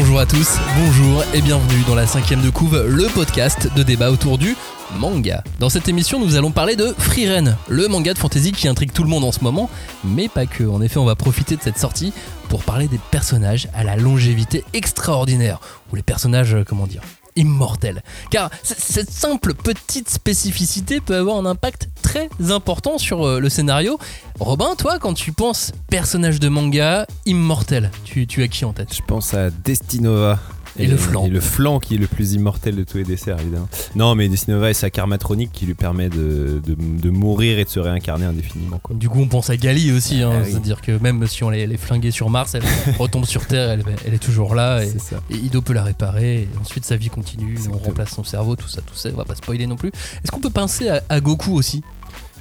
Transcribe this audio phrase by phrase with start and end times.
[0.00, 4.12] Bonjour à tous, bonjour et bienvenue dans la cinquième de couve, le podcast de débat
[4.12, 4.54] autour du
[4.96, 5.42] manga.
[5.58, 9.02] Dans cette émission, nous allons parler de Frieren, le manga de fantasy qui intrigue tout
[9.02, 9.68] le monde en ce moment,
[10.04, 10.62] mais pas que.
[10.62, 12.12] En effet, on va profiter de cette sortie
[12.48, 15.58] pour parler des personnages à la longévité extraordinaire,
[15.90, 17.02] ou les personnages, euh, comment dire,
[17.38, 18.02] immortels.
[18.30, 23.98] Car cette simple petite spécificité peut avoir un impact très important sur euh, le scénario.
[24.40, 28.94] Robin, toi, quand tu penses personnage de manga immortel, tu, tu as qui en tête?
[28.94, 30.38] Je pense à Destinova.
[30.78, 31.26] Et le flanc.
[31.26, 33.68] Et le flanc qui est le plus immortel de tous les desserts, évidemment.
[33.94, 37.68] Non, mais Destinova et sa karmatronique qui lui permet de, de, de mourir et de
[37.68, 38.78] se réincarner indéfiniment.
[38.82, 38.96] Quoi.
[38.96, 40.30] Du coup, on pense à Gali aussi, hein.
[40.32, 40.50] Ah oui.
[40.50, 42.62] c'est-à-dire que même si on les, les flinguait sur Mars, elle
[42.98, 44.84] retombe sur Terre, elle, elle est toujours là.
[44.84, 44.92] Et,
[45.30, 48.80] Ido peut la réparer, et ensuite sa vie continue, on remplace son cerveau, tout ça,
[48.82, 49.88] tout ça, on va pas spoiler non plus.
[49.88, 51.82] Est-ce qu'on peut penser à, à Goku aussi?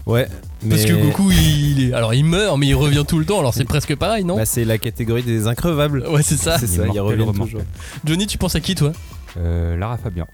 [0.08, 0.26] Ouais,
[0.68, 3.40] Parce mais- que Goku, il, est, alors il meurt, mais il revient tout le temps,
[3.40, 4.38] alors c'est presque pareil, non?
[4.38, 6.06] Bah, c'est la catégorie des increvables.
[6.10, 6.58] Ouais, c'est ça.
[6.58, 7.62] c'est ça, il Immortel, revient toujours.
[8.06, 8.94] Johnny, tu penses à qui toi?
[9.38, 10.26] Euh, Lara Fabian.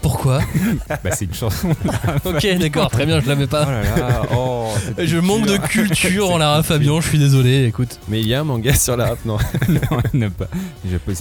[0.00, 0.40] Pourquoi?
[0.88, 1.68] Bah, c'est une chanson.
[2.24, 3.64] Ok, d'accord, très bien, je la mets Oh pas.
[3.66, 4.68] là là, oh,
[4.98, 6.30] Je manque de culture.
[6.30, 8.00] en Lara Fabian, je suis désolé, écoute.
[8.08, 9.36] Mais il y a un manga sur la rap, non?
[9.68, 9.80] Non,
[10.14, 10.46] il pas.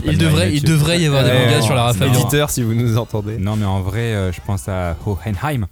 [0.06, 2.14] Il devrait, il devrait y avoir des mangas sur Lara Fabian.
[2.14, 3.38] Éditeur, si vous nous entendez.
[3.38, 5.68] Non, mais en vrai, euh, je pense à Hohenheim.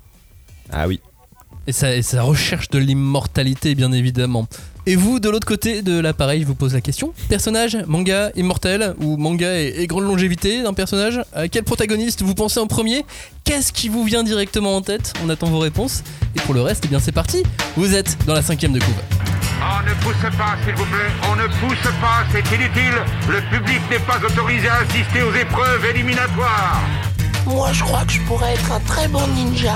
[0.72, 1.02] Ah oui.
[1.68, 4.48] Et sa, et sa recherche de l'immortalité, bien évidemment.
[4.88, 7.14] Et vous, de l'autre côté de l'appareil, je vous pose la question.
[7.30, 12.34] Personnage, manga, immortel, ou manga et, et grande longévité d'un personnage À quel protagoniste vous
[12.34, 13.06] pensez en premier?
[13.44, 15.14] Qu'est-ce qui vous vient directement en tête?
[15.24, 16.02] On attend vos réponses.
[16.36, 17.44] Et pour le reste, eh bien c'est parti.
[17.78, 18.96] Vous êtes dans la cinquième de couve.
[19.62, 21.12] On ne pousse pas, s'il vous plaît.
[21.32, 22.98] On ne pousse pas, c'est inutile.
[23.30, 26.82] Le public n'est pas autorisé à assister aux épreuves éliminatoires.
[27.46, 29.76] Moi, je crois que je pourrais être un très bon ninja.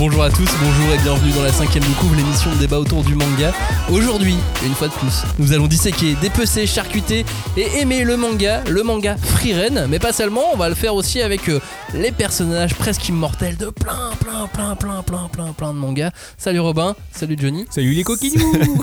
[0.00, 3.04] Bonjour à tous, bonjour et bienvenue dans la cinquième de couve, l'émission de débat autour
[3.04, 3.52] du manga.
[3.90, 4.34] Aujourd'hui,
[4.64, 9.18] une fois de plus, nous allons disséquer, dépecer, charcuter et aimer le manga, le manga
[9.18, 11.60] Frieren, mais pas seulement, on va le faire aussi avec euh,
[11.92, 16.12] les personnages presque immortels de plein, plein, plein, plein, plein, plein, plein de mangas.
[16.38, 17.66] Salut Robin, salut Johnny.
[17.68, 18.54] Salut les coquinous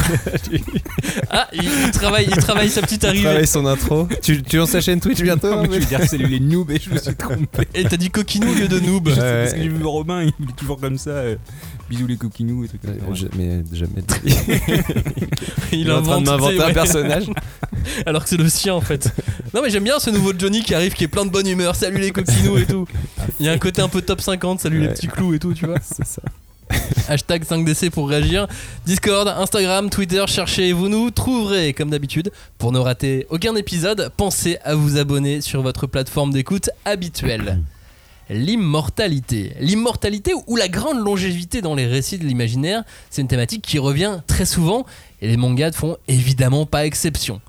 [1.32, 3.24] Ah, il, il travaille, il travaille sa petite arrivée.
[3.24, 4.08] Travaille son intro.
[4.22, 6.70] tu, tu lances sa chaîne Twitch bientôt Non, mais je veux dire salut les noobs
[6.70, 7.68] et je me suis trompé.
[7.74, 9.08] Et t'as dit coquinou au lieu de noob.
[9.08, 9.16] Ouais.
[9.16, 11.06] Parce que j'ai vu Robin, il est toujours comme ça.
[11.12, 11.35] Euh,
[11.90, 13.25] bisous les coquinous et trucs comme ça.
[13.38, 14.35] Mais jamais vie.
[15.72, 17.25] Il, est en train de invente, m'inventer un personnage.
[18.06, 19.12] Alors que c'est le sien en fait.
[19.53, 21.75] Non mais j'aime bien ce nouveau Johnny qui arrive qui est plein de bonne humeur.
[21.75, 22.88] Salut les coquinous et tout.
[23.40, 25.53] Il y a un côté un peu top 50, salut les petits clous et tout,
[25.53, 25.79] tu vois.
[25.81, 26.22] C'est ça.
[27.07, 28.47] Hashtag 5DC pour réagir.
[28.85, 32.31] Discord, Instagram, Twitter, cherchez, vous nous trouverez comme d'habitude.
[32.57, 37.62] Pour ne rater aucun épisode, pensez à vous abonner sur votre plateforme d'écoute habituelle.
[38.30, 39.54] L'immortalité.
[39.60, 44.20] L'immortalité ou la grande longévité dans les récits de l'imaginaire, c'est une thématique qui revient
[44.28, 44.86] très souvent
[45.22, 47.42] et les mangas ne font évidemment pas exception.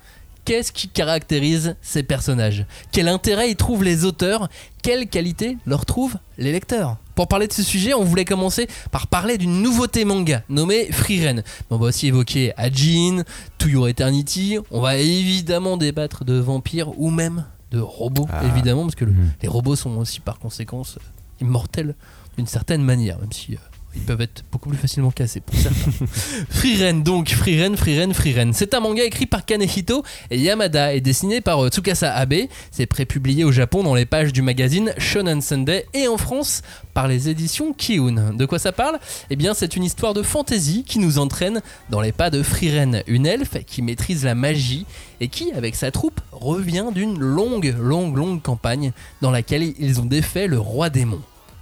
[0.44, 2.64] Qu'est-ce qui caractérise ces personnages?
[2.90, 4.48] Quel intérêt y trouvent les auteurs?
[4.82, 6.96] Quelles qualités leur trouvent les lecteurs?
[7.14, 11.42] Pour parler de ce sujet, on voulait commencer par parler d'une nouveauté manga nommée Frieren.
[11.44, 13.24] Mais on va aussi évoquer Ajin,
[13.58, 14.56] To Your Eternity.
[14.70, 18.44] On va évidemment débattre de vampires ou même de robots, Ah.
[18.46, 19.32] évidemment, parce que le- Mhm.
[19.42, 20.98] les robots sont aussi par conséquence
[21.40, 21.94] immortels
[22.36, 23.58] d'une certaine manière, même si euh,
[23.98, 26.06] ils peuvent être beaucoup plus facilement cassés pour certains.
[26.50, 28.52] Frieren donc, Frieren, Frieren, Frieren.
[28.52, 32.46] C'est un manga écrit par Kanehito et Yamada et dessiné par euh, Tsukasa Abe.
[32.70, 36.62] C'est prépublié au Japon dans les pages du magazine Shonen Sunday et en France
[36.94, 38.34] par les éditions Kiun.
[38.34, 38.98] De quoi ça parle?
[39.30, 41.60] Eh bien, c'est une histoire de fantasy qui nous entraîne
[41.90, 44.86] dans les pas de Frieren, une elfe qui maîtrise la magie
[45.20, 50.06] et qui, avec sa troupe, revient d'une longue, longue, longue campagne dans laquelle ils ont
[50.06, 51.20] défait le roi démon.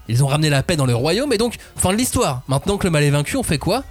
[0.09, 2.43] Ils ont ramené la paix dans le royaume et donc, fin de l'histoire.
[2.49, 3.85] Maintenant que le mal est vaincu, on fait quoi?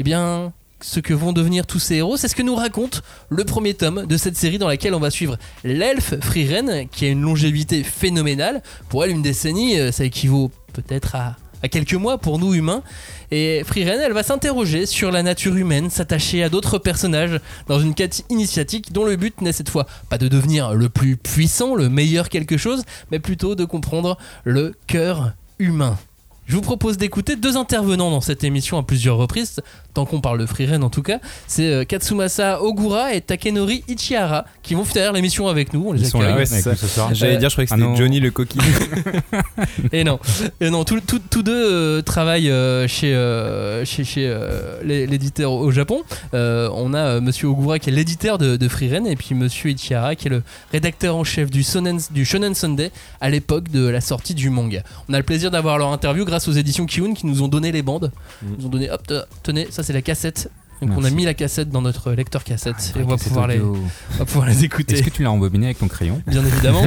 [0.00, 3.44] Eh bien, ce que vont devenir tous ces héros, c'est ce que nous raconte le
[3.44, 7.22] premier tome de cette série dans laquelle on va suivre l'elfe Frieren, qui a une
[7.22, 8.62] longévité phénoménale.
[8.88, 12.82] Pour elle, une décennie, euh, ça équivaut peut-être à, à quelques mois pour nous humains.
[13.30, 17.94] Et Frieren, elle va s'interroger sur la nature humaine, s'attacher à d'autres personnages dans une
[17.94, 21.88] quête initiatique dont le but n'est cette fois pas de devenir le plus puissant, le
[21.88, 25.98] meilleur quelque chose, mais plutôt de comprendre le cœur humain.
[26.46, 29.60] Je vous propose d'écouter deux intervenants dans cette émission à plusieurs reprises,
[29.94, 31.18] tant qu'on parle de Freeren en tout cas.
[31.46, 35.84] C'est euh, Katsumasa Ogura et Takenori Ichihara qui vont faire l'émission avec nous.
[35.88, 36.70] On les Ils sont là Ouais, c'est avec ça.
[36.72, 37.14] nous ce soir.
[37.14, 37.96] J'allais dire, je croyais que Ah c'était.
[37.96, 38.60] Johnny le coquille.
[39.92, 40.18] Et non,
[40.60, 45.06] et non tous, tous- tous deux euh, travaillent euh, chez, euh, chez, chez euh, l'é-
[45.06, 46.02] l'éditeur au Japon.
[46.34, 49.70] Euh, on a euh, Monsieur Ogura qui est l'éditeur de, de Freeren et puis Monsieur
[49.70, 50.42] Ichihara qui est le
[50.72, 52.90] rédacteur en chef du, Sonen, du Shonen Sunday
[53.20, 54.82] à l'époque de la sortie du manga.
[55.08, 57.72] On a le plaisir d'avoir leur interview grâce aux éditions Kiun qui nous ont donné
[57.72, 58.10] les bandes.
[58.42, 58.46] Mm.
[58.46, 60.50] Ils nous ont donné, hop, te- tenez, ça c'est la cassette.
[60.80, 63.60] Donc on a mis la cassette dans notre lecteur cassette et on va pouvoir, les,
[63.60, 63.76] audio.
[64.14, 64.94] on va pouvoir les écouter.
[64.94, 66.20] Est-ce que tu l'as embobiné avec ton crayon?
[66.26, 66.82] Bien évidemment.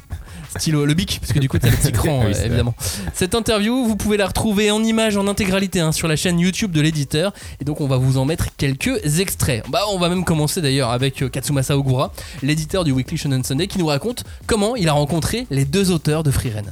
[0.58, 2.74] Stylo, le bic, parce que du coup, t'as le petit cran, Oui, euh, évidemment.
[3.14, 6.72] Cette interview, vous pouvez la retrouver en image en intégralité hein, sur la chaîne YouTube
[6.72, 7.32] de l'éditeur.
[7.60, 9.64] Et donc, on va vous en mettre quelques extraits.
[9.70, 12.12] Bah, on va même commencer d'ailleurs avec euh, Katsumasa Ogura,
[12.42, 16.22] l'éditeur du Weekly Shonen Sunday, qui nous raconte comment il a rencontré les deux auteurs
[16.22, 16.66] de Freeren.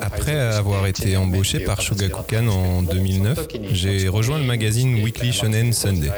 [0.00, 6.10] Après avoir été embauché par Shogakukan en 2009, j'ai rejoint le magazine Weekly Shonen Sunday.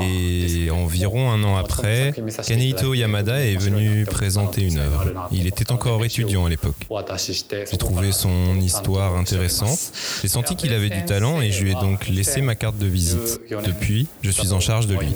[0.00, 2.12] Et environ un an après,
[2.46, 5.28] Kanehito Yamada est venu présenter une œuvre.
[5.32, 6.76] Il était encore étudiant à l'époque.
[7.70, 9.78] J'ai trouvé son histoire intéressante.
[10.20, 12.86] J'ai senti qu'il avait du talent et je lui ai donc laissé ma carte de
[12.86, 13.40] visite.
[13.64, 15.08] Depuis, je suis en charge de lui.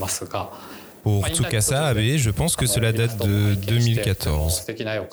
[1.05, 4.65] Pour Tsukasa Abe, je pense que cela date de 2014.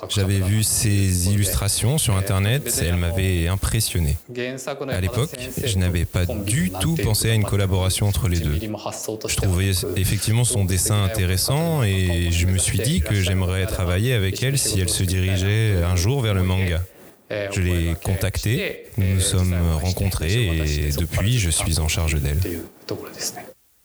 [0.07, 4.15] J'avais vu ses illustrations sur internet et elles m'avaient impressionné.
[4.89, 8.57] À l'époque, je n'avais pas du tout pensé à une collaboration entre les deux.
[9.27, 14.41] Je trouvais effectivement son dessin intéressant et je me suis dit que j'aimerais travailler avec
[14.43, 16.81] elle si elle se dirigeait un jour vers le manga.
[17.29, 22.39] Je l'ai contactée, nous nous sommes rencontrés et depuis je suis en charge d'elle.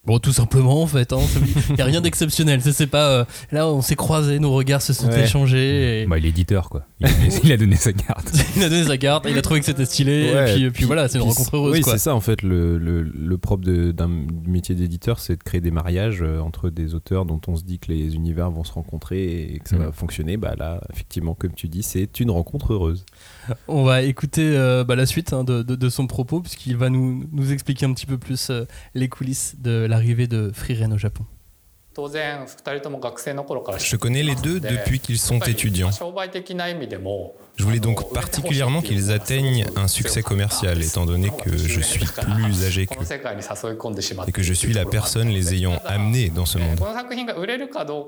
[0.07, 1.13] Bon, tout simplement, en fait.
[1.71, 2.61] Il n'y a rien d'exceptionnel.
[2.63, 3.09] C'est- C'est pas.
[3.11, 5.25] euh, là, on s'est croisés, nos regards se sont Ouais.
[5.25, 6.03] échangés.
[6.03, 6.07] Et...
[6.07, 6.87] Bah, il est éditeur quoi.
[7.01, 7.11] Il a,
[7.45, 8.31] il a donné sa carte.
[8.57, 10.33] il a donné sa carte, il a trouvé que c'était stylé.
[10.33, 11.73] Ouais, et puis, voilà, c'est une rencontre heureuse.
[11.75, 11.95] Oui, quoi.
[11.95, 12.43] c'est ça en fait.
[12.43, 14.11] Le, le, le propre de- d'un
[14.47, 17.79] métier d'éditeur, c'est de créer des mariages euh, entre des auteurs dont on se dit
[17.79, 19.81] que les univers vont se rencontrer et que ça Mm.
[19.85, 20.37] va fonctionner.
[20.37, 23.05] Bah là, effectivement, comme tu dis, c'est une rencontre heureuse.
[23.69, 27.53] On va écouter euh, bah, la suite hein, de, son propos, puisqu'il va nous, nous
[27.53, 28.65] expliquer un petit peu plus euh,
[28.95, 31.25] les coulisses de l'arrivée de Freeren au Japon.
[33.79, 35.91] Je connais les deux depuis qu'ils sont étudiants.
[37.57, 42.65] Je voulais donc particulièrement qu'ils atteignent un succès commercial, étant donné que je suis plus
[42.65, 42.97] âgé qu'eux
[44.27, 46.79] et que je suis la personne les ayant amenés dans ce monde.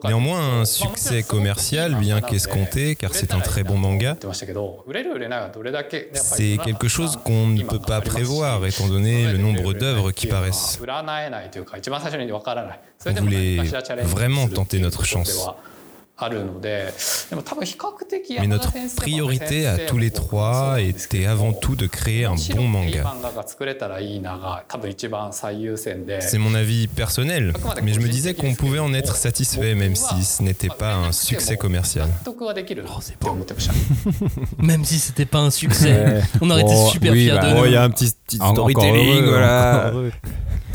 [0.05, 4.17] Néanmoins, un succès commercial, bien qu'escompté, car c'est un très bon manga,
[6.13, 10.79] c'est quelque chose qu'on ne peut pas prévoir, étant donné le nombre d'œuvres qui paraissent.
[13.07, 13.57] On voulait
[14.05, 15.49] vraiment tenter notre chance?
[18.41, 23.05] Mais notre priorité à tous les trois était avant tout de créer un bon manga.
[26.21, 27.53] C'est mon avis personnel,
[27.85, 31.13] mais je me disais qu'on pouvait en être satisfait même si ce n'était pas un
[31.13, 32.09] succès commercial.
[32.89, 33.17] Oh, c'est.
[34.59, 37.55] Même si c'était pas un succès, on aurait été Oh, super oui, fiers bah, de
[37.57, 37.67] Oh, nous.
[37.67, 39.93] il y a un petit, petit En- encore storytelling, heureux, voilà.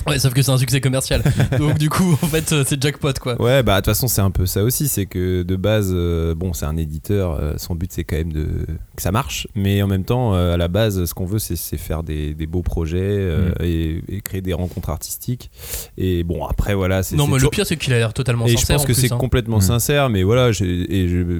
[0.08, 1.22] Ouais, sauf que c'est un succès commercial.
[1.60, 3.42] Donc du coup, en fait, euh, c'est jackpot quoi.
[3.42, 4.88] Ouais, bah de toute façon, c'est un peu ça aussi.
[4.88, 7.38] C'est que de base, euh, bon, c'est un éditeur.
[7.40, 8.48] euh, son but, c'est quand même de
[8.96, 9.48] que ça marche.
[9.56, 12.48] Mais en même temps, euh, à la base, ce qu'on veut, c'est faire des, des
[12.48, 13.64] beaux projets euh, Mm.
[13.64, 15.50] et, et créer des rencontres artistiques.
[15.98, 17.04] Et bon, après, voilà.
[17.04, 18.76] c'est Non, mais le pire, c'est qu'il a l'air totalement Et je sincère.
[18.78, 19.18] pense en que c'est hein.
[19.18, 19.62] complètement Mm.
[19.62, 20.66] sincère, mais voilà, et je,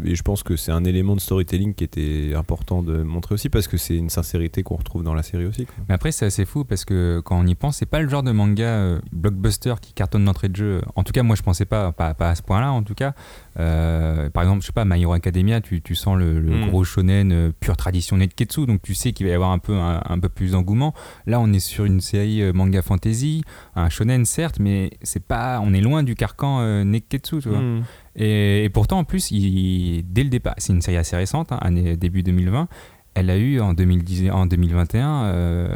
[0.06, 3.50] et je pense que c'est un élément de storytelling qui était important de montrer aussi
[3.50, 5.66] parce que c'est une sincérité qu'on retrouve dans la série aussi.
[5.66, 5.76] quoi.
[5.90, 8.24] Mais après, c'est assez fou parce que quand on y pense, c'est pas le genre
[8.24, 10.82] de manga euh, blockbuster qui cartonne d'entrée de jeu.
[10.96, 13.14] En tout cas, moi, je pensais pas, pas, pas à ce point-là, en tout cas.
[13.60, 16.70] Euh, par exemple, je sais pas, My Hero Academia, tu, tu sens le, le Mm.
[16.70, 19.76] gros shonen euh, pure tradition Netketsu, donc tu sais qu'il va y avoir un peu,
[19.76, 20.94] un, un peu plus d'engouement.
[21.28, 23.44] Là, on est sur une série manga fantasy,
[23.76, 27.60] un shonen certes, mais c'est pas, on est loin du carcan euh, Netketsu, tu vois.
[27.60, 27.84] Mm.
[28.16, 31.58] Et, et pourtant, en plus, il, dès le départ, c'est une série assez récente, hein,
[31.62, 32.68] année, début 2020.
[33.16, 35.68] Elle a eu en, 2010, en 2021 euh,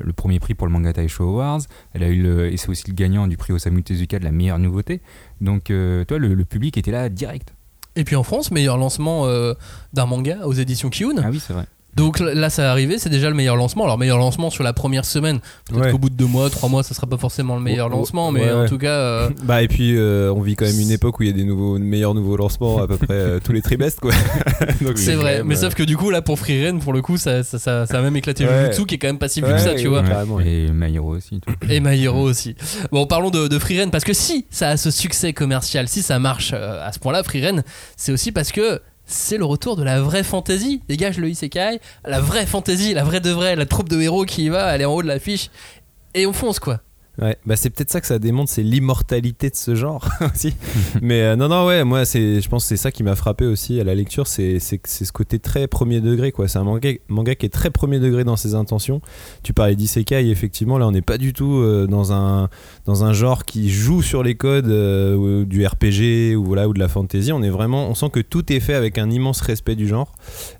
[0.00, 1.62] le premier prix pour le Manga Taisho Awards.
[1.94, 4.32] Elle a eu le, et c'est aussi le gagnant du prix Osamu Tezuka de la
[4.32, 5.00] meilleure nouveauté.
[5.40, 7.54] Donc, euh, toi, le, le public était là direct.
[7.96, 9.54] Et puis en France, meilleur lancement euh,
[9.92, 11.14] d'un manga aux éditions Kiun.
[11.22, 11.66] Ah oui, c'est vrai.
[11.94, 13.84] Donc là, ça arrivé, c'est déjà le meilleur lancement.
[13.84, 15.40] Alors, meilleur lancement sur la première semaine.
[15.68, 15.90] Peut-être Ouais.
[15.92, 17.98] qu'au bout de deux mois, trois mois, ça sera pas forcément le meilleur Oh, oh,
[17.98, 18.68] lancement, mais ouais, en ouais.
[18.68, 18.88] tout cas.
[18.98, 21.36] euh, Bah et puis euh, on vit quand même une époque où il y a
[21.36, 24.12] des nouveaux meilleurs nouveaux lancements à peu près euh, tous les trimestres quoi.
[24.96, 27.16] C'est vrai, même, mais euh, sauf que du coup, là, pour Freeren, pour le coup,
[27.16, 28.66] ça, ça, ça, ça a même éclaté Ouais.
[28.66, 30.42] Jujutsu, qui est quand même pas si vu que ça, tu ouais, vois.
[30.44, 31.40] Et My Hero aussi.
[31.40, 31.52] tout.
[31.68, 32.54] Et My Hero aussi.
[32.90, 36.18] Bon, parlons de, de Freeren, parce que si ça a ce succès commercial, si ça
[36.18, 37.62] marche euh, à ce point-là, Freeren,
[37.96, 38.80] c'est aussi parce que
[39.12, 40.82] c'est le retour de la vraie fantasy.
[40.88, 44.44] Dégage le isekai, la vraie fantasy, la vraie de vraie, la troupe de héros qui
[44.44, 45.50] y va, elle est en haut de l'affiche
[46.14, 46.80] et on fonce quoi.
[47.20, 50.54] Ouais, bah c'est peut-être ça que ça démontre, c'est l'immortalité de ce genre aussi.
[51.02, 53.44] Mais euh, non, non, ouais, moi, c'est, je pense que c'est ça qui m'a frappé
[53.44, 56.48] aussi à la lecture, c'est, c'est, c'est ce côté très premier degré, quoi.
[56.48, 59.02] C'est un manga, manga qui est très premier degré dans ses intentions.
[59.42, 62.48] Tu parlais d'isekai, effectivement, là, on n'est pas du tout euh, dans, un,
[62.86, 66.78] dans un genre qui joue sur les codes euh, du RPG ou, voilà, ou de
[66.78, 67.30] la fantasy.
[67.30, 70.14] On est vraiment, on sent que tout est fait avec un immense respect du genre.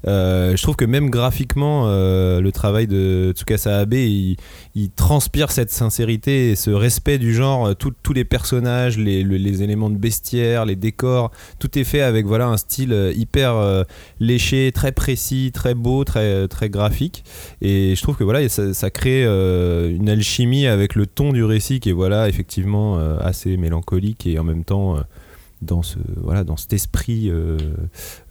[0.04, 4.36] Je trouve que même graphiquement, le travail de Tsukasa Abe, il,
[4.74, 9.62] il transpire cette sincérité ce respect du genre, euh, tous les personnages, les, le- les
[9.62, 13.84] éléments de bestiaire, les décors, tout est fait avec voilà un style euh, hyper euh,
[14.20, 17.24] léché, très précis, très beau, très très graphique.
[17.60, 21.90] Et je trouve que voilà, ça, crée une alchimie avec le ton du récit qui
[21.90, 24.96] est voilà effectivement assez mélancolique et en même temps
[25.62, 27.56] dans ce voilà dans cet esprit euh,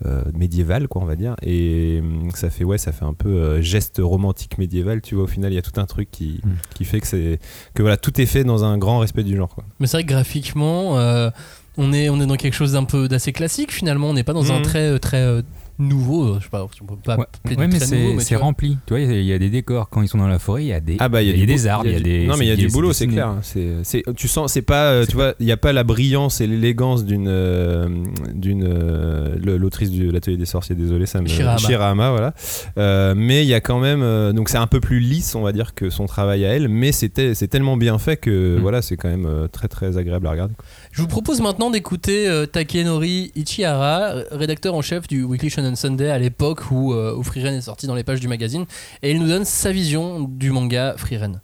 [0.05, 3.29] euh, médiéval quoi on va dire et hum, ça fait ouais ça fait un peu
[3.29, 6.41] euh, geste romantique médiéval tu vois au final il y a tout un truc qui,
[6.43, 6.50] Mm.
[6.75, 7.39] qui fait que c'est
[7.73, 9.63] que voilà tout est fait dans un grand respect du genre quoi.
[9.79, 11.29] Mais c'est vrai que graphiquement, euh,
[11.77, 14.09] on, est, on est dans quelque chose d'un peu d'assez classique finalement.
[14.09, 15.41] On n'est pas dans un très, euh, très euh,
[15.81, 16.25] nouveau.
[16.25, 18.13] euh, Je sais pas si on peut pas Ouais, appeler de ouais, mais c'est nouveau,
[18.15, 18.43] mais c'est tu vois.
[18.45, 18.77] rempli.
[18.85, 19.89] Tu vois, il y a- il y, a des décors.
[19.89, 21.35] Quand ils sont dans la forêt, il y a des, Ah bah il y a,
[21.35, 22.25] y a des arbres, il y a des.
[22.27, 25.05] non mais il y a du boulot c'est clair c'est tu sens c'est pas euh,
[25.05, 27.88] tu vois il y a pas la brillance et l'élégance d'une euh,
[28.33, 31.27] d'une euh, l'autrice de l'atelier des sorciers désolé ça me.
[31.27, 32.33] Shirahama, voilà
[32.77, 35.41] Euh, mais il y a quand même euh, donc c'est un peu plus lisse on
[35.41, 38.61] va dire que son travail à elle mais c'était c'est tellement bien fait que Mm.
[38.61, 40.65] voilà c'est quand même euh, très très agréable à regarder quoi.
[40.91, 46.10] Je vous propose maintenant d'écouter euh, Takenori Ichihara, rédacteur en chef du Weekly Shonen Sunday
[46.10, 48.65] à l'époque où, euh, où Frieren est sorti dans les pages du magazine.
[49.01, 51.39] Et il nous donne sa vision du manga Frieren.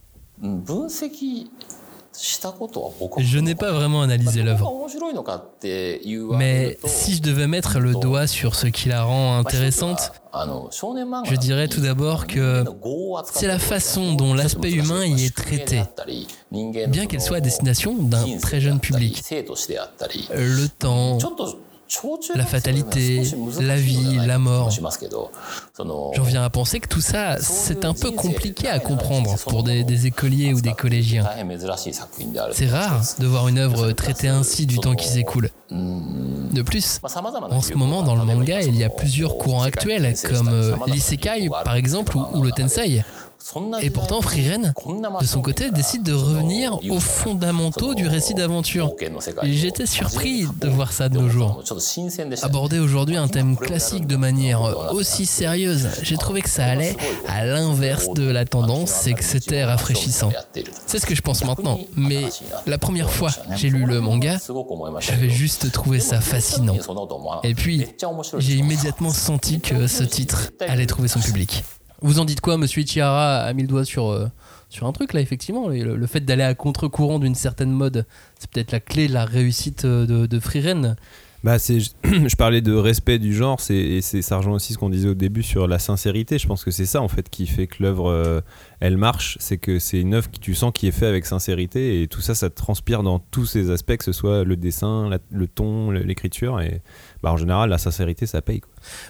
[3.20, 4.88] Je n'ai pas vraiment analysé l'œuvre.
[6.38, 11.68] Mais si je devais mettre le doigt sur ce qui la rend intéressante, je dirais
[11.68, 12.64] tout d'abord que
[13.34, 15.84] c'est la façon dont l'aspect humain y est traité.
[16.88, 19.24] Bien qu'elle soit à destination d'un très jeune public.
[19.30, 21.18] Le temps,
[22.36, 23.24] la fatalité,
[23.60, 24.70] la vie, la mort.
[24.72, 29.84] J'en viens à penser que tout ça, c'est un peu compliqué à comprendre pour des,
[29.84, 31.26] des écoliers ou des collégiens.
[32.52, 35.50] C'est rare de voir une œuvre traitée ainsi du temps qui s'écoule.
[35.70, 40.50] De plus, en ce moment dans le manga, il y a plusieurs courants actuels, comme
[40.50, 43.04] euh, l'isekai par exemple, ou, ou le tensei.
[43.82, 44.74] Et pourtant, Frieren,
[45.22, 48.94] de son côté, décide de revenir aux fondamentaux du récit d'aventure.
[49.44, 51.64] J'étais surpris de voir ça de nos jours.
[52.42, 54.62] Aborder aujourd'hui un thème classique de manière
[54.94, 56.96] aussi sérieuse, j'ai trouvé que ça allait
[57.28, 60.32] à l'inverse de la tendance et que c'était rafraîchissant.
[60.86, 62.24] C'est ce que je pense maintenant, mais
[62.66, 64.38] la première fois que j'ai lu le manga,
[65.00, 66.78] j'avais juste trouvé ça fascinant.
[67.44, 67.88] Et puis,
[68.40, 71.64] j'ai immédiatement senti que ce titre allait trouver son public.
[72.02, 74.28] Vous en dites quoi, monsieur Ichihara a mis le doigt sur, euh,
[74.70, 75.68] sur un truc là, effectivement.
[75.70, 78.06] Le, fait d'aller à contre-courant d'une certaine mode,
[78.40, 80.40] c'est peut-être la clé de la réussite euh, de, de.
[81.44, 84.78] Bah c'est, je parlais de respect du genre, c'est, et c'est, ça rejoint aussi ce
[84.78, 86.40] qu'on disait au début sur la sincérité.
[86.40, 88.42] Je pense que c'est ça en fait qui fait que l'œuvre euh,
[88.80, 92.02] elle marche, c'est que c'est une œuvre que tu sens qui est faite avec sincérité
[92.02, 95.48] et tout ça, ça transpire dans tous ses aspects, que ce soit le dessin, le
[95.48, 96.82] ton, l'écriture et
[97.22, 98.62] bah, en général la sincérité ça paye.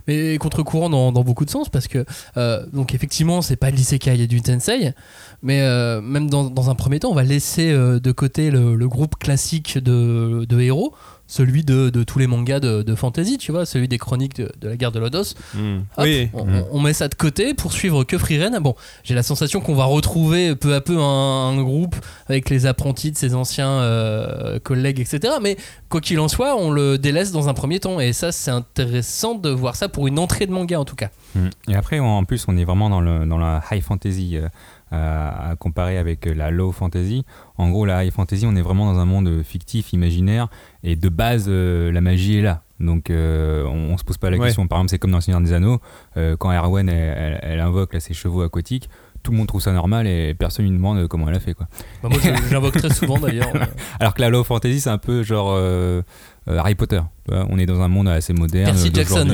[0.08, 2.06] Mais contre-courant dans, dans beaucoup de sens, parce que,
[2.38, 4.94] euh, donc effectivement, c'est pas de l'isekai et du tensei,
[5.42, 9.18] mais euh, même dans, un premier temps, on va laisser euh, de côté le, groupe
[9.18, 10.94] classique de héros,
[11.28, 14.52] celui de, de tous les mangas de, de fantasy, tu vois, celui des chroniques de,
[14.62, 15.34] de la guerre de Lodos.
[15.56, 16.30] Hop, Oui.
[16.72, 18.58] on, met ça de côté pour suivre que Frieren.
[18.60, 21.96] Bon, j'ai la sensation qu'on va retrouver peu à peu un, un groupe
[22.28, 25.36] avec les apprentis de ses anciens euh, collègues, etc.
[25.42, 25.58] Mais
[25.90, 28.00] quoi qu'il en soit, on le délaisse dans un premier temps.
[28.00, 31.10] Et ça, c'est intéressant de voir ça pour une entrée de manga en tout cas.
[31.36, 31.48] Mm.
[31.70, 34.48] Et après, en plus, on est vraiment dans, le, dans la high fantasy euh,
[34.92, 37.26] à, à comparer avec la low fantasy.
[37.58, 40.48] En gros, la high fantasy, on est vraiment dans un monde fictif, imaginaire,
[40.84, 42.64] et de base, euh, la magie est là.
[42.80, 44.46] Donc, euh, on, on se pose pas la Ouais.
[44.46, 44.68] question.
[44.68, 45.80] Par exemple, c'est comme dans Le Seigneur des Anneaux,
[46.16, 48.88] euh, quand Erwan elle, elle- elle invoque là, ses chevaux aquatiques.
[49.24, 51.56] Tout le monde trouve ça normal et personne ne lui demande comment elle a fait
[51.56, 51.68] quoi.
[52.04, 53.50] Bah, moi, j'invoque très souvent d'ailleurs.
[53.56, 53.66] euh,
[54.00, 56.02] Alors que la low fantasy, c'est un peu genre euh,
[56.48, 57.02] euh, Harry Potter.
[57.30, 58.68] on est dans un monde assez moderne.
[58.72, 59.26] Percy Jackson.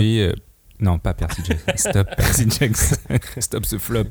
[0.83, 1.71] Non, pas Percy Jackson.
[1.91, 2.95] Stop Percy Jackson.
[3.39, 4.03] Stop ce flop.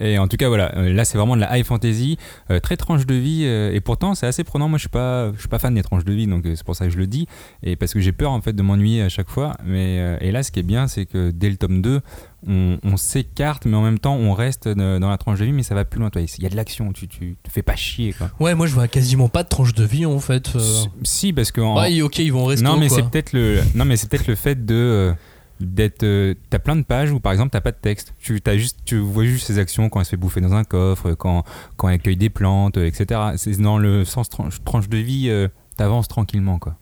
[0.00, 0.76] Et en tout cas, voilà.
[0.76, 2.18] euh, Là, c'est vraiment de la high fantasy,
[2.50, 3.42] euh, très tranche de vie.
[3.44, 4.68] euh, et pourtant, c'est assez prenant.
[4.68, 6.64] Moi, je suis pas, je suis pas fan des tranches de vie, donc euh, c'est
[6.64, 7.26] pour ça que je le dis.
[7.62, 9.56] Et parce que j'ai peur en fait de m'ennuyer à chaque fois.
[9.64, 12.00] Mais et là, ce qui est bien, c'est que dès le tome 2
[12.46, 15.62] on, on s'écarte, mais en même temps, on reste dans la tranche de vie, mais
[15.64, 16.08] ça va plus loin.
[16.10, 16.22] toi.
[16.22, 16.92] Il y a de l'action.
[16.92, 18.30] Tu, tu te fais pas chier, quoi.
[18.38, 20.50] Ouais, moi je vois quasiment pas de tranche de vie en fait.
[21.02, 22.64] Si, parce que en- Ouais, ok, ils vont rester.
[22.64, 25.14] non mais c'est peut-être le non mais c'est peut-être le fait de
[25.60, 26.02] d'être.
[26.02, 28.14] euh, t'as plein de pages où par exemple t'as pas de texte.
[28.18, 30.64] Tu, as juste, tu vois juste ses actions quand elle se fait bouffer dans un
[30.64, 31.44] coffre, quand,
[31.76, 33.20] quand elle cueille des plantes, etc.
[33.36, 36.76] C'est dans le sens tranche, de vie, euh, t'avances tranquillement quoi.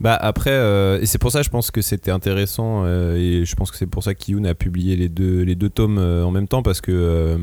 [0.00, 3.70] Bah après, euh, et c'est pour ça je pense que c'était intéressant et je pense
[3.70, 6.62] que c'est pour ça qu'Iyun a publié les deux, les deux tomes en même temps
[6.62, 7.38] parce que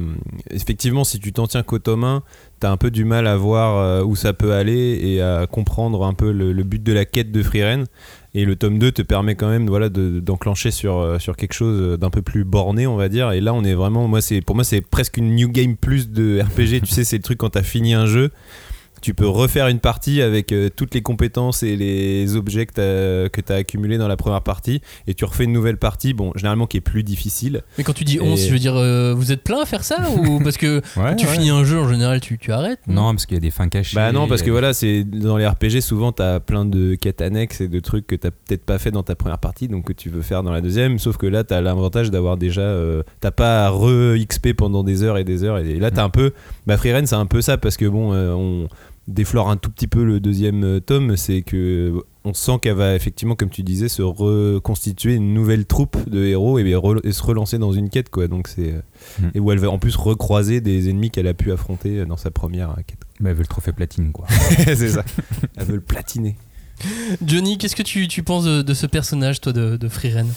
[0.50, 2.24] effectivement si tu t'en tiens qu'au tome 1,
[2.62, 6.06] t'as un peu du mal à voir euh, où ça peut aller et à comprendre
[6.06, 7.86] un peu le, but de la quête de Freeren.
[8.34, 11.54] Et le tome 2 te permet quand même voilà, de- d'enclencher sur, euh, sur quelque
[11.54, 13.32] chose d'un peu plus borné, on va dire.
[13.34, 14.08] Et là, on est vraiment.
[14.08, 16.82] Moi, c'est pour moi, c'est presque une New Game Plus de RPG.
[16.82, 18.32] tu sais, c'est le truc quand t'as fini un jeu.
[19.02, 23.52] Tu peux refaire une partie avec euh, toutes les compétences et les objets que tu
[23.52, 26.78] as, accumulés dans la première partie et tu refais une nouvelle partie, bon, généralement qui
[26.78, 27.64] est plus difficile.
[27.78, 29.84] Mais quand tu dis 11, Et- je veux dire, euh, vous êtes plein à faire
[29.84, 31.34] ça Ou parce que Ouais, tu ouais.
[31.34, 33.68] finis un jeu, en général, tu, tu arrêtes Non, parce qu'il y a des fins
[33.70, 33.96] cachées.
[33.96, 37.22] Bah non, parce que voilà, c'est dans les RPG, souvent tu as plein de quêtes
[37.22, 39.94] annexes et de trucs que tu peut-être pas fait dans ta première partie, donc que
[39.94, 41.00] tu veux faire dans la deuxième.
[41.00, 42.62] Sauf que là, tu as l'avantage d'avoir déjà.
[42.62, 45.58] euh, t'as pas à re-XP pendant des heures et des heures.
[45.60, 46.32] Et là, tu as un peu.
[46.68, 48.68] Bah, Freeren, c'est un peu ça, parce que bon, euh, on
[49.08, 51.58] déflore un tout petit peu le deuxième euh, tome, c'est que
[51.96, 56.24] euh, on sent qu'elle va effectivement, comme tu disais, se reconstituer une nouvelle troupe de
[56.24, 56.64] héros et,
[57.12, 58.28] se relancer dans une quête, quoi.
[58.28, 58.74] Donc c'est.
[58.74, 58.82] euh,
[59.20, 59.28] Mm.
[59.34, 62.30] Et où elle va en plus recroiser des ennemis qu'elle a pu affronter dans sa
[62.32, 63.00] première euh, quête.
[63.20, 64.28] Bah, elle veut le trophée platine quoi.
[64.58, 65.04] c'est ça.
[65.58, 66.36] Elle veut le platiner.
[67.26, 70.28] Johnny, qu'est-ce que tu, tu penses de, de ce personnage, toi, de, de Freeren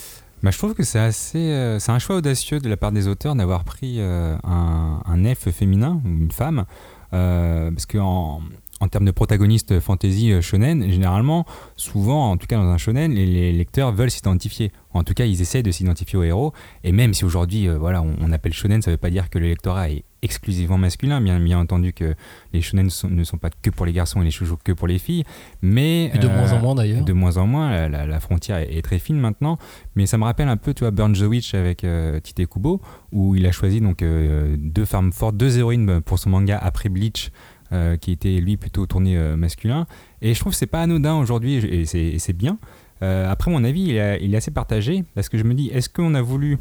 [0.43, 3.35] Bah, je trouve que c'est assez, euh, un choix audacieux de la part des auteurs
[3.35, 6.65] d'avoir pris euh, un, un elfe féminin ou une femme,
[7.13, 8.41] euh, parce que en,
[8.81, 11.45] en termes de protagoniste fantasy euh, shonen, généralement,
[11.77, 14.71] souvent, en tout cas dans un shonen, les, lecteurs veulent s'identifier.
[14.93, 16.53] En tout cas, ils essayent de s'identifier au héros.
[16.83, 19.29] Et même si aujourd'hui, euh, voilà, on, on appelle shonen, ça ne veut pas dire
[19.29, 21.21] que le lectorat est exclusivement masculin.
[21.21, 22.15] Bien, bien entendu que
[22.53, 24.87] les shonen sont- ne sont pas que pour les garçons et les shoujo que pour
[24.87, 25.23] les filles,
[25.61, 27.03] mais Et de euh, moins en moins, d'ailleurs.
[27.03, 29.57] de moins en moins, la, frontière est, est très fine maintenant,
[29.95, 32.81] mais ça me rappelle un peu, tu vois, Burn the Witch avec euh, Tite Kubo,
[33.11, 36.89] où il a choisi donc euh, deux femmes fortes, deux héroïnes pour son manga après
[36.89, 37.31] Bleach,
[37.75, 39.85] euh, qui était lui plutôt tourné euh, masculin.
[40.21, 42.57] Et je trouve que c'est pas anodin aujourd'hui, et c'est bien.
[43.03, 46.15] Euh, après, mon avis, il, est- assez partagé, parce que je me dis, est-ce qu'on
[46.15, 46.57] a voulu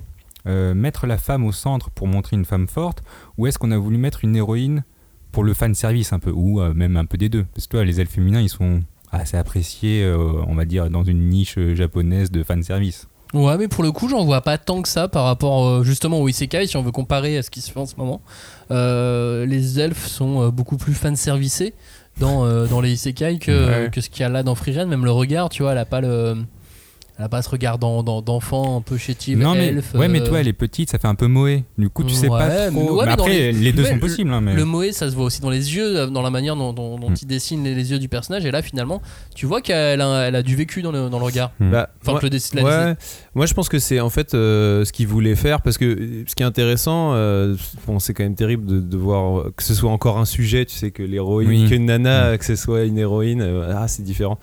[0.75, 3.03] mettre la femme au centre pour montrer une femme forte,
[3.39, 4.85] ou est-ce qu'on a voulu mettre une héroïne
[5.33, 7.47] pour le fan service un peu, ou même un peu des deux?
[7.55, 10.05] Parce que les elfes féminins, ils sont assez appréciés,
[10.47, 13.09] on va dire, dans une niche japonaise de fan service.
[13.35, 16.21] Ouais, mais pour le coup, j'en vois pas tant que ça par rapport euh, justement
[16.21, 18.21] au Isekai, si on veut comparer à ce qui se fait en ce moment.
[18.71, 21.75] Euh, les elfes sont euh, beaucoup plus fan-servicés
[22.19, 23.91] dans, dans les Isekai que, Ouais.
[23.91, 24.89] que ce qu'il y a là dans Freeren.
[24.89, 26.37] Même le regard, tu vois, elle a pas le.
[27.17, 29.95] Elle a pas ce regard d'en- d'en- d'enfant un peu chétif, non, mais, elfe.
[29.95, 31.63] ouais, mais euh, toi, elle est petite, ça fait un peu moé.
[31.79, 32.99] Du coup, tu sais Ouais, pas mais- trop.
[32.99, 34.33] ouais, Mais après, les- les, deux sont le- possibles.
[34.33, 34.55] hein, mais...
[34.55, 36.99] Le moé, ça se voit aussi dans les yeux, euh, dans la manière dont, dont,
[36.99, 37.15] dont Mm.
[37.23, 38.45] il dessine les, les yeux du personnage.
[38.47, 39.01] Et là, finalement,
[39.37, 41.53] tu vois qu'elle a, elle a du vécu dans le, dans le regard.
[41.61, 41.71] Mm.
[41.71, 42.97] Bah, Enfin, moi, que le dessin- la
[43.37, 46.35] moi je pense que c'est en fait euh, ce qu'il voulait faire parce que ce
[46.35, 47.55] qui est intéressant, euh,
[47.87, 50.75] bon, c'est quand même terrible de, de voir que ce soit encore un sujet, tu
[50.75, 51.71] sais, que l'héroïne, Oui.
[51.71, 54.39] que Nana, que ce soit une héroïne, euh, ah c'est différent.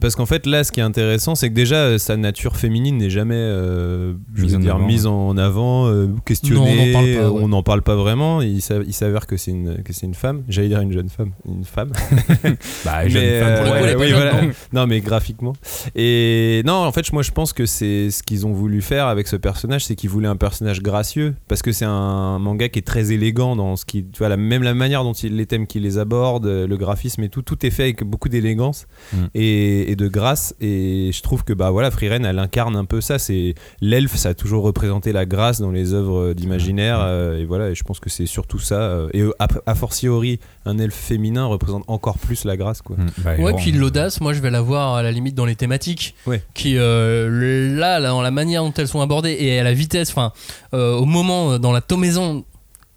[0.00, 2.96] Parce qu'en fait là ce qui est intéressant c'est que déjà euh, sa nature féminine
[2.98, 6.66] n'est jamais euh, je Mise veux en dire, avant, mise en avant, euh, questionnée, Non,
[6.72, 7.40] on n'en parle pas, euh, ouais.
[7.44, 10.14] on n'en parle pas vraiment, il s'a- il s'avère que c'est une, que c'est une
[10.14, 11.92] femme, j'allais dire une jeune femme, une femme.
[12.84, 14.42] Bah, jeune Mais, femme, pour ouais, oui, voilà.
[14.42, 15.52] non non, mais graphiquement.
[15.94, 19.28] Et non, en fait, moi, je pense que c'est ce qu'ils ont voulu faire avec
[19.28, 22.82] ce personnage, c'est qu'ils voulaient un personnage gracieux, parce que c'est un manga qui est
[22.86, 25.66] très élégant dans ce qui, tu vois, la, même la manière dont il, les thèmes
[25.66, 29.16] qu'il les aborde, le graphisme et tout, tout est fait avec beaucoup d'élégance Mm.
[29.34, 30.54] et, et de grâce.
[30.60, 33.18] Et je trouve que bah voilà, Freeren, elle incarne un peu ça.
[33.18, 36.98] C'est l'elfe, ça a toujours représenté la grâce dans les œuvres d'imaginaire.
[37.00, 38.74] euh, et voilà, et je pense que c'est surtout ça.
[38.80, 42.96] euh, et a, a fortiori, un elfe féminin représente encore plus la grâce, quoi.
[42.96, 45.46] Mm, bah, Ouais, bon, puis l'audace, moi je vais la voir à la limite dans
[45.46, 46.14] les thématiques.
[46.26, 46.42] Ouais.
[46.54, 50.10] Qui, euh, là, là, dans la manière dont elles sont abordées et à la vitesse,
[50.10, 50.32] enfin,
[50.74, 52.44] euh, au moment, euh, dans la tomaison,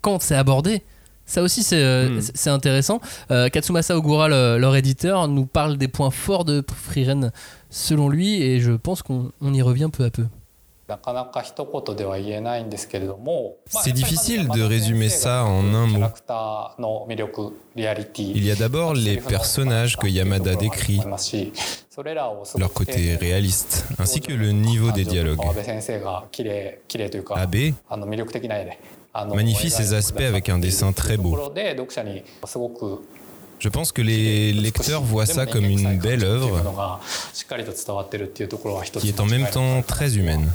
[0.02, 0.82] quand c'est abordé,
[1.26, 2.22] ça aussi c'est euh, Hmm.
[2.34, 3.00] c'est- intéressant.
[3.32, 7.32] Euh, Katsumasa Ogura, le- leur éditeur, nous parle des points forts de Freeren
[7.70, 10.26] selon lui et je pense qu'on on y revient peu à peu.
[13.68, 16.06] C'est difficile de résumer ça en un mot.
[18.36, 21.00] Il y a d'abord les personnages que Yamada décrit,
[22.60, 25.40] leur côté réaliste, ainsi que le niveau des dialogues.
[27.36, 27.74] Abe
[29.34, 31.38] magnifie ces aspects avec un dessin très beau.
[33.58, 37.00] Je pense que les lecteurs voient ça comme une belle œuvre
[39.00, 40.52] qui est en même temps très humaine.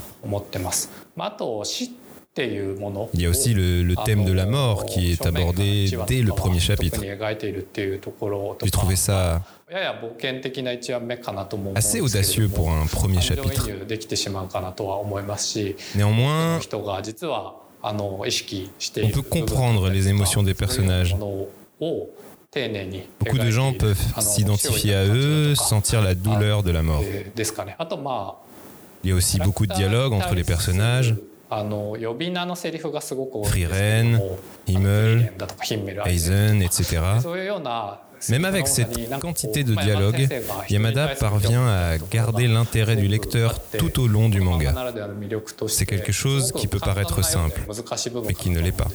[2.36, 6.32] Il y a aussi le, le thème de la mort qui est abordé dès le
[6.32, 7.00] premier chapitre.
[8.62, 9.42] J'ai trouvé ça
[11.74, 13.68] assez audacieux pour un premier chapitre.
[15.96, 16.58] Néanmoins,
[17.82, 21.16] on peut comprendre les émotions des personnages.
[23.20, 27.02] Beaucoup de gens peuvent s'identifier à eux, sentir la douleur de la mort.
[29.02, 31.14] Il y a aussi beaucoup de dialogues entre les personnages.
[33.44, 34.20] Frieren,
[34.68, 35.32] Himmel,
[36.06, 36.98] Eisen, etc.
[38.28, 40.28] Même avec cette quantité de dialogue,
[40.68, 44.74] Yamada parvient à garder l'intérêt du lecteur tout au long du manga.
[45.68, 47.62] C'est quelque chose qui peut paraître simple,
[48.26, 48.88] mais qui ne l'est pas.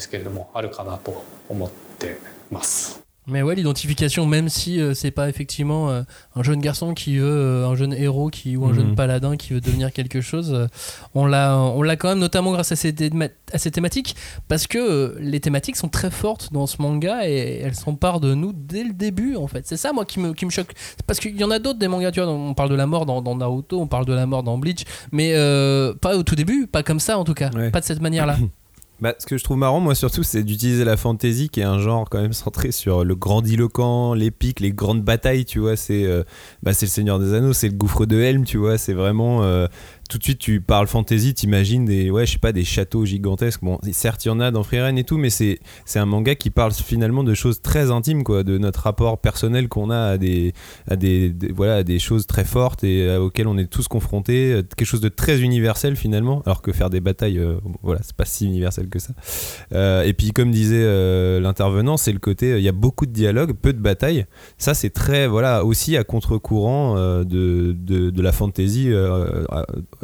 [3.27, 6.03] Mais ouais, l'identification, même si euh, c'est pas effectivement euh,
[6.35, 8.95] un jeune garçon qui veut, euh, un jeune héros qui, ou un jeune Mhm.
[8.95, 10.67] paladin qui veut devenir quelque chose, euh,
[11.15, 14.15] on l'a, on l'a quand même notamment grâce à ces, théma- à ces thématiques,
[14.47, 18.53] parce que les thématiques sont très fortes dans ce manga et elles s'emparent de nous
[18.53, 19.65] dès le début en fait.
[19.65, 20.73] C'est ça moi qui me, qui me choque,
[21.07, 23.07] parce qu'il y en a d'autres des mangas, tu vois, on parle de la mort
[23.07, 25.33] dans, dans Naruto, on parle de la mort dans Bleach, mais
[26.01, 27.71] pas au tout début, pas comme ça en tout cas, Ouais.
[27.71, 28.37] pas de cette manière-là.
[29.05, 31.77] Bah, ce que je trouve marrant, moi, surtout, c'est d'utiliser la fantasy, qui est un
[31.77, 35.75] genre quand même centré sur le grandiloquent, l'épique, les grandes batailles, tu vois.
[35.75, 36.23] C'est euh,
[36.63, 38.79] bah, le Seigneur des Anneaux, c'est le gouffre de Helm, tu vois.
[38.79, 39.43] C'est vraiment.
[39.43, 39.67] euh,
[40.09, 43.61] tout de suite, tu parles fantasy, t'imagines des, ouais, je sais pas, des châteaux gigantesques.
[43.63, 46.35] Bon, certes, il y en a dans Frieren et tout, mais c'est c'est un manga
[46.35, 50.17] qui parle finalement de choses très intimes, quoi, de notre rapport personnel qu'on a à
[50.17, 50.53] des,
[50.87, 54.53] à des, voilà, à des choses très fortes et euh, auxquelles on est tous confrontés.
[54.53, 58.15] euh, Quelque chose de très universel finalement, alors que faire des batailles, euh, voilà, c'est
[58.15, 59.13] pas si universel que ça.
[59.73, 60.85] Euh, et puis, comme disait
[61.39, 64.25] l'intervenant, c'est le côté, il y a beaucoup de dialogues, peu de batailles.
[64.57, 68.91] Ça, c'est très, voilà, aussi à contre-courant de, de, la fantasy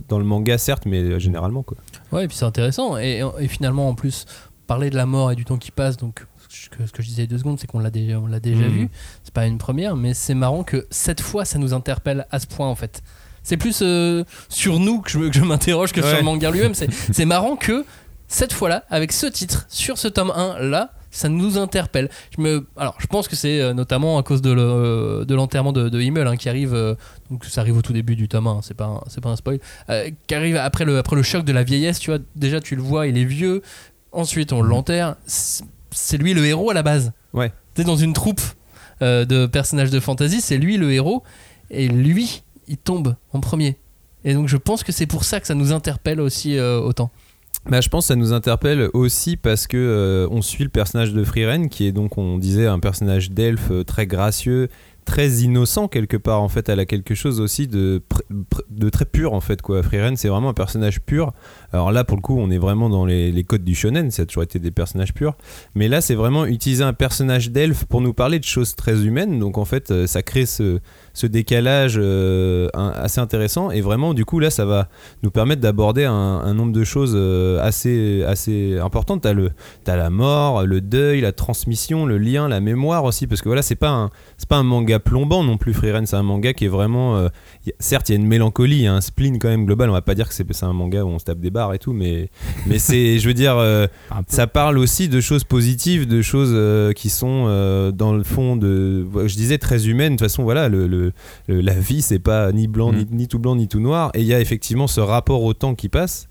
[0.07, 1.77] dans le manga, certes, mais généralement, quoi.
[2.11, 2.97] Ouais, et puis c'est intéressant.
[2.97, 4.25] Et, et finalement, en plus,
[4.67, 7.07] parler de la mort et du temps qui passe, donc ce que, ce que je
[7.07, 8.71] disais il y a deux secondes, c'est qu'on l'a déjà, on l'a déjà Mhm.
[8.71, 8.89] vu.
[9.23, 12.47] C'est pas une première, mais c'est marrant que cette fois, ça nous interpelle à ce
[12.47, 13.01] point, en fait.
[13.43, 16.51] C'est plus euh, sur nous que je, me- que je m'interroge que sur le manga
[16.51, 16.73] lui-même.
[16.75, 17.85] C'est, c'est marrant que
[18.27, 22.09] cette fois-là, avec ce titre, sur ce tome 1, là, ça nous interpelle.
[22.35, 25.71] Je me, alors, je pense que c'est euh, notamment à cause de, le- de l'enterrement
[25.73, 26.73] de, de Himmel hein, qui arrive.
[26.73, 26.95] euh,
[27.29, 29.59] donc, ça arrive au tout début du tome 1, c'est pas, c'est pas un spoil.
[29.89, 32.19] euh, qui arrive après le, après le choc de la vieillesse, tu vois.
[32.35, 33.61] Déjà, tu le vois, il est vieux.
[34.11, 35.15] Ensuite, on l'enterre.
[35.25, 37.11] C'est lui le héros à la base.
[37.33, 37.51] Ouais.
[37.75, 38.41] Tu dans une troupe
[39.01, 41.23] euh, de personnages de fantasy, c'est lui le héros.
[41.69, 43.77] Et lui, il tombe en premier.
[44.23, 47.09] Et donc, je pense que c'est pour ça que ça nous interpelle aussi euh, autant.
[47.69, 51.13] Bah, je pense que ça nous interpelle aussi parce que euh, on suit le personnage
[51.13, 54.67] de Frieren qui est donc on disait un personnage d'elfe euh, très gracieux,
[55.05, 58.01] très innocent quelque part en fait, elle a quelque chose aussi de
[58.69, 59.81] de très pur en fait quoi.
[60.15, 61.33] C'est vraiment un personnage pur.
[61.73, 64.23] Alors là pour le coup, on est vraiment dans les, les codes du shonen, ça
[64.23, 65.35] a toujours été des personnages purs,
[65.75, 69.39] mais là c'est vraiment utiliser un personnage d'elfe pour nous parler de choses très humaines.
[69.39, 70.79] Donc en fait, euh, ça crée ce
[71.23, 74.87] décalage euh, assez intéressant et vraiment du coup là ça va
[75.23, 79.21] nous permettre d'aborder un, nombre de choses euh, assez, assez importantes.
[79.21, 79.51] T'as le,
[79.83, 83.61] t'as la mort, le deuil, la transmission, le lien, la mémoire aussi, parce que voilà,
[83.61, 85.73] c'est pas un, c'est pas un manga plombant non plus.
[85.73, 87.29] Frieren, c'est un manga qui est vraiment,
[87.79, 89.89] certes, il y a une mélancolie, il y a un spleen quand même global.
[89.89, 91.60] On va pas dire que c'est, c'est un manga où on se tape des barres
[91.71, 92.29] et tout, mais,
[92.65, 93.85] mais c'est, je veux dire, euh,
[94.27, 98.55] ça parle aussi de choses positives, de choses euh, qui sont euh, dans le fond
[98.55, 100.13] de, je disais très humaines.
[100.15, 101.13] De toute façon, voilà, le,
[101.47, 102.95] la vie c'est pas ni blanc, Mm.
[102.97, 104.09] ni, ni tout blanc, ni tout noir.
[104.15, 106.27] Et il y a effectivement ce rapport au temps qui passe,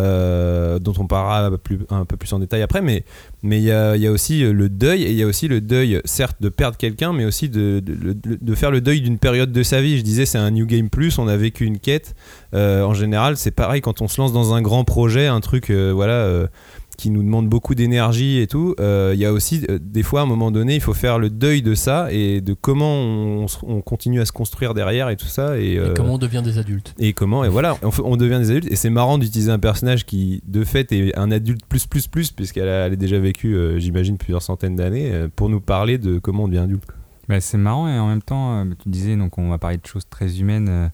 [0.00, 2.82] euh, dont on parlera plus, un peu plus en détail après.
[2.82, 3.04] Mais
[3.42, 5.48] mais il y a, y a aussi euh, le deuil, et il y a aussi
[5.48, 9.52] le deuil, certes, de perdre quelqu'un, mais aussi de, de, faire le deuil d'une période
[9.52, 9.98] de sa vie.
[9.98, 12.14] Je disais, c'est un New Game Plus, on a vécu une quête.
[12.54, 15.70] Euh, en général, c'est pareil quand on se lance dans un grand projet, un truc,
[15.70, 16.48] voilà.
[16.96, 20.20] Qui nous demande beaucoup d'énergie et tout, euh, il y a aussi euh, des fois
[20.20, 23.80] à un moment donné il faut faire le deuil de ça et de comment on,
[23.82, 26.58] continue à se construire derrière et tout ça et, Et euh, comment on devient des
[26.58, 26.94] adultes.
[26.98, 30.42] et comment et voilà on, devient des adultes et c'est marrant d'utiliser un personnage qui
[30.46, 33.78] de fait est un adulte plus plus plus puisqu'elle a, elle a déjà vécu euh,
[33.78, 36.84] j'imagine plusieurs centaines d'années euh, pour nous parler de comment on devient adulte.
[37.28, 39.86] Bah, c'est marrant et en même temps, euh, tu disais, donc on va parler de
[39.86, 40.88] choses très humaines, euh,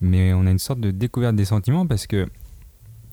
[0.00, 2.28] mais on a une sorte de découverte des sentiments parce que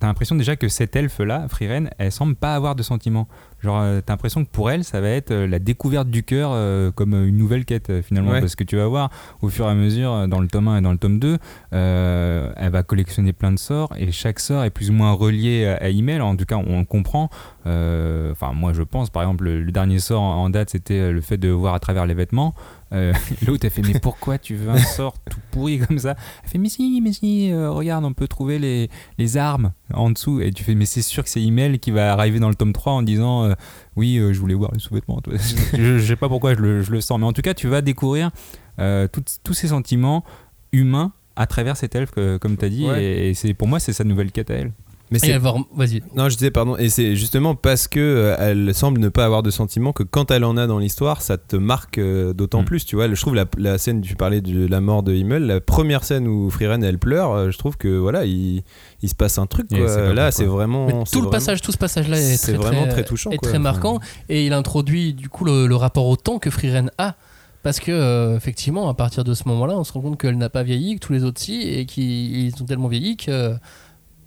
[0.01, 3.27] t'as l'impression déjà que cette elfe-là, Frieren, elle semble pas avoir de sentiments.
[3.61, 6.51] Genre, euh, t'as l'impression que pour elle, ça va être euh, la découverte du cœur
[6.53, 8.31] euh, comme une nouvelle quête finalement.
[8.31, 8.39] Ouais.
[8.39, 9.09] Parce que tu vas voir,
[9.41, 11.37] au fur et à mesure, dans le tome 1 et dans le tome 2,
[11.73, 15.65] euh, elle va collectionner plein de sorts et chaque sort est plus ou moins relié
[15.65, 16.21] à, à email.
[16.21, 17.29] En tout cas, on le comprend.
[17.67, 21.11] Euh, Enfin, moi, je pense, par exemple, le, le dernier sort en, en date, c'était
[21.11, 22.53] le fait de voir à travers les vêtements.
[22.93, 23.13] Euh,
[23.47, 26.15] L'autre, elle fait Mais pourquoi tu veux un sort tout pourri comme ça?
[26.43, 30.09] Elle fait Mais si, mais si, euh, regarde, on peut trouver les, les armes en
[30.09, 30.41] dessous.
[30.41, 32.73] Et tu fais Mais c'est sûr que c'est Email qui va arriver dans le tome
[32.73, 33.55] 3 en disant euh,
[33.95, 35.21] Oui, euh, je voulais voir les sous-vêtements.
[35.73, 37.19] je, je sais pas pourquoi je le, je le sens.
[37.19, 38.31] Mais en tout cas, tu vas découvrir
[38.79, 40.23] euh, tout- tous ces sentiments
[40.71, 42.85] humains à travers cet elfe, comme tu as dit.
[42.87, 43.03] Ouais.
[43.03, 44.71] Et, et c'est pour moi, c'est sa nouvelle quête à elle.
[45.11, 46.01] Mais c'est Vas-y.
[46.15, 49.43] Non, je disais pardon, et c'est justement parce que euh, elle semble ne pas avoir
[49.43, 52.65] de sentiments que quand elle en a dans l'histoire, ça te marque euh, d'autant Mm.
[52.65, 52.85] plus.
[52.85, 55.59] Tu vois, je trouve la, la scène, tu parlais de la mort de Himmel, la
[55.59, 58.63] première scène où Frieren elle pleure, euh, je trouve que voilà, il,
[59.01, 59.67] il se passe un truc.
[59.67, 60.13] Quoi.
[60.13, 60.87] Là, c'est vraiment.
[60.87, 63.03] Mais c'est tout le vraiment- passage, tout ce passage-là est c'est très, vraiment très, très
[63.03, 63.99] touchant, très marquant.
[64.29, 67.15] Et il introduit du coup le, le rapport au temps que Frieren a.
[67.63, 70.49] Parce que euh, effectivement, à partir de ce moment-là, on se rend compte qu'elle n'a
[70.49, 73.53] pas vieilli, que tous les autres si, et qu'ils ils ont tellement vieilli que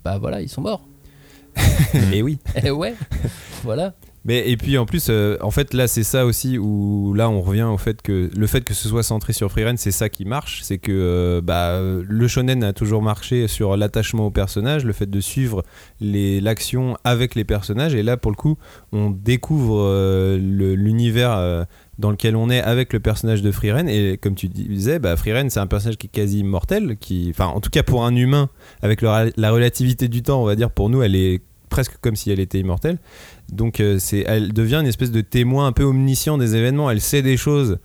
[0.05, 0.87] bah voilà, ils sont morts.
[2.12, 2.38] Et oui.
[2.64, 2.95] Et ouais,
[3.62, 3.95] voilà.
[4.27, 7.43] Mais et puis en plus, euh, en fait là c'est ça aussi où là on
[7.43, 10.25] revient au fait que le fait que ce soit centré sur Freeren, c'est ça qui
[10.25, 14.95] marche, c'est que euh, bah, le shonen a toujours marché sur l'attachement au personnage, le
[14.95, 15.62] fait de suivre
[16.01, 18.57] les l'action avec les personnages et là pour le coup
[18.93, 21.67] on découvre euh, l'univers
[21.98, 25.50] dans lequel on est avec le personnage de Freeren et comme tu disais, bah, Freeren
[25.50, 28.48] c'est un personnage qui est quasi immortel, qui, enfin en tout cas pour un humain
[28.83, 31.42] avec la relativité du temps, on va dire pour nous elle est
[31.74, 32.98] presque comme si elle était immortelle.
[33.52, 36.88] Donc euh, c'est, elle devient une espèce de témoin un peu omniscient des événements.
[36.88, 37.78] Elle sait des choses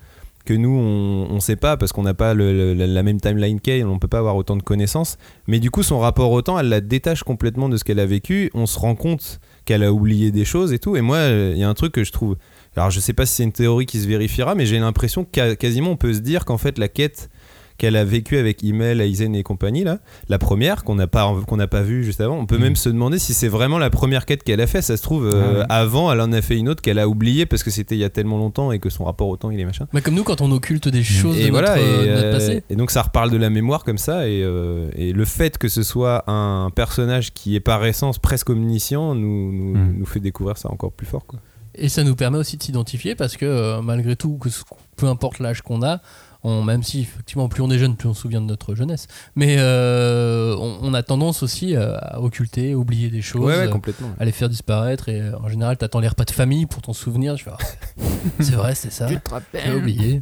[0.45, 3.97] que nous on ne sait pas parce qu'on n'a pas la, même timeline qu'elle, on
[3.97, 5.17] peut pas avoir autant de connaissances.
[5.47, 8.05] Mais du coup son rapport au temps, elle la détache complètement de ce qu'elle a
[8.05, 8.51] vécu.
[8.53, 10.95] On se rend compte qu'elle a oublié des choses et tout.
[10.95, 12.37] Et moi, euh, il y a un truc que je trouve.
[12.75, 15.53] Alors je sais pas si c'est une théorie qui se vérifiera, mais j'ai l'impression que
[15.55, 17.29] quasiment on peut se dire qu'en fait la quête
[17.77, 21.55] qu'elle a vécue avec Email, Aizen et compagnie là, la première qu'on n'a pas qu'on
[21.55, 22.61] n'a pas vue juste avant, on peut Mhm.
[22.63, 24.81] même se demander si c'est vraiment la première quête qu'elle a fait.
[24.81, 25.65] Ça se trouve euh, Ah ouais.
[25.69, 28.03] avant, elle en a fait une autre qu'elle a oubliée parce que c'était il y
[28.03, 29.87] a tellement longtemps et que son rapport au temps il est machin.
[29.93, 32.25] Mais comme nous, quand on occulte des choses Et de, voilà, notre, et, de notre
[32.25, 32.63] euh, passé.
[32.69, 35.69] et donc ça reparle de la mémoire comme ça, et, euh, et le fait que
[35.69, 39.95] ce soit un personnage qui est par essence presque omniscient nous, nous, Mm.
[39.99, 41.25] nous fait découvrir ça encore plus fort.
[41.25, 41.39] Quoi.
[41.79, 44.49] Et ça nous permet aussi de s'identifier parce que euh, malgré tout, que
[44.95, 46.01] peu importe l'âge qu'on a,
[46.43, 49.07] on, même si effectivement plus on est jeune, plus on se souvient de notre jeunesse,
[49.35, 53.69] mais euh, on, on a tendance aussi euh, à occulter, oublier des choses, Ouais, ouais,
[53.69, 54.09] complètement.
[54.19, 55.09] à les faire disparaître.
[55.09, 57.35] Et en général, t'attends les repas de famille pour t'en souvenir.
[57.37, 57.57] Je ah,
[58.39, 59.07] c'est vrai, c'est ça.
[59.07, 60.21] J'ai oublié.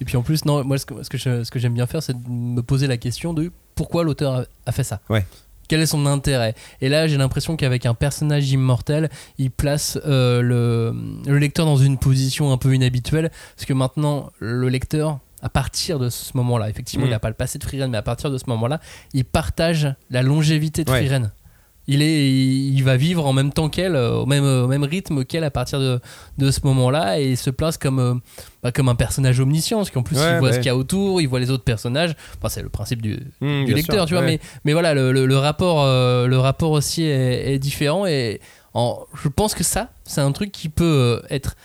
[0.00, 2.62] Et puis en plus, non, moi ce que, ce j'aime bien faire, c'est de me
[2.62, 5.00] poser la question de pourquoi l'auteur a, a fait ça.
[5.08, 5.24] Ouais.
[5.72, 9.08] Quel est son intérêt Et là, j'ai l'impression qu'avec un personnage immortel,
[9.38, 10.94] il place euh, le,
[11.26, 15.98] le lecteur dans une position un peu inhabituelle, parce que maintenant, le lecteur, à partir
[15.98, 17.08] de ce moment-là, effectivement, Mm.
[17.08, 18.80] il n'a pas le passé de Freeren, mais à partir de ce moment-là,
[19.14, 20.98] il partage la longévité de Ouais.
[21.06, 21.32] Freeren.
[21.88, 25.24] Il, est, il, va vivre en même temps qu'elle, euh, au même, au même rythme
[25.24, 26.00] qu'elle à partir de,
[26.38, 28.14] de ce moment-là, et il se place comme, euh,
[28.62, 30.52] bah, comme un personnage omniscient, parce qu'en plus, Ouais, il voit ouais.
[30.54, 32.14] ce qu'il y a autour, il voit les autres personnages.
[32.38, 34.22] Enfin, c'est le principe du, Mm, du lecteur, sûr, tu vois.
[34.22, 34.38] ouais.
[34.40, 38.06] Mais, mais voilà, le, le- le rapport, euh, le rapport aussi est, est différent.
[38.06, 38.40] Et
[38.74, 41.56] en, je pense que ça, c'est un truc qui peut euh, être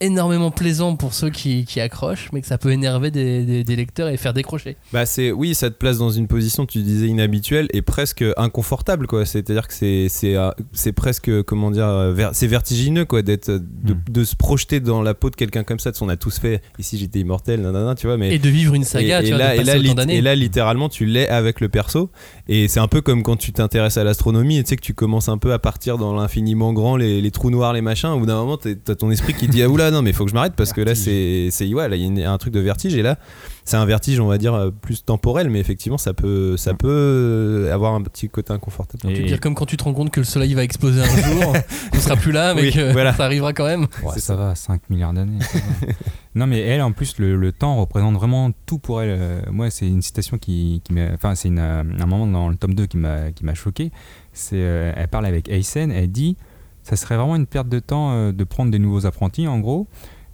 [0.00, 3.76] énormément plaisant pour ceux qui, qui accrochent, mais que ça peut énerver des, des- des
[3.76, 4.76] lecteurs et faire décrocher.
[4.92, 9.06] Bah c'est oui, ça te place dans une position, tu disais inhabituelle et presque inconfortable
[9.06, 9.26] quoi.
[9.26, 13.50] C'est-à-dire que c'est c'est euh, c'est presque comment dire, euh, ver- c'est vertigineux quoi d'être
[13.50, 13.58] de,
[13.94, 14.02] Mm.
[14.10, 15.90] de se projeter dans la peau de quelqu'un comme ça.
[16.00, 16.62] On a tous fait.
[16.78, 18.16] Ici j'étais immortel, nanana, tu vois.
[18.16, 20.20] Mais Et de vivre une saga, et, tu et vois, là, de et, là, et
[20.20, 22.10] là, littéralement, tu l'es avec le perso.
[22.50, 24.94] Et c'est un peu comme quand tu t'intéresses à l'astronomie et tu sais que tu
[24.94, 28.08] commences un peu à partir dans l'infiniment grand, les, les trous noirs, les machins.
[28.08, 30.30] Au bout d'un moment, t'as ton esprit qui dit Ah oula, non, mais faut que
[30.30, 31.48] je m'arrête parce que là, c'est.
[31.50, 32.94] c'est- Ouais, là, il y a un truc de vertige.
[32.94, 33.18] Et là,
[33.68, 36.88] c'est un vertige, on va dire, euh, plus temporel, mais effectivement, ça peut, ça peut
[36.88, 39.00] euh, avoir un petit côté inconfortable.
[39.02, 41.02] Tu veux Et- dire comme quand tu te rends compte que le soleil va exploser
[41.02, 41.52] un jour,
[41.92, 43.12] qu'on sera plus là, mais Oui, que voilà.
[43.12, 43.86] ça arrivera quand même.
[44.02, 45.38] Ouais, ça, va, 5 milliards d'années.
[46.34, 49.10] non, mais elle, en plus, le, le temps représente vraiment tout pour elle.
[49.18, 51.12] Euh, moi, c'est une citation qui, qui m'a.
[51.12, 53.90] Enfin, c'est une, un moment dans le tome 2 qui m'a qui m'a choqué.
[54.32, 56.36] C'est, euh, elle parle avec Aysen, elle dit
[56.84, 59.86] ça serait vraiment une perte de temps euh, de prendre des nouveaux apprentis, en gros,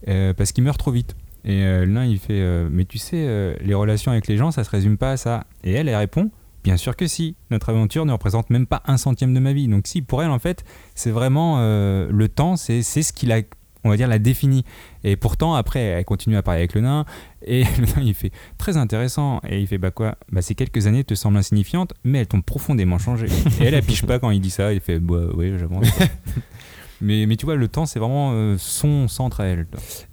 [0.06, 1.16] euh, parce qu'ils meurent trop vite.
[1.44, 4.50] Et euh, l'un, il fait euh, Mais tu sais, euh, les relations avec les gens,
[4.50, 5.44] ça se résume pas à ça.
[5.62, 6.30] Et elle, elle répond
[6.62, 7.36] Bien sûr que si.
[7.50, 9.68] Notre aventure ne représente même pas un centième de ma vie.
[9.68, 13.42] Donc, si, pour elle, en fait, c'est vraiment le temps, c'est ce qui la,
[13.84, 14.64] on va dire, la définit.
[15.04, 17.04] Et pourtant, après, elle continue à parler avec le nain.
[17.44, 19.40] Et le nain, il fait très intéressant.
[19.46, 20.16] Et il fait Bah quoi?
[20.32, 23.26] Bah, ces quelques années te semblent insignifiantes, mais elles t'ont profondément changé.
[23.60, 24.72] Et elle, elle piche pas quand il dit ça.
[24.72, 25.86] Il fait Bah, oui, j'avance.
[27.00, 29.66] mais, mais tu vois, le temps, c'est vraiment euh, son centre à elle.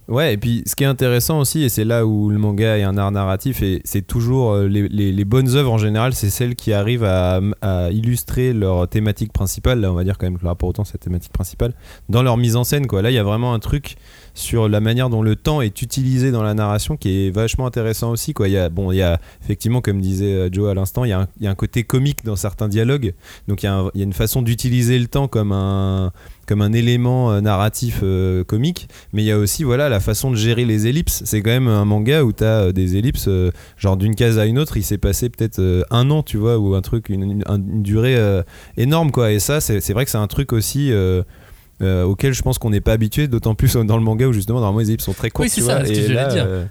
[0.08, 2.84] Ouais, et puis ce qui est intéressant aussi, et c'est là où le manga est
[2.84, 6.74] un art narratif, et c'est toujours euh, les, bonnes œuvres en général, c'est celles qui
[6.74, 9.80] arrivent à, à illustrer leur thématique principale.
[9.80, 11.74] Là, on va dire quand même que le rapport au temps, c'est la thématique principale,
[12.10, 12.88] dans leur mise en scène.
[12.88, 13.02] Quoi.
[13.02, 13.96] Là, il y a vraiment un truc
[14.34, 18.12] sur la manière dont le temps est utilisé dans la narration qui est vachement intéressant
[18.12, 18.34] aussi.
[18.34, 18.48] Quoi.
[18.48, 21.10] Il y a, bon, il y a effectivement, comme disait euh, Joe à l'instant, il
[21.10, 23.14] y, a un- il y a un côté comique dans certains dialogues.
[23.48, 26.12] Donc il y a, il y a une façon d'utiliser le temps comme un,
[26.48, 30.32] comme un élément euh, narratif euh, comique, mais il y a aussi voilà la façon
[30.32, 31.22] de gérer les ellipses.
[31.26, 33.30] C'est quand même un manga où tu as des ellipses,
[33.78, 36.74] genre d'une case à une autre, il s'est passé peut-être un an, tu vois, ou
[36.76, 38.18] un truc, une, une- un- une durée
[38.78, 39.32] énorme, quoi.
[39.32, 40.92] Et ça, c'est vrai que c'est un truc aussi.
[41.82, 44.60] Euh, auquel je pense qu'on n'est pas habitué, d'autant plus dans le manga où justement
[44.60, 45.46] normalement les ellipses sont très courtes.
[45.48, 46.46] Oui, c'est ça, vois, ce que là, dire.
[46.48, 46.66] euh,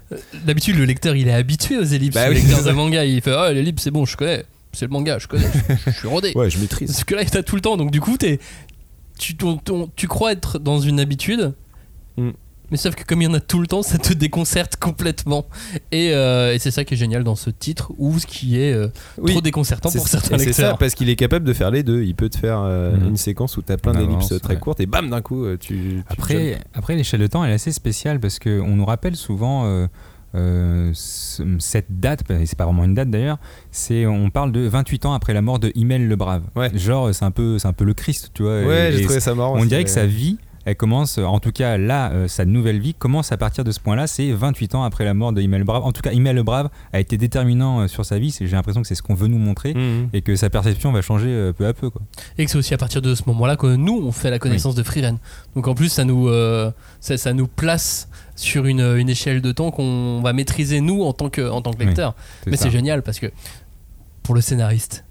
[0.45, 2.13] D'habitude, le lecteur, il est habitué aux ellipses.
[2.15, 4.45] Bah le oui, lecteur de manga, il fait Ah, l'ellipse, c'est bon, je connais.
[4.73, 5.47] C'est le manga, je connais.
[5.85, 6.31] Je, je suis rodé.
[6.35, 6.91] ouais, je maîtrise.
[6.91, 7.75] Parce que là, t'as tout le temps.
[7.77, 8.39] Donc, du coup, t'es-
[9.19, 11.53] tu, ton- ton- tu crois être dans une habitude.
[12.17, 12.29] Mm.
[12.71, 15.45] Mais sauf que comme il y en a tout le temps, ça te déconcerte complètement.
[15.91, 18.71] Et, euh, et c'est ça qui est génial dans ce titre, ou ce qui est
[18.73, 19.31] euh, Oui.
[19.31, 20.77] trop déconcertant pour certains et C'est ça, lecteurs.
[20.77, 22.03] parce qu'il est capable de faire les deux.
[22.03, 23.09] Il peut te faire euh, Mhm.
[23.09, 24.59] une séquence où tu as plein En d'ellipses très ouais.
[24.59, 25.75] courtes et bam, d'un coup, tu.
[25.75, 26.03] tu.
[26.07, 29.87] Après, après l'échelle de temps elle est assez spéciale parce qu'on nous rappelle souvent euh,
[30.33, 33.37] euh, ce- cette date, et c'est pas vraiment une date d'ailleurs,
[33.71, 36.43] c'est on parle de 28 ans après la mort de Himmel le Brave.
[36.55, 36.71] Ouais.
[36.73, 38.61] Genre c'est un peu c'est un peu le Christ, tu vois.
[38.63, 39.55] Ouais, j'ai trouvé ça marrant.
[39.55, 42.79] on aussi, dirait que sa vie, elle commence, en tout cas là, euh, sa nouvelle
[42.79, 45.59] vie commence à partir de ce point-là, c'est 28 ans après la mort de Himmel
[45.59, 45.83] le Brave.
[45.83, 48.81] En tout cas, Himmel le Brave a été déterminant euh, sur sa vie, j'ai l'impression
[48.81, 49.73] que c'est ce qu'on veut nous montrer.
[49.73, 50.09] Mhm.
[50.13, 51.89] Et que sa perception va changer euh, peu à peu.
[51.89, 52.01] Quoi.
[52.37, 54.75] Et que c'est aussi à partir de ce moment-là que nous, on fait la connaissance
[54.75, 55.17] de Freeren.
[55.55, 56.29] Donc en plus, ça nous,
[56.99, 61.13] ça, ça nous place sur une, une échelle de temps qu'on va maîtriser nous en
[61.13, 62.15] tant que, en tant que Oui, lecteur.
[62.47, 63.27] Mais c'est génial parce que
[64.23, 65.03] pour le scénariste,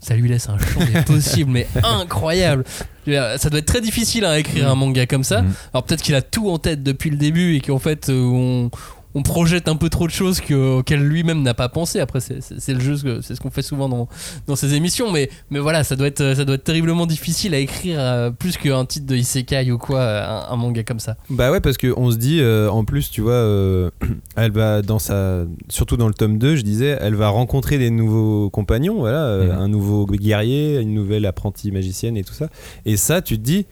[0.00, 2.64] ça lui laisse un champ des possibles, mais incroyable.
[3.06, 5.42] Ça doit être très difficile à écrire un manga comme ça.
[5.42, 5.52] Mhm.
[5.74, 8.70] Alors peut-être qu'il a tout en tête depuis le début et qu'en fait euh, on,
[9.14, 11.98] on projette un peu trop de choses que- auxquelles lui-même n'a pas pensé.
[12.00, 14.08] Après c'est- le jeu, c'est ce qu'on fait souvent dans,
[14.46, 17.58] dans ces émissions, mais, mais voilà, ça doit, être, ça doit être terriblement difficile à
[17.58, 21.16] écrire euh, plus qu'un titre de Isekai ou quoi, un, un manga comme ça.
[21.28, 23.90] Bah ouais, parce qu'on se dit, euh, en plus, tu vois, euh,
[24.36, 25.44] elle va dans sa.
[25.68, 29.50] Surtout dans le tome 2, je disais, elle va rencontrer des nouveaux compagnons, voilà, Mhm.
[29.50, 32.48] un nouveau guerrier, une nouvelle apprentie magicienne et tout ça.
[32.86, 33.66] Et ça, tu te dis.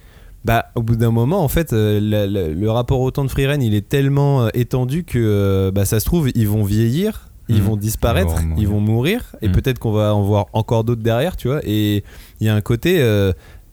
[0.45, 3.31] Bah, au bout d'un moment, en fait, euh, la- la- le rapport au temps de
[3.31, 7.29] Freeren, il est tellement euh, étendu que, euh, bah, ça se trouve, ils vont vieillir,
[7.49, 7.63] ils Mhm.
[7.63, 8.59] vont disparaître, Ils vont mourir.
[8.63, 9.55] ils vont mourir, et Mhm.
[9.55, 11.61] peut-être qu'on va en voir encore d'autres derrière, tu vois.
[11.65, 12.05] Et
[12.41, 12.99] il y a un côté,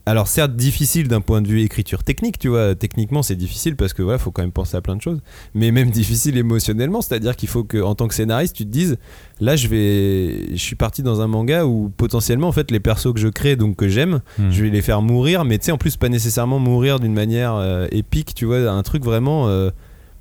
[0.07, 3.93] alors certes difficile d'un point de vue écriture technique, tu vois, techniquement c'est difficile parce
[3.93, 5.19] que voilà, faut quand même penser à plein de choses,
[5.53, 8.97] mais même difficile émotionnellement, c'est-à-dire qu'il faut que en tant que scénariste, tu te dises
[9.39, 13.13] là je vais je suis parti dans un manga où potentiellement en fait les persos
[13.13, 14.51] que je crée donc que j'aime, Mhm.
[14.51, 17.55] je vais les faire mourir, mais tu sais en plus pas nécessairement mourir d'une manière
[17.55, 19.71] euh, épique, tu vois, un truc vraiment euh,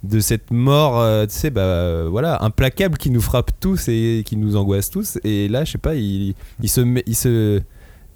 [0.03, 4.37] de cette mort, euh, tu sais, bah voilà, implacable qui nous frappe tous et qui
[4.37, 5.19] nous angoisse tous.
[5.25, 7.63] Et là, je sais pas, il, il se met, il se,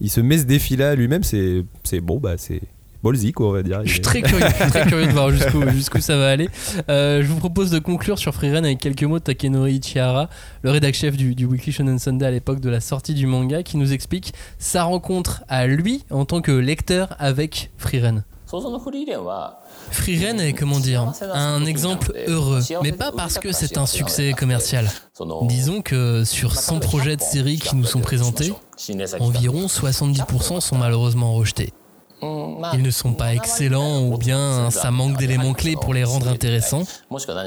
[0.01, 1.23] il se met ce défi-là lui-même.
[1.23, 2.61] C'est, c'est bon, bah c'est
[3.03, 3.81] ballsy quoi, on va dire.
[3.85, 6.49] Je suis très curieux, de voir jusqu'où ça va aller.
[6.89, 10.29] Euh, je vous propose de conclure sur Freeren avec quelques mots de Takenori Ichihara,
[10.63, 13.63] le rédac chef du, du Weekly Shonen Sunday à l'époque de la sortie du manga,
[13.63, 18.25] qui nous explique sa rencontre à lui en tant que lecteur avec Freeren.
[19.91, 24.91] Freeren est, comment dire, un exemple heureux, mais pas parce que c'est un succès commercial.
[25.43, 28.53] Disons que sur 100 projets de série qui nous sont présentés,
[29.21, 31.73] environ 70% sont malheureusement rejetés.
[32.23, 36.85] Ils ne sont pas excellents ou bien ça manque d'éléments clés pour les rendre intéressants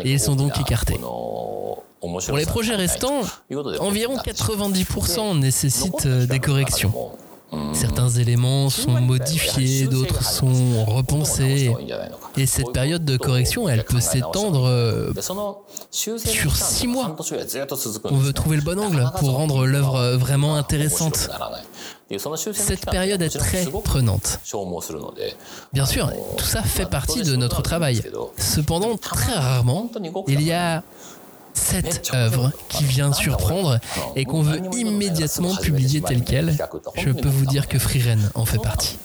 [0.03, 0.99] et ils sont donc écartés.
[0.99, 3.21] Pour les projets restants,
[3.79, 6.91] environ 90% nécessitent euh, des corrections.
[7.73, 11.73] Certains éléments sont modifiés, d'autres sont repensés.
[12.37, 15.11] Et cette période de correction, elle peut s'étendre euh,
[15.89, 17.15] sur 6 mois.
[18.05, 21.29] On veut trouver le bon angle pour rendre l'œuvre euh, vraiment intéressante.
[22.53, 24.39] Cette période est très prenante.
[25.73, 28.01] Bien sûr, tout ça fait partie de notre travail.
[28.37, 29.89] Cependant, très rarement,
[30.27, 30.83] il y a
[31.53, 33.79] cette œuvre qui vient surprendre
[34.15, 36.57] et qu'on veut immédiatement publier telle qu'elle.
[36.95, 38.97] Je peux vous dire que Freeren en fait partie.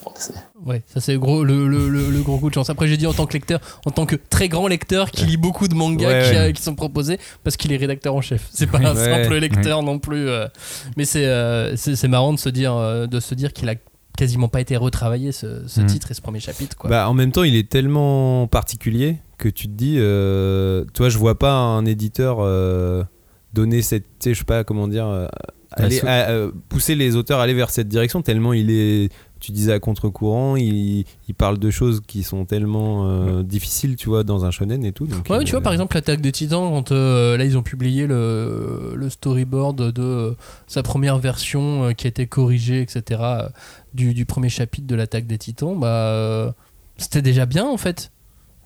[0.65, 2.71] Ouais, ça c'est gros, le, le- le- le gros coup de chance.
[2.71, 5.37] Après, j'ai dit en tant que lecteur, en tant que très grand lecteur qui lit
[5.37, 6.37] beaucoup de mangas Ouais, qui, ouais.
[6.39, 8.49] a- qui sont proposés parce qu'il est rédacteur en chef.
[8.51, 9.23] C'est pas un Ouais.
[9.23, 10.29] simple lecteur non plus.
[10.29, 10.47] euh.
[10.97, 13.75] Mais c'est euh, c'est marrant de se dire, euh, de se dire qu'il a
[14.17, 15.87] quasiment pas été retravaillé ce, ce Mm.
[15.87, 16.77] titre et ce premier chapitre.
[16.77, 16.91] Quoi.
[16.91, 21.19] Bah, en même temps, il est tellement particulier que tu te dis, euh, toi, je
[21.19, 23.05] vois pas un éditeur euh,
[23.53, 25.27] donner cette, je sais pas comment dire, euh,
[25.73, 29.11] aller, so- à- euh, pousser les auteurs à aller vers cette direction tellement il est.
[29.47, 34.09] tu disais à contre-courant, il, il parle de choses qui sont tellement euh, difficiles, tu
[34.09, 35.07] vois, dans un shonen et tout.
[35.07, 37.63] Donc, Ouais, euh, tu vois, par exemple, l'attaque des titans, quand euh, là ils ont
[37.63, 40.33] publié le, le storyboard de euh,
[40.66, 43.20] sa première version qui a été corrigée, etc.,
[43.95, 46.55] du, du premier chapitre de l'attaque des titans, bah,
[46.99, 48.11] c'était déjà bien en fait.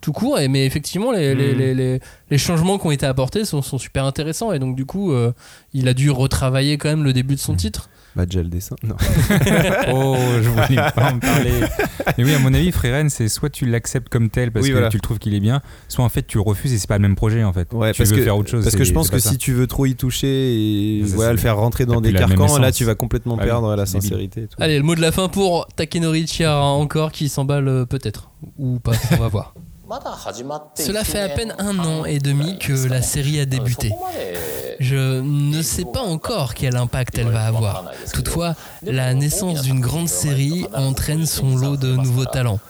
[0.00, 2.00] Tout court, et, mais effectivement, les, les, les, les-
[2.30, 5.32] les changements qui ont été apportés sont, sont super intéressants, et donc du coup, euh,
[5.74, 7.89] il a dû retravailler quand même le début de son titre.
[8.16, 8.76] Bah, déjà le dessin.
[8.82, 8.96] Non.
[9.92, 11.52] Oh, je voulais pas en parler.
[12.18, 14.74] Mais oui, à mon avis, Freeren, c'est soit tu l'acceptes comme tel parce Oui, que
[14.74, 14.88] voilà.
[14.88, 16.96] tu le trouves qu'il est bien, soit en fait tu le refuses et c'est pas
[16.98, 17.72] le même projet en fait.
[17.72, 18.64] Ouais, tu parce veux que, faire autre chose.
[18.64, 19.30] Parce que je pense que ça.
[19.30, 22.58] si tu veux trop y toucher et Ça, voilà, le faire rentrer dans des carcans,
[22.58, 24.42] là tu vas complètement Ah oui, perdre la sincérité.
[24.42, 24.56] et tout.
[24.60, 28.78] Allez, le mot de la fin pour Takenori Chiara encore qui s'emballe euh, peut-être, ou
[28.80, 29.54] pas, on va voir.
[30.76, 33.92] Cela fait à peine un an et demi que la série a débuté.
[34.78, 37.84] Je ne sais pas encore quel impact elle va avoir.
[38.14, 42.60] Toutefois, la naissance d'une grande série entraîne son lot de nouveaux talents.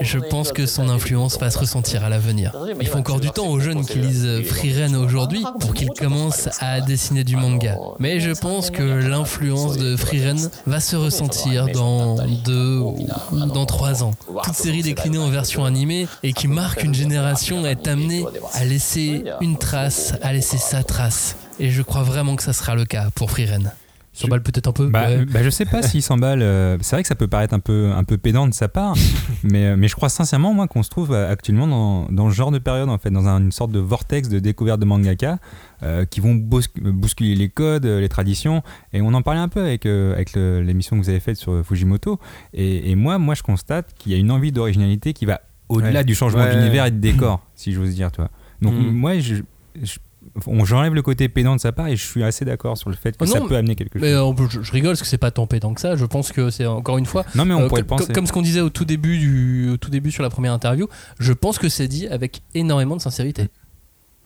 [0.00, 2.54] Je pense que son influence va se ressentir à l'avenir.
[2.80, 6.80] Il faut encore du temps aux jeunes qui lisent Freeren aujourd'hui pour qu'ils commencent à
[6.80, 7.76] dessiner du manga.
[7.98, 12.96] Mais je pense que l'influence de Freeren va se ressentir dans deux ou
[13.30, 14.12] dans trois ans.
[14.42, 19.24] Toute série déclinée en version animée et qui marque une génération est amenée à laisser
[19.40, 21.36] une trace, à laisser sa trace.
[21.60, 23.72] Et je crois vraiment que ça sera le cas pour Freeren.
[24.14, 25.24] S'emballe peut-être un peu Bah, ouais.
[25.26, 26.42] bah, je sais pas s'il s'emballe.
[26.42, 28.94] euh, c'est vrai que ça peut paraître un peu, un peu pédant de sa part,
[29.44, 32.34] mais, euh, mais je crois sincèrement moi qu'on se trouve euh, actuellement dans, dans ce
[32.34, 35.38] genre de période en fait, dans un- une sorte de vortex de découverte de mangaka
[35.84, 38.62] euh, qui vont bous- bousculer les codes, les traditions.
[38.92, 41.64] Et on en parlait un peu avec, euh, avec l'émission que vous avez faite sur
[41.64, 42.18] Fujimoto.
[42.54, 46.00] Et, et moi, moi, je constate qu'il y a une envie d'originalité qui va au-delà
[46.00, 46.04] Ouais.
[46.04, 46.54] du changement Ouais.
[46.56, 48.30] d'univers et de décor, si j'ose dire, toi.
[48.62, 48.90] Donc Mm.
[48.90, 49.36] moi, je,
[49.82, 49.98] je-
[50.46, 52.96] on- j'enlève le côté pédant de sa part et je suis assez d'accord sur le
[52.96, 54.02] fait que Oh ça peut amener quelque chose.
[54.02, 55.96] Mais euh, je, rigole parce que c'est pas tant pédant que ça.
[55.96, 57.24] Je pense que c'est encore une fois.
[57.34, 58.06] Non, mais on euh, pourrait le penser.
[58.06, 60.52] co- Comme ce qu'on disait au tout début du, au tout début sur la première
[60.52, 60.86] interview,
[61.18, 63.48] je pense que c'est dit avec énormément de sincérité.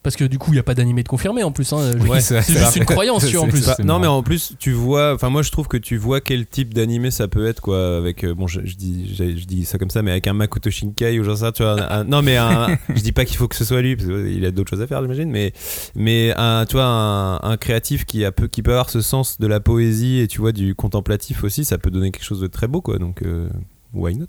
[0.03, 1.73] Parce que du coup, il n'y a pas d'animé de confirmé en plus.
[1.73, 1.93] hein.
[2.21, 3.65] C'est- juste une croyance, tu en plus.
[3.85, 6.75] non, mais en plus, tu vois, enfin, moi je trouve que tu vois quel type
[6.75, 7.99] d'animé ça peut être, quoi.
[7.99, 10.33] Avec, euh, bon, je, je dis, je, je dis ça comme ça, mais avec un
[10.33, 11.81] Makoto Shinkai ou genre ça, tu vois.
[11.81, 14.09] un- un- non, mais un, je dis pas qu'il faut que ce soit lui, parce
[14.09, 15.53] qu'il a d'autres choses à faire, j'imagine, mais,
[15.95, 19.39] mais un, tu vois, un, un créatif qui, a peu, qui peut avoir ce sens
[19.39, 22.49] de la poésie et tu vois, du contemplatif aussi, ça peut donner quelque chose de
[22.49, 22.99] très beau, quoi.
[22.99, 23.49] Donc, euh,
[23.95, 24.27] why not?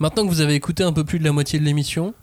[0.00, 2.14] Maintenant que vous avez écouté un peu plus de la moitié de l'émission,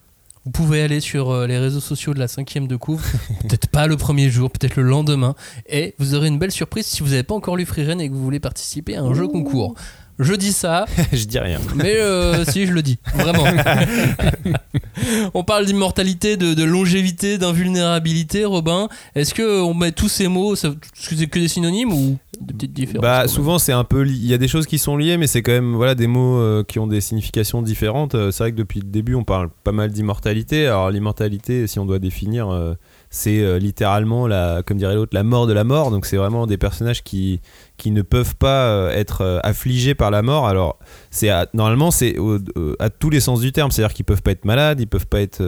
[0.49, 3.05] vous pouvez aller sur euh, les réseaux sociaux de la cinquième de couvre,
[3.41, 5.35] peut-être pas le premier jour, peut-être le lendemain,
[5.67, 8.15] et vous aurez une belle surprise si vous n'avez pas encore lu Freeren et que
[8.15, 9.75] vous voulez participer à un jeu concours.
[10.19, 11.59] Je dis ça, Je dis rien.
[11.75, 13.45] mais euh, si je le dis, vraiment.
[15.33, 18.89] on parle d'immortalité, de, de longévité, d'invulnérabilité, Robin.
[19.15, 23.01] Est-ce que on met tous ces mots, c'est que des synonymes ou des petites différences
[23.01, 25.41] Bah souvent c'est un peu il y a des choses qui sont liées mais c'est
[25.41, 28.15] quand même voilà des mots euh, qui ont des significations différentes.
[28.15, 30.67] Euh, c'est vrai que depuis le début on parle pas mal d'immortalité.
[30.67, 32.75] Alors l'immortalité si on doit définir euh,
[33.09, 35.91] c'est littéralement la comme dirait l'autre la mort de la mort.
[35.91, 37.41] Donc c'est vraiment des personnages qui
[37.79, 40.47] qui ne peuvent pas euh, être euh, affligés par la mort.
[40.47, 40.77] Alors
[41.09, 44.45] c'est normalement c'est euh, à tous les sens du terme, c'est-à-dire qu'ils peuvent pas être
[44.45, 45.41] malades, ils peuvent pas être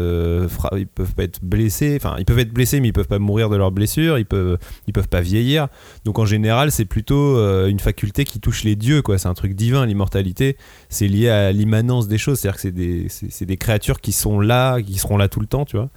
[0.75, 3.49] ils peuvent pas être blessés, enfin ils peuvent être blessés mais ils peuvent pas mourir
[3.49, 4.57] de leurs blessures, ils peuvent
[4.87, 5.67] ils peuvent pas vieillir.
[6.05, 9.03] Donc en général, c'est plutôt une faculté qui touche les dieux.
[9.17, 10.57] C'est un truc divin, l'immortalité.
[10.89, 14.81] C'est lié à l'immanence des choses, c'est-à-dire que c'est des, des créatures qui sont là,
[14.81, 15.89] qui seront là tout le temps, tu vois.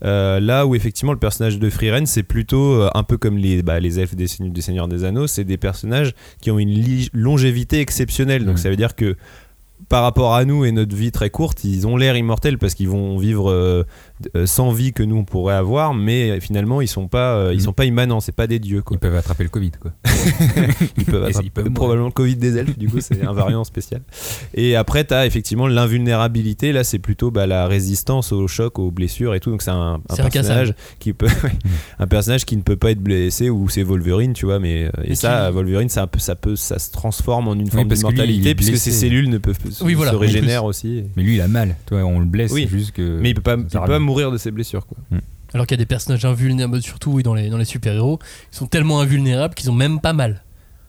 [0.00, 4.00] Là où effectivement le personnage de Freeren, c'est plutôt un peu comme les, bah, les
[4.00, 8.44] elfes des, des Seigneurs des Anneaux, c'est des personnages qui ont une longévité exceptionnelle.
[8.44, 9.16] Donc ça veut dire que
[9.88, 12.88] par rapport à nous et notre vie très courte, ils ont l'air immortels parce qu'ils
[12.88, 13.84] vont vivre euh,
[14.46, 17.56] sans vie que nous on pourrait avoir, mais euh, finalement ils sont pas, euh, ils
[17.58, 17.62] Mhm.
[17.64, 18.96] sont pas immanents, c'est pas des dieux quoi.
[18.96, 19.92] Ils peuvent attraper le Covid, quoi.
[20.98, 21.74] Ils peuvent attraper ils peuvent mourir.
[21.74, 24.02] probablement le Covid des elfes, du coup c'est un variant spécial.
[24.54, 28.90] Et après tu as effectivement l'invulnérabilité, là c'est plutôt bah, la résistance au choc, aux
[28.90, 29.50] blessures et tout.
[29.50, 31.26] Donc c'est un, personnage qui peut,
[31.98, 34.58] un personnage qui ne peut pas être blessé ou c'est Wolverine, tu vois.
[34.58, 37.54] Mais euh, et Et ça, qui- Wolverine, ça peut, ça peut, ça se transforme en
[37.54, 40.26] une forme d'immortalité est puisque ses cellules ne peuvent se, Oui, voilà, se plus.
[40.26, 41.04] régénèrent aussi.
[41.16, 41.76] Mais lui, il a mal.
[41.86, 42.68] Toi, on le blesse, Oui.
[42.70, 43.18] juste que.
[43.20, 44.04] Mais il peut pas, il ça peut pas revient.
[44.12, 44.98] Mourir de ses blessures, quoi.
[45.54, 48.18] Alors qu'il y a des personnages invulnérables, surtout oui, dans les, dans les super-héros,
[48.52, 50.44] ils sont tellement invulnérables qu'ils ont même pas mal.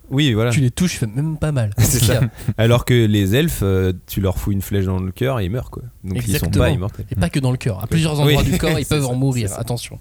[0.09, 0.51] Oui, voilà.
[0.51, 1.71] Tu les touches, font même pas mal.
[1.78, 4.86] C'est Qu'est-ce qu'il y a Alors que les elfes, euh, tu leur fous une flèche
[4.86, 5.84] dans le cœur et ils meurent, quoi.
[6.03, 6.65] Donc ils sont Exactement.
[6.65, 7.05] pas immortels.
[7.09, 7.82] Et pas que dans le cœur.
[7.84, 9.49] À plusieurs endroits Oui, du corps, ils peuvent ça, en mourir.
[9.49, 9.55] ça.
[9.57, 9.99] Attention.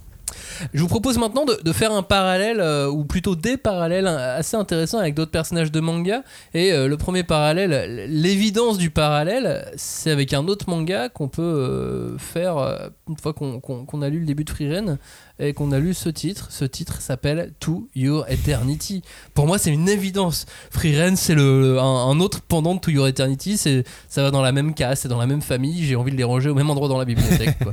[0.72, 4.98] Je vous propose maintenant de, faire un parallèle, euh, ou plutôt des parallèles assez intéressants
[4.98, 6.22] avec d'autres personnages de manga.
[6.55, 11.42] Et euh, le premier parallèle, l'évidence du parallèle, c'est avec un autre manga qu'on peut
[11.42, 14.98] euh, faire une fois qu'on a lu le début de Frieren
[15.43, 16.49] et qu'on a lu ce titre.
[16.51, 19.03] Ce titre s'appelle To Your Eternity.
[19.34, 20.47] Pour moi, c'est une évidence.
[20.70, 23.57] Frieren, c'est le, un, autre pendant de To Your Eternity.
[23.57, 25.84] C'est, ça va dans la même case, c'est dans la même famille.
[25.84, 27.57] J'ai envie de les ranger au même endroit dans la bibliothèque.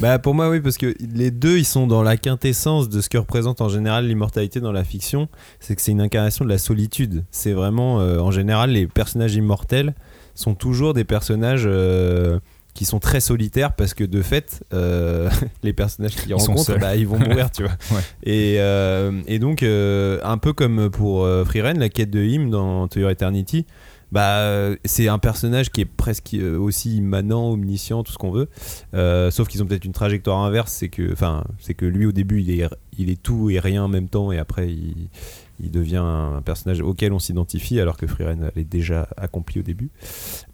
[0.00, 3.08] Bah pour moi oui parce que les deux ils sont dans la quintessence de ce
[3.08, 5.28] que représente en général l'immortalité dans la fiction,
[5.60, 7.24] c'est que c'est une incarnation de la solitude.
[7.30, 9.94] C'est vraiment euh, en général les personnages immortels
[10.34, 12.38] sont toujours des personnages euh,
[12.78, 15.28] qui sont très solitaires parce que de fait euh,
[15.64, 17.72] les personnages qu'ils rencontrent bah, ils vont mourir tu vois.
[17.90, 18.02] Ouais.
[18.22, 22.50] Et, euh, et donc euh, un peu comme pour euh, Frieren la quête de Him
[22.50, 23.66] dans To Your Eternity
[24.12, 28.48] bah, c'est un personnage qui est presque aussi immanent, omniscient, tout ce qu'on veut.
[29.30, 32.40] Sauf qu'ils ont peut-être une trajectoire inverse, c'est que, enfin, c'est que lui au début
[32.40, 32.66] il est,
[32.96, 35.10] il est tout et rien en même temps, et après il,
[35.60, 39.62] il devient un personnage auquel on s'identifie, alors que Frieren elle est déjà accompli au
[39.62, 39.90] début.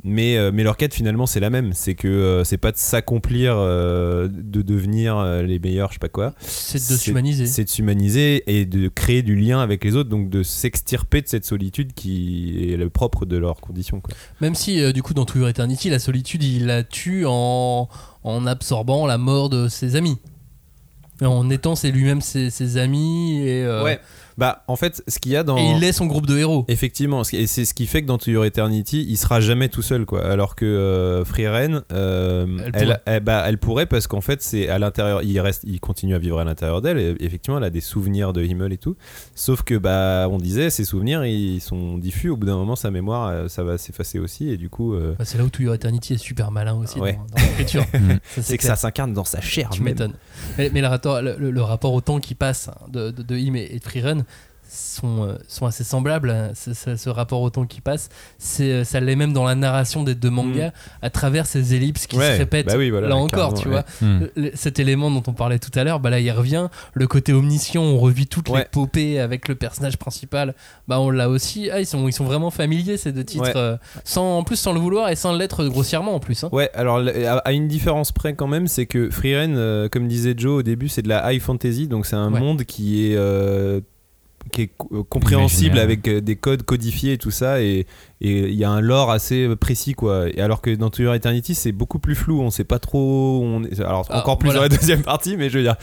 [0.02, 2.76] Mais, euh, mais leur quête finalement c'est la même, c'est que euh, c'est pas de
[2.76, 6.34] s'accomplir, euh, de devenir les meilleurs, je sais pas quoi.
[6.38, 7.46] C'est de s'humaniser.
[7.46, 11.28] C'est de s'humaniser et de créer du lien avec les autres, donc de s'extirper de
[11.28, 14.00] cette solitude qui est le propre de leurs conditions.
[14.00, 14.14] Quoi.
[14.40, 17.88] Même si, du coup, dans Your Eternity, la solitude, il la tue en,
[18.22, 20.18] en absorbant la mort de ses amis.
[21.22, 23.96] En étant c'est lui-même ses, ses amis et, euh,
[24.36, 25.56] Bah, en fait, ce qu'il y a dans.
[25.56, 26.64] et il est son groupe de héros.
[26.68, 29.82] Effectivement, et c'est ce qui fait que dans To Your Eternity, il sera jamais tout
[29.82, 30.24] seul, quoi.
[30.26, 33.02] Alors que euh, Frieren, euh, Elle elle, pourrait.
[33.06, 36.18] elle- bah, elle pourrait parce qu'en fait, c'est à l'intérieur, il reste, il continue à
[36.18, 36.98] vivre à l'intérieur d'elle.
[36.98, 38.96] Et effectivement, elle a des souvenirs de Himmel et tout.
[39.34, 42.28] Sauf que, bah, on disait, ces souvenirs, ils sont diffus.
[42.30, 45.14] Au bout d'un moment, sa mémoire, euh, ça va s'effacer aussi, et du coup, euh,
[45.18, 47.12] Bah, c'est là où To Your Eternity est super malin aussi Ouais.
[47.14, 47.84] dans, dans l'écriture.
[48.40, 49.68] C'est que ça s'incarne dans sa chair.
[49.70, 50.14] Tu m'étonnes.
[50.58, 53.36] Mais, mais le, rapport, le, le- le rapport au temps qui passe de, de, de
[53.36, 54.23] Him et, et de Freerun
[54.74, 56.52] sont, euh, sont assez semblables.
[56.54, 58.08] Ce, ce- rapport au temps qui passe,
[58.38, 60.72] c'est, euh, ça l'est même dans la narration des deux mangas
[61.02, 62.18] à travers ces ellipses qui Mm.
[62.20, 63.74] Ouais, se répètent bah oui, voilà, là encore, tu ouais.
[64.00, 64.28] vois.
[64.36, 66.68] Le- cet élément dont on parlait tout à l'heure, bah là il revient.
[66.92, 68.60] Le côté omniscient, on revit toutes Ouais.
[68.60, 70.54] l'épopée avec le personnage principal.
[70.88, 71.70] Bah on l'a aussi.
[71.70, 74.72] Ah, ils sont, ils sont vraiment familiers ces deux titres, euh, sans, en plus sans
[74.72, 76.44] le vouloir et sans l'être grossièrement en plus.
[76.44, 76.48] hein.
[76.52, 77.00] Ouais, alors
[77.44, 80.88] à une différence près quand même, c'est que Freeren, euh, comme disait Joe au début,
[80.88, 83.80] c'est de la high fantasy, donc c'est un monde qui est euh,
[84.54, 87.86] qui est euh, compréhensible avec euh, des codes codifiés et tout ça, et
[88.20, 90.28] et il y a un lore assez euh, précis quoi.
[90.32, 93.42] Et alors que dans To Your Eternity, c'est beaucoup plus flou, on sait pas trop.
[93.44, 94.60] On est, alors Ah, encore plus voilà.
[94.68, 95.74] dans la deuxième partie, mais je veux dire.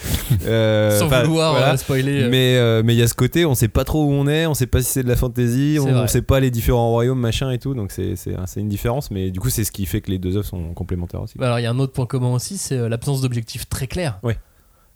[0.47, 1.78] euh, sans vouloir voilà.
[1.78, 2.28] spoiler.
[2.30, 4.45] Mais euh, mais il y a ce côté, on sait pas trop où on est,
[4.47, 7.19] on sait pas si c'est de la fantasy, on, on sait pas les différents royaumes
[7.19, 8.15] machin et tout, donc c'est
[8.55, 11.22] une différence, mais du coup c'est ce qui fait que les deux œuvres sont complémentaires
[11.22, 11.38] aussi.
[11.38, 14.19] Bah alors il y a un autre point commun aussi, c'est l'absence d'objectifs très clairs.
[14.24, 14.38] Ouais.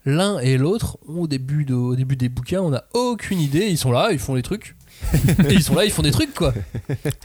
[0.06, 3.68] L'un et l'autre, au début, au début des bouquins, on n'a aucune idée.
[3.68, 4.75] Ils sont là, ils font des trucs.
[5.50, 6.54] et ils sont là, ils font des trucs quoi.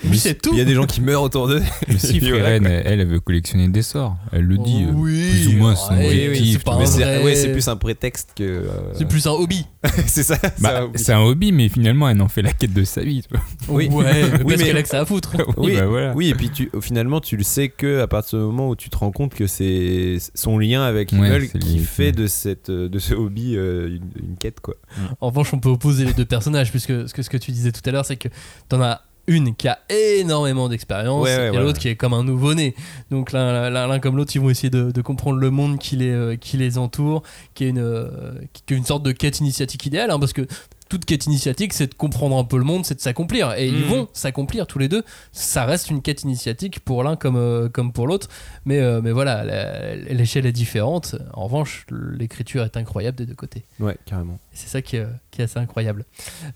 [0.04, 0.50] Lui c'est tout.
[0.52, 1.62] Il y a des gens qui meurent autour d'eux.
[1.88, 2.38] Mais si, quoi.
[2.38, 4.16] elle, elle veut collectionner des sorts.
[4.32, 4.84] Elle le dit.
[4.88, 8.42] euh, Oui, plus ou moins son ouais, objectif, c'est vrai- ouais, plus un prétexte que.
[8.44, 9.64] euh, C'est plus un hobby.
[10.06, 10.36] c'est ça.
[10.60, 10.90] Bah, oui.
[10.96, 13.22] c'est un hobby, mais finalement, elle en fait la quête de sa vie.
[13.68, 13.88] Oui.
[13.88, 15.36] Ouais, Oui, parce mais- qu'elle a que ça à foutre.
[15.56, 16.12] Oui, bah voilà.
[16.14, 18.90] oui, et puis tu, finalement, tu le sais que à partir du moment où tu
[18.90, 22.26] te rends compte que c'est son lien avec Ouais, Himmel c'est qui lié, fait de,
[22.26, 24.74] cette, de ce hobby euh, une, une quête, quoi.
[25.20, 27.72] En revanche, on peut opposer les deux personnages, puisque ce que, ce que tu disais
[27.72, 28.28] tout à l'heure, c'est que
[28.68, 32.24] t'en as une qui a énormément d'expérience Ouais, ouais, et l'autre qui est comme un
[32.24, 32.74] nouveau-né.
[33.11, 36.36] Donc l'un comme l'autre, ils vont essayer de, de comprendre le monde qui les, euh,
[36.36, 37.22] qui les entoure,
[37.54, 38.11] qui est une, euh,
[38.52, 40.46] qui qui est une sorte de quête initiatique idéale, hein, parce que
[40.91, 43.55] toute quête initiatique, c'est de comprendre un peu le monde, c'est de s'accomplir.
[43.55, 43.88] Et ils Mhm.
[43.88, 45.03] vont s'accomplir tous les deux.
[45.32, 48.28] Ça reste une quête initiatique pour l'un comme, euh, comme pour l'autre.
[48.66, 51.14] Mais, euh, mais voilà, l'échelle est différente.
[51.32, 53.64] En revanche, l'écriture est incroyable des deux côtés.
[53.78, 54.38] Ouais, carrément.
[54.53, 56.05] C'est ça qui est, qui est assez incroyable.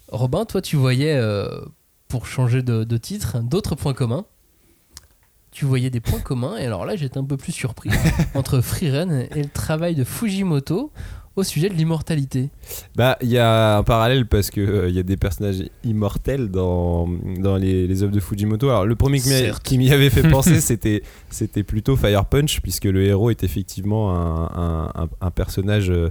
[0.09, 1.49] Robin, toi, tu voyais, euh,
[2.09, 4.27] pour changer de, de titre, d'autres points communs.
[5.53, 7.89] Tu voyais des points communs, et alors là, j'étais un peu plus surpris
[8.35, 10.91] entre Freerun et le travail de Fujimoto
[11.37, 12.51] au sujet de l'immortalité.
[12.97, 16.49] Bah, il y a un parallèle parce que euh, il y a des personnages immortels
[16.51, 17.09] dans,
[17.41, 18.69] dans les, les œuvres de Fujimoto.
[18.69, 19.63] Alors, le premier qui m'y- Certes.
[19.63, 24.15] qui m'y avait fait penser, c'était c'était plutôt Fire Punch, puisque le héros est effectivement
[24.15, 25.91] un, un- un- un personnage.
[25.91, 26.11] euh,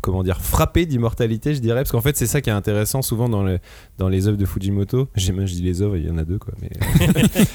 [0.00, 3.28] Comment dire, frappé d'immortalité, je dirais, parce qu'en fait, c'est ça qui est intéressant souvent
[3.28, 3.60] dans, le,
[3.98, 5.08] dans les œuvres de Fujimoto.
[5.14, 6.52] J'ai même, je dis les œuvres, il y en a deux, quoi.
[6.60, 6.70] Mais,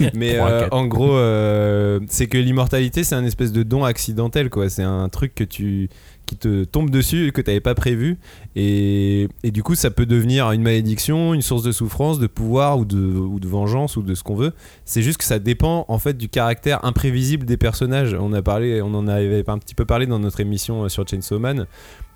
[0.13, 4.69] mais euh, en gros, euh, c'est que l'immortalité, c'est un espèce de don accidentel, quoi.
[4.69, 5.89] C'est un truc que tu,
[6.35, 8.17] te tombe dessus que t'avais pas prévu
[8.55, 12.79] et, et du coup ça peut devenir une malédiction, une source de souffrance, de pouvoir
[12.79, 14.53] ou de, ou de vengeance ou de ce qu'on veut.
[14.85, 18.15] C'est juste que ça dépend en fait du caractère imprévisible des personnages.
[18.19, 21.07] On a parlé, on en avait un petit peu parlé dans notre émission euh, sur
[21.07, 21.65] Chainsaw Man.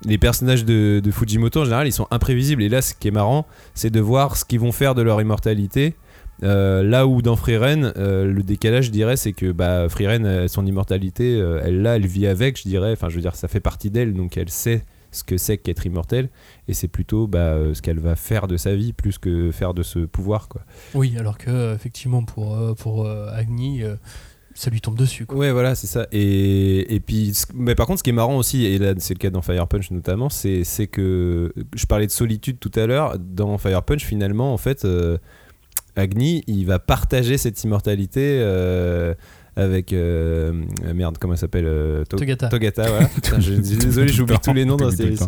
[0.04, 3.12] Les personnages de, de Fujimoto en général ils sont imprévisibles et là ce qui est
[3.12, 5.94] marrant c'est de voir ce qu'ils vont faire de leur immortalité.
[6.42, 10.48] Euh, là où dans Freeren, euh, le décalage, je dirais, c'est que bah, Freeren, euh,
[10.48, 12.92] son immortalité, euh, elle là, elle vit avec, je dirais.
[12.92, 15.86] Enfin, je veux dire, ça fait partie d'elle, donc elle sait ce que c'est qu'être
[15.86, 16.28] immortel,
[16.68, 19.82] et c'est plutôt bah, ce qu'elle va faire de sa vie plus que faire de
[19.82, 20.62] ce pouvoir, quoi.
[20.94, 23.82] Oui, alors que effectivement pour pour Agni,
[24.58, 25.24] ça lui tombe dessus.
[25.24, 25.38] Quoi.
[25.38, 26.08] Ouais, voilà, c'est ça.
[26.10, 29.18] Et, et puis, mais par contre, ce qui est marrant aussi, et là, c'est le
[29.18, 33.18] cas dans Fire Punch notamment, c'est c'est que je parlais de solitude tout à l'heure.
[33.18, 35.16] Dans Fire Punch, finalement, en fait, euh,
[35.98, 39.14] Agni, il va partager cette immortalité euh,
[39.56, 39.92] avec.
[39.92, 40.52] euh,
[40.94, 42.48] merde, comment elle s'appelle euh, To- Togata.
[42.48, 43.06] Togata, voilà.
[43.08, 45.26] Putain, je, désolé, j'oublie tous les noms dans cette émission.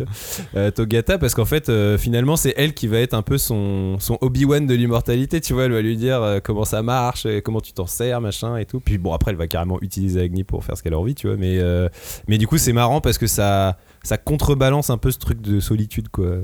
[0.57, 3.99] Euh, Togata, parce qu'en fait, euh, finalement, c'est elle qui va être un peu son,
[3.99, 5.65] son Obi-Wan de l'immortalité, tu vois.
[5.65, 8.79] Elle va lui dire euh, comment ça marche, comment tu t'en sers, machin et tout.
[8.81, 11.27] Puis bon, après, elle va carrément utiliser Agni pour faire ce qu'elle a envie, tu
[11.27, 11.37] vois.
[11.37, 11.89] Mais, euh,
[12.29, 15.59] mais du coup, c'est marrant parce que ça, ça contrebalance un peu ce truc de
[15.59, 16.37] solitude, quoi.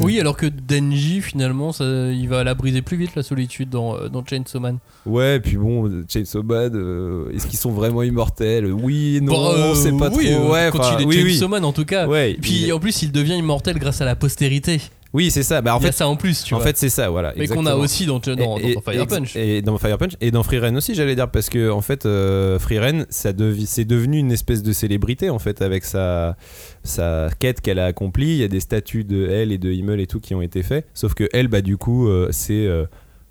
[0.00, 3.96] Oui, alors que Denji finalement, ça, il va la briser plus vite la solitude dans
[3.96, 4.78] euh, dans Chainsaw Man.
[5.06, 8.72] Ouais, puis bon, Chainsaw Man, euh, est-ce qu'ils sont vraiment immortels?
[8.72, 10.46] Oui, non, Bon, euh, c'est pas oui, trop.
[10.46, 11.30] euh, ouais, quand il est oui, oui.
[11.32, 12.06] Chainsaw Man en tout cas.
[12.08, 14.80] Ouais, Et puis il- en plus, il devient immortel grâce à la postérité.
[15.14, 15.62] Oui, c'est ça.
[15.62, 16.66] Bah, en fait, ça en plus, tu en vois.
[16.66, 17.32] fait, c'est ça, voilà.
[17.36, 19.36] mais qu'on a aussi dans, dans, Et- dans et- Fire Punch.
[19.36, 22.58] Et dans Fire Punch et dans Freeren aussi, j'allais dire, parce que en fait, euh,
[22.58, 26.36] Freeren, ça devi- c'est devenu une espèce de célébrité en fait avec sa,
[26.82, 28.32] sa quête qu'elle a accomplie.
[28.32, 30.62] Il y a des statues de elle et de Himmel et tout qui ont été
[30.62, 30.86] faits.
[30.94, 32.84] Sauf que elle, bah du coup, euh, c'est euh,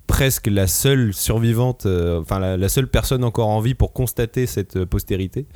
[0.06, 4.46] presque la seule survivante, euh, enfin la, la seule personne encore en vie pour constater
[4.46, 5.46] cette postérité.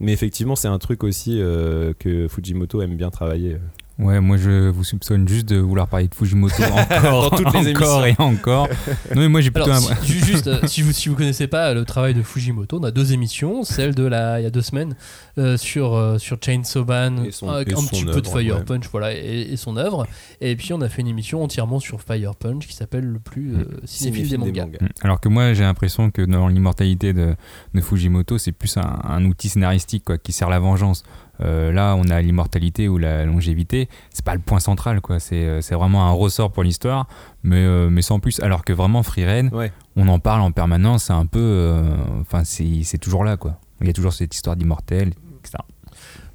[0.00, 3.56] Mais effectivement, c'est un truc aussi euh, que Fujimoto aime bien travailler.
[3.98, 7.70] Ouais, moi je vous soupçonne juste de vouloir parler de Fujimoto encore, Dans toutes les
[7.76, 8.68] encore et encore.
[9.14, 10.04] Non mais moi j'ai plutôt Alors, un...
[10.04, 12.90] si, juste, euh, si vous si vous connaissez pas le travail de Fujimoto, on a
[12.90, 14.96] deux émissions, celle de la il y a deux semaines
[15.38, 18.64] euh, sur euh, sur Chainsaw Man, son- un son petit peu de Fire ouais.
[18.64, 20.08] Punch, voilà, et, et son œuvre.
[20.40, 23.54] Et puis on a fait une émission entièrement sur Fire Punch qui s'appelle le plus
[23.54, 24.66] euh, cinéphile des mangas.
[24.66, 24.88] Mm.
[25.02, 27.36] Alors que moi j'ai l'impression que dans l'immortalité de,
[27.74, 31.04] de Fujimoto c'est plus un, un outil scénaristique quoi, qui sert la vengeance.
[31.40, 35.44] Euh, là on a l'immortalité ou la longévité, c'est pas le point central quoi, c'est
[35.44, 37.06] euh, c'est vraiment un ressort pour l'histoire,
[37.42, 38.38] mais, euh, mais sans plus.
[38.40, 39.72] Alors que vraiment Freeren, Ouais.
[39.96, 41.40] on en parle en permanence, c'est un peu...
[41.40, 41.82] euh,
[42.20, 43.58] Enfin c'est c'est toujours là quoi.
[43.80, 45.08] Il y a toujours cette histoire d'immortel,
[45.40, 45.58] etc.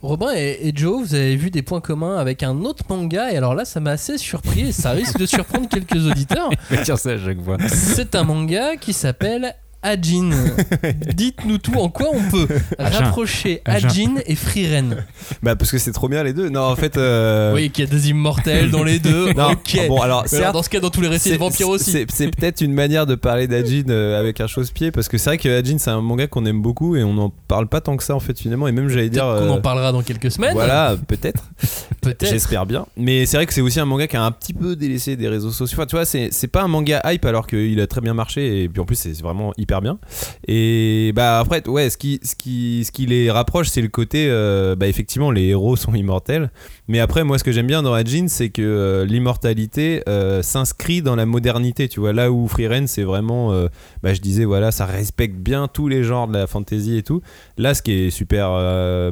[0.01, 3.37] Robin et, et Joe, vous avez vu des points communs avec un autre manga, et
[3.37, 6.49] alors là ça m'a assez surpris, et ça risque de surprendre quelques auditeurs.
[6.69, 7.57] Je vais dire ça à chaque fois.
[7.67, 10.29] C'est un manga qui s'appelle Ajin.
[11.15, 12.99] Dites-nous tout en quoi on peut Ajin.
[13.05, 13.87] rapprocher Ajin.
[13.87, 15.05] Ajin et Freeren.
[15.41, 16.49] Bah parce que c'est trop bien les deux.
[16.49, 16.97] Non, en fait.
[16.97, 19.31] euh, Oui, qu'il y a des immortels dans les deux.
[19.39, 19.87] Non, ok.
[19.87, 21.91] bon alors certes, dans ce cas, dans tous les récits de c'est- vampires aussi.
[21.91, 25.29] C'est c'est peut-être une manière de parler d'Ajin euh, avec un chausse-pied parce que c'est
[25.29, 27.95] vrai que Ajin c'est un manga qu'on aime beaucoup et on n'en parle pas tant
[27.95, 29.25] que ça en fait finalement et même j'allais dire.
[29.25, 30.53] Euh, en parlera dans quelques semaines.
[30.53, 31.43] Voilà, peut-être.
[32.01, 32.29] Peut-être.
[32.29, 32.85] J'espère bien.
[32.95, 35.27] Mais c'est vrai que c'est aussi un manga qui a un petit peu délaissé des
[35.27, 35.77] réseaux sociaux.
[35.77, 38.63] Enfin, tu vois, c'est c'est pas un manga hype alors qu'il a très bien marché
[38.63, 39.99] et puis en plus c'est vraiment hyper bien.
[40.47, 44.27] Et bah après, ouais, ce qui, ce qui, ce qui les rapproche, c'est le côté,
[44.29, 46.49] euh, bah effectivement, les héros sont immortels.
[46.89, 51.03] Mais après, moi, ce que j'aime bien dans Ajin, c'est que euh, l'immortalité euh, s'inscrit
[51.03, 51.87] dans la modernité.
[51.87, 53.67] Tu vois, là où Freeren, c'est vraiment, euh,
[54.01, 57.21] bah, je disais, voilà, ça respecte bien tous les genres de la fantasy et tout.
[57.59, 58.49] Là, ce qui est super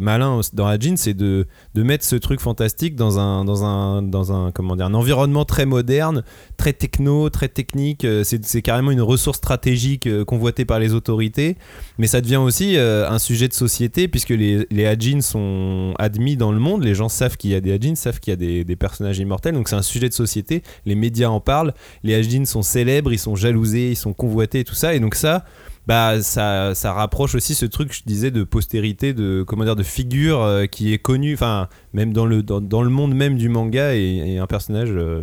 [0.01, 4.33] malin dans Ajin, c'est de, de mettre ce truc fantastique dans un, dans un, dans
[4.33, 6.23] un, comment dire, un environnement très moderne,
[6.57, 8.07] très techno, très technique.
[8.23, 11.57] C'est carrément une ressource stratégique convoitée par les autorités.
[11.99, 16.51] Mais ça devient aussi un sujet de société puisque les, les Ajin sont admis dans
[16.51, 16.83] le monde.
[16.83, 19.53] Les gens savent qu'il y a Ajin, savent qu'il y a des, des personnages immortels.
[19.53, 20.63] Donc c'est un sujet de société.
[20.85, 21.73] Les médias en parlent.
[22.03, 24.95] Les Ajin sont célèbres, ils sont jalousés, ils sont convoités, tout ça.
[24.95, 25.45] Et donc ça,
[25.87, 29.83] bah ça, ça rapproche aussi ce truc je disais de postérité de comment dire de
[29.83, 33.47] figure euh, qui est connue enfin même dans le dans, dans le monde même du
[33.47, 35.21] manga et, et un personnage euh,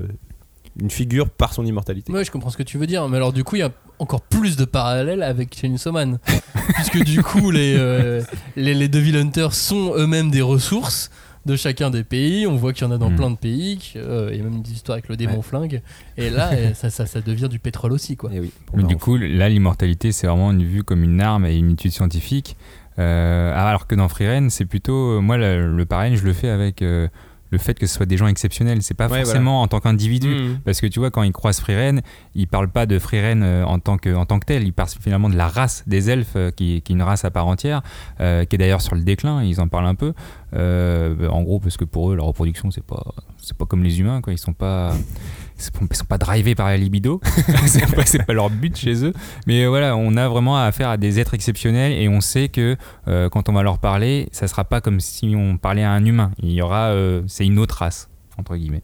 [0.80, 3.09] une figure par son immortalité Ouais, je comprends ce que tu veux dire.
[3.09, 6.18] Mais alors, du coup, il y a encore plus de parallèles avec Chainsaw Man.
[6.74, 8.22] Puisque du coup, les, euh,
[8.57, 11.11] les, les Devil Hunters sont eux-mêmes des ressources
[11.47, 12.47] de chacun des pays.
[12.47, 13.16] On voit qu'il y en a dans Mm.
[13.16, 13.92] plein de pays.
[13.97, 15.42] euh, il y a même des histoires avec le démon Ouais.
[15.42, 15.82] flingue.
[16.16, 18.32] Et là, euh, ça, ça, ça devient du pétrole aussi, quoi.
[18.32, 21.47] Et oui, pour Mais du coup, là, l'immortalité, c'est vraiment une vue comme une arme
[21.47, 22.57] et une étude scientifique.
[22.99, 25.20] Euh, alors que dans Freeren, c'est plutôt.
[25.20, 27.09] Moi, le, le parallèle, je le fais avec euh,
[27.55, 28.82] le fait que ce soit des gens exceptionnels.
[28.82, 30.28] C'est pas Ouais, forcément en tant qu'individu.
[30.28, 30.59] Mhm.
[30.64, 32.02] Parce que tu vois, quand ils croisent Frieren,
[32.34, 34.64] ils parlent pas de Frieren euh, en tant que en tant que tel.
[34.64, 37.30] Ils parlent finalement de la race des elfes, euh, qui, qui est une race à
[37.30, 37.82] part entière,
[38.20, 39.42] euh, qui est d'ailleurs sur le déclin.
[39.42, 40.12] Ils en parlent un peu.
[40.55, 43.02] Euh, en gros, parce que pour eux, la reproduction, c'est pas
[43.38, 44.32] c'est pas comme les humains, quoi.
[44.32, 44.94] Ils sont pas
[45.59, 47.20] ils sont pas drivés par la libido.
[48.07, 49.12] c'est pas, leur but chez eux.
[49.46, 52.76] Mais euh, voilà, on a vraiment affaire à des êtres exceptionnels et on sait que
[53.09, 56.05] euh, quand on va leur parler, ça sera pas comme si on parlait à un
[56.05, 56.32] humain.
[56.42, 58.82] Il y aura, euh, c'est une autre race entre guillemets.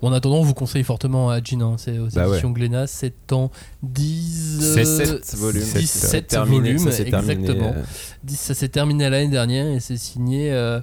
[0.00, 2.30] En attendant, on vous conseille fortement à Gin, hein, c'est aux Bah ouais.
[2.34, 3.50] éditions Glénat, c'est en
[3.82, 5.62] 10, Sept- euh, sept volumes.
[5.62, 7.72] 17 Terminé, volumes, ça s'est terminé, exactement.
[7.76, 7.82] euh,
[8.22, 10.80] 10, ça s'est terminé l'année dernière et c'est signé euh,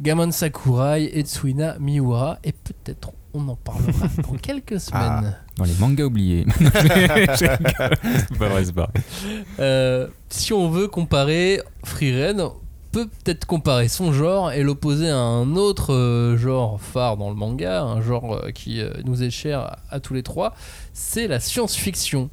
[0.00, 5.36] Gaman Sakurai, Etsuina Miura et peut-être on en parlera dans quelques semaines.
[5.56, 6.46] Dans les mangas oubliés.
[7.36, 7.48] C'est
[8.38, 9.02] pas vrai, c'est pas vrai.
[9.60, 12.54] Euh, si on veut comparer Freeren, on
[12.92, 17.36] peut peut-être comparer son genre et l'opposer à un autre euh, genre phare dans le
[17.36, 20.54] manga, un genre euh, qui nous est cher à, à tous les trois,
[20.92, 22.30] c'est la science-fiction.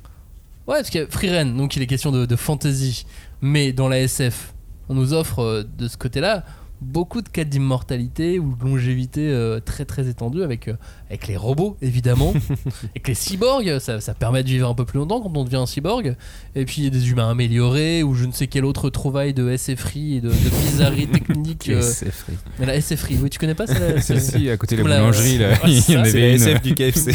[0.67, 3.05] Ouais, parce que Freeren, donc il est question de, de fantasy,
[3.41, 4.53] mais dans la SF,
[4.89, 6.43] on nous offre de ce côté-là
[6.83, 10.75] beaucoup de cas d'immortalité ou de longévité euh, très très étendue avec, euh,
[11.13, 12.33] avec les robots évidemment,
[12.91, 15.57] avec les cyborgs, ça, ça permet de vivre un peu plus longtemps quand on devient
[15.57, 16.15] un cyborg,
[16.55, 20.21] et puis des humains améliorés ou je ne sais quelle autre trouvaille de SFRI et
[20.21, 20.33] de, de
[20.71, 21.69] bizarreries techniques.
[21.69, 21.81] euh,
[22.59, 23.67] mais la SFRI, oui, tu connais pas
[24.01, 26.27] Celle-ci, à côté de la boulangerie, là, il y en avait la.
[26.35, 27.11] SF du KFC.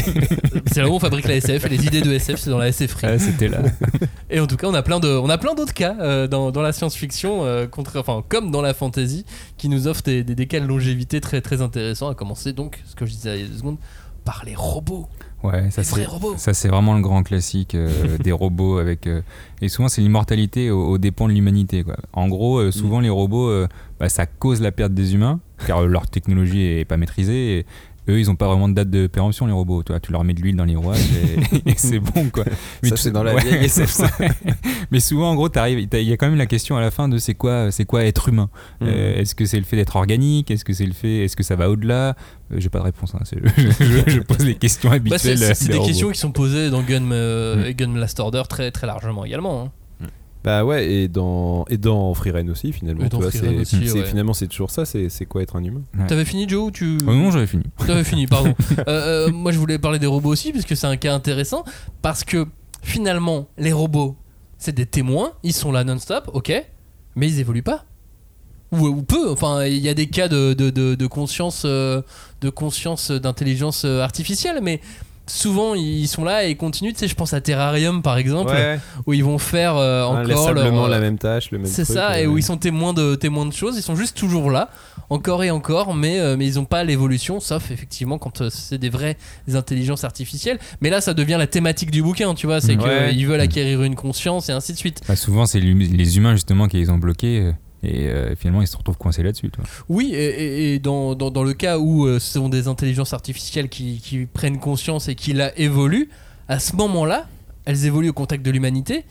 [0.72, 2.70] C'est là où on fabrique la SF et les idées de SF, c'est dans la
[2.70, 3.06] SFRI.
[3.06, 3.62] Ah, c'était là.
[4.30, 6.50] Et en tout cas, on a plein de, on a plein d'autres cas euh, dans,
[6.52, 9.24] dans la science-fiction, euh, contre- enfin comme dans la fantasy,
[9.56, 12.08] qui nous offrent des, des, des cas de longévité très très intéressants.
[12.10, 13.78] À commencer donc, ce que je disais il y a deux secondes,
[14.28, 15.06] par les robots,
[15.42, 16.04] Ouais, ça c'est.
[16.04, 16.34] robots.
[16.36, 19.06] Ça, c'est vraiment le grand classique euh, des robots avec.
[19.06, 19.22] euh,
[19.62, 21.82] et souvent, c'est l'immortalité aux, aux dépens de l'humanité.
[21.84, 21.96] quoi.
[22.12, 23.50] En gros, euh, souvent, les robots,
[24.00, 27.58] bah, ça cause la perte des humains, car leur technologie est pas maîtrisée.
[27.60, 27.66] Et
[28.08, 29.82] eux, ils ont pas vraiment de date de péremption, les robots.
[29.82, 30.98] Toi, tu leur mets de l'huile dans les rouages
[31.64, 32.44] et, et c'est bon, quoi.
[32.82, 34.10] Ça, tu- c'est dans la ouais, vieille SF, ça.
[34.20, 34.28] ouais.
[34.90, 37.18] Mais souvent, en gros, il y a quand même la question à la fin de
[37.18, 38.48] c'est quoi, c'est quoi être humain?
[38.80, 38.88] Mhm.
[38.88, 40.50] Euh, Est-ce que c'est le fait d'être organique?
[40.50, 42.16] Est-ce que c'est le fait Est-ce que ça va au-delà?
[42.52, 43.14] Euh, J'ai pas de réponse.
[43.14, 43.38] hein, je,
[43.84, 45.38] je- je pose les questions Bah, habituelles.
[45.54, 47.66] c'est des questions qui sont posées dans Gun, euh, Mm.
[47.66, 49.64] et Gun Last Order très très largement également.
[49.64, 49.72] hein.
[50.44, 53.04] Bah ouais, et dans, et dans Freeren aussi, finalement.
[53.04, 54.04] Et tu vois, c'est- aussi, c'est- ouais.
[54.06, 55.82] Finalement, c'est toujours ça, c'est c'est quoi être un humain?
[55.98, 56.06] Ouais.
[56.06, 57.64] T'avais fini Joe ou tu Oh non, j'avais fini.
[57.86, 58.54] T'avais fini, pardon.
[58.78, 61.64] Euh, euh, moi, je voulais parler des robots aussi, parce que c'est un cas intéressant.
[62.02, 62.46] Parce que
[62.82, 64.16] finalement, les robots,
[64.58, 66.52] c'est des témoins, ils sont là non-stop, ok,
[67.16, 67.84] mais ils évoluent pas.
[68.70, 72.02] Ou, ou peu, enfin, il y a des cas de, de, de- de conscience, euh,
[72.42, 74.80] de conscience d'intelligence artificielle, mais
[75.28, 76.92] souvent ils sont là et ils continuent.
[76.92, 78.54] Tu sais, je pense à Terrarium par exemple,
[79.06, 82.12] où ils vont faire euh, encore leur, euh, la même tâche, le même c'est ça,
[82.12, 82.40] euh, et où ouais.
[82.40, 84.70] ils sont témoins de, témoins de choses, ils sont juste toujours là,
[85.10, 88.78] encore et encore, mais, euh, mais ils n'ont pas l'évolution, sauf effectivement quand euh, c'est
[88.78, 89.16] des vraies
[89.52, 90.58] intelligences artificielles.
[90.80, 92.82] Mais là, ça devient la thématique du bouquin, tu vois, c'est Mm.
[92.82, 93.10] Ouais.
[93.12, 95.00] qu'ils veulent acquérir une conscience et ainsi de suite.
[95.08, 97.52] Bah, souvent, c'est les humains justement qui les ont bloqués.
[97.82, 99.50] Et euh, finalement, ils se retrouvent coincés là-dessus.
[99.50, 99.64] toi.
[99.88, 104.26] Oui, et, dans, dans, le cas où euh, ce sont des intelligences artificielles qui, qui
[104.26, 106.08] prennent conscience et qui la évoluent,
[106.48, 107.28] à ce moment-là,
[107.64, 109.04] elles évoluent au contact de l'humanité,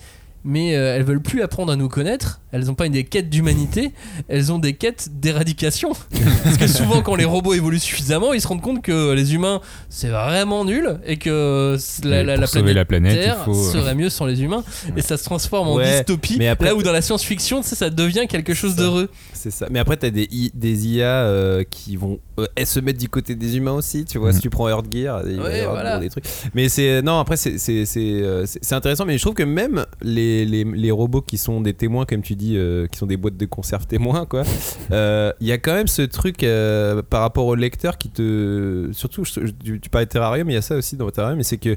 [0.43, 3.91] mais euh, elles veulent plus apprendre à nous connaître, elles n'ont pas des quêtes d'humanité,
[4.27, 5.91] elles ont des quêtes d'éradication.
[6.43, 9.61] Parce que souvent, quand les robots évoluent suffisamment, ils se rendent compte que les humains,
[9.89, 14.09] c'est vraiment nul, et que la, planète, la planète, il Terre faut, euh, serait mieux
[14.09, 14.63] sans les humains,
[14.95, 17.67] et ça se transforme en Ouais, dystopie, mais après- là où dans la science-fiction, tu
[17.69, 19.09] sais, ça devient quelque chose d'heureux.
[19.33, 19.67] C'est ça.
[19.69, 23.35] Mais après, t'as des, I- des IA euh, qui vont euh, se mettre du côté
[23.35, 24.05] des humains aussi.
[24.05, 24.33] Tu vois, Mhm.
[24.35, 25.99] si tu prends Earth Gear, il Ouais, avoir voilà.
[25.99, 26.25] des trucs.
[26.53, 27.19] Mais c'est non.
[27.19, 29.05] Après, c'est intéressant.
[29.05, 32.35] Mais je trouve que même les, les, les robots qui sont des témoins, comme tu
[32.43, 34.43] euh, qui sont des boîtes de conserve témoins, quoi.
[34.91, 38.89] euh, Il y a quand même ce truc euh, par rapport au lecteur qui te,
[38.93, 41.57] surtout, tu, tu parlais de Terrarium, il y a ça aussi dans Terrarium, mais c'est
[41.57, 41.75] que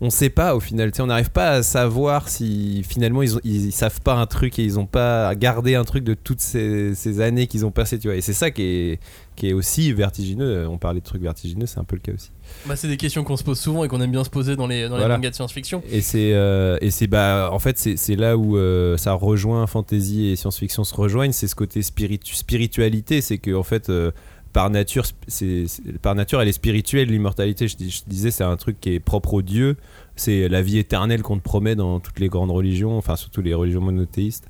[0.00, 3.36] on sait pas au final, tu sais, on n'arrive pas à savoir si finalement ils,
[3.36, 6.14] ont, ils, ils savent pas un truc et ils ont pas gardé un truc de
[6.14, 8.16] toutes ces, ces années qu'ils ont passées, tu vois.
[8.16, 9.00] Et c'est ça qui est,
[9.36, 10.66] qui est aussi vertigineux.
[10.68, 12.30] On parlait de trucs vertigineux, c'est un peu le cas aussi.
[12.66, 14.66] Bah, c'est des questions qu'on se pose souvent et qu'on aime bien se poser dans
[14.66, 15.16] les, dans les Voilà.
[15.16, 15.82] mangas de science-fiction.
[15.90, 19.66] Et c'est euh, et c'est bah en fait c'est c'est là où euh, ça rejoint
[19.66, 24.10] fantasy et science-fiction se rejoignent, c'est ce côté spiritu- spiritualité, c'est que en fait euh,
[24.54, 25.66] par nature c'est
[26.00, 27.68] par nature elle est spirituelle l'immortalité.
[27.68, 29.76] Je, je disais c'est un truc qui est propre aux dieux,
[30.16, 33.52] c'est la vie éternelle qu'on te promet dans toutes les grandes religions, enfin surtout les
[33.52, 34.48] religions monothéistes,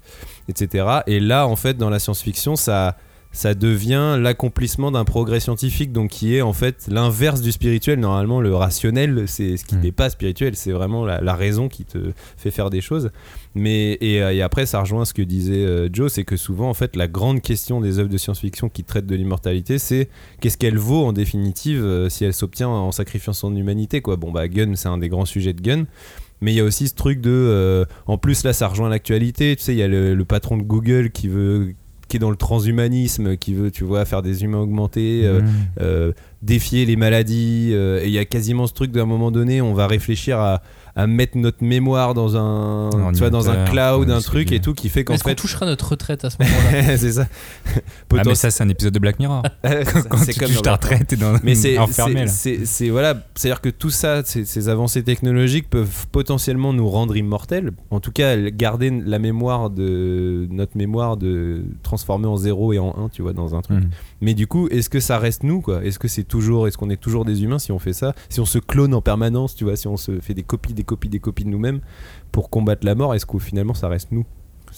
[0.48, 1.00] etc.
[1.06, 2.96] Et là en fait dans la science-fiction ça
[3.34, 7.98] ça devient l'accomplissement d'un progrès scientifique, donc qui est en fait l'inverse du spirituel.
[7.98, 9.80] Normalement, le rationnel, c'est ce qui Mm.
[9.80, 11.98] n'est pas spirituel, c'est vraiment la, la raison qui te
[12.36, 13.10] fait faire des choses.
[13.56, 16.70] Mais et, euh, et après, ça rejoint ce que disait euh, Joe, c'est que souvent,
[16.70, 20.08] en fait, la grande question des œuvres de science-fiction qui traitent de l'immortalité, c'est
[20.40, 24.16] qu'est-ce qu'elle vaut en définitive euh, si elle s'obtient en sacrifiant son humanité, quoi.
[24.16, 25.86] Bon, bah, Gun, c'est un des grands sujets de Gun.
[26.40, 27.30] Mais il y a aussi ce truc de.
[27.30, 29.56] euh, en plus, là, ça rejoint l'actualité.
[29.56, 31.74] Tu sais, il y a le, le patron de Google qui veut.
[32.08, 35.46] Qui est dans le transhumanisme, qui veut, tu vois, faire des humains augmentés, euh, Mmh.
[35.80, 37.70] euh, défier les maladies.
[37.72, 40.62] euh, et il y a quasiment ce truc d'un moment donné, on va réfléchir à,
[40.96, 44.60] à mettre notre mémoire dans un, Un tu vois, dans un cloud, un truc et
[44.60, 45.34] tout, qui fait qu'en fait.
[45.34, 47.26] touchera notre retraite à ce moment-là c'est ça.
[48.16, 49.42] Ah, mais ça, c'est un épisode de Black Mirror.
[50.08, 52.60] Quand c'est tu comme touches ta retraite, t'es dans Mais c'est enfermé c'est- là.
[52.60, 57.16] c'est c'est- voilà, c'est-à-dire que tout ça, ces, ces avancées technologiques peuvent potentiellement nous rendre
[57.16, 57.72] immortels.
[57.90, 62.94] En tout cas, garder la mémoire de notre mémoire de transformer en 0 et en
[62.96, 63.78] 1, tu vois, dans un truc.
[63.78, 63.88] Mmh.
[64.20, 65.84] Mais du coup, est-ce que ça reste nous quoi?
[65.84, 68.14] Est-ce que c'est toujours, est-ce qu'on est toujours des humains si on fait ça?
[68.28, 70.83] Si on se clone en permanence, tu vois, si on se fait des copies, des
[70.84, 71.80] copies, des copies de nous-mêmes
[72.32, 74.24] pour combattre la mort, est-ce qu'au finalement ça reste nous?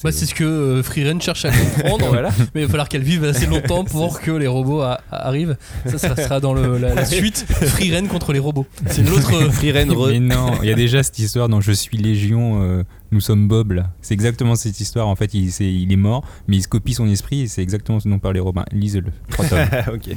[0.04, 2.06] Bah, c'est ce que euh, Freeren cherche à comprendre.
[2.10, 2.30] Voilà.
[2.54, 5.56] Mais il va falloir qu'elle vive assez longtemps pour que les robots a- arrivent.
[5.86, 8.66] Ça, ça sera dans le- la, la suite Freeren contre les robots.
[8.88, 9.32] C'est l'autre.
[9.34, 12.62] euh, Freeren re- Mais non, il y a déjà cette histoire dans Je suis Légion,
[12.62, 13.90] euh, nous sommes Bob là.
[14.02, 15.08] C'est exactement cette histoire.
[15.08, 17.62] En fait, il, c'est- il est mort, mais il se copie son esprit et c'est
[17.62, 18.64] exactement ce dont parlait Robin.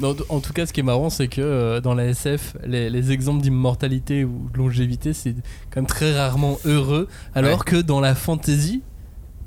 [0.00, 2.90] Non, en tout cas, ce qui est marrant, c'est que euh, dans la SF, les,
[2.90, 5.34] les exemples d'immortalité ou de longévité, c'est
[5.70, 8.82] quand même très rarement heureux, alors que dans la fantasy,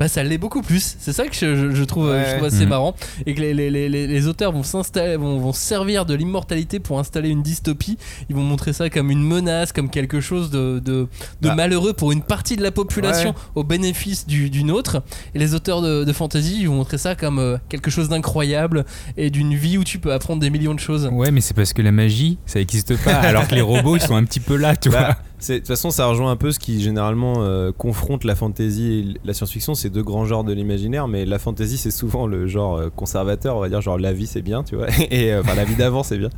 [0.04, 0.98] bah, ça l'est beaucoup plus.
[1.00, 2.26] C'est ça que je, je- je trouve, Ouais.
[2.28, 2.70] je trouve assez Mhm.
[2.70, 2.94] marrant.
[3.26, 6.80] Et que les, les- les- les- les auteurs vont, s'installer, vont, vont servir de l'immortalité
[6.82, 7.98] pour installer une dystopie.
[8.30, 11.08] Ils vont montrer ça comme une menace, comme quelque chose de, de,
[11.42, 11.56] de Bah.
[11.56, 13.36] malheureux pour une partie de la population Ouais.
[13.56, 15.04] au bénéfice du- d'une autre.
[15.36, 18.84] Et les auteurs de, de fantasy, ils vont montrer ça comme euh, quelque chose d'incroyable
[19.16, 21.08] et d'une vie où tu peux apprendre des millions de choses.
[21.14, 23.14] Ouais, mais c'est parce que la magie, ça n'existe pas.
[23.22, 25.00] Alors que les robots, ils sont un petit peu là, tu vois.
[25.02, 28.36] Bah, c'est- de toute façon, ça rejoint un peu ce qui généralement euh, confronte la
[28.36, 32.28] fantasy et la science-fiction, c'est deux grands genres de l'imaginaire, mais la fantasy c'est souvent
[32.28, 35.34] le genre euh, conservateur, on va dire genre la vie c'est bien, tu vois, et
[35.34, 36.30] euh, enfin la vie d'avant c'est bien,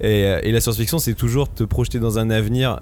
[0.00, 2.80] et, et la science-fiction c'est toujours te projeter dans un avenir.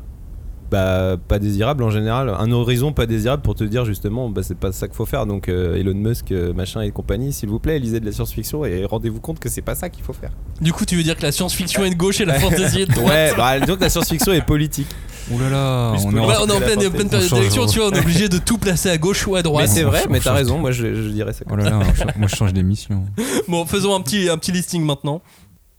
[0.71, 4.57] Bah, pas désirable en général, un horizon pas désirable pour te dire justement bah, c'est
[4.57, 5.25] pas ça qu'il faut faire.
[5.27, 8.65] Donc euh, Elon Musk, euh, machin et compagnie, s'il vous plaît, lisez de la science-fiction
[8.65, 10.33] et rendez-vous compte que c'est pas ça qu'il faut faire.
[10.61, 12.87] Du coup, tu veux dire que la science-fiction est de gauche et la fantasy est
[12.87, 13.09] de droite?
[13.09, 14.89] Ouais, bah, que la science-fiction est politique.
[15.33, 16.77] Oh là là, on est en- Ouais, on est en la pleine,
[17.09, 19.37] période change, d'élection, on tu vois, on est obligé de tout placer à gauche ou
[19.37, 19.67] à droite.
[19.69, 21.71] Mais c'est vrai, mais t'as raison, moi je, je dirais ça Oh comme là ça.
[21.71, 23.05] là, on cha- moi je change d'émission.
[23.49, 25.23] Bon, faisons un petit, un petit listing maintenant.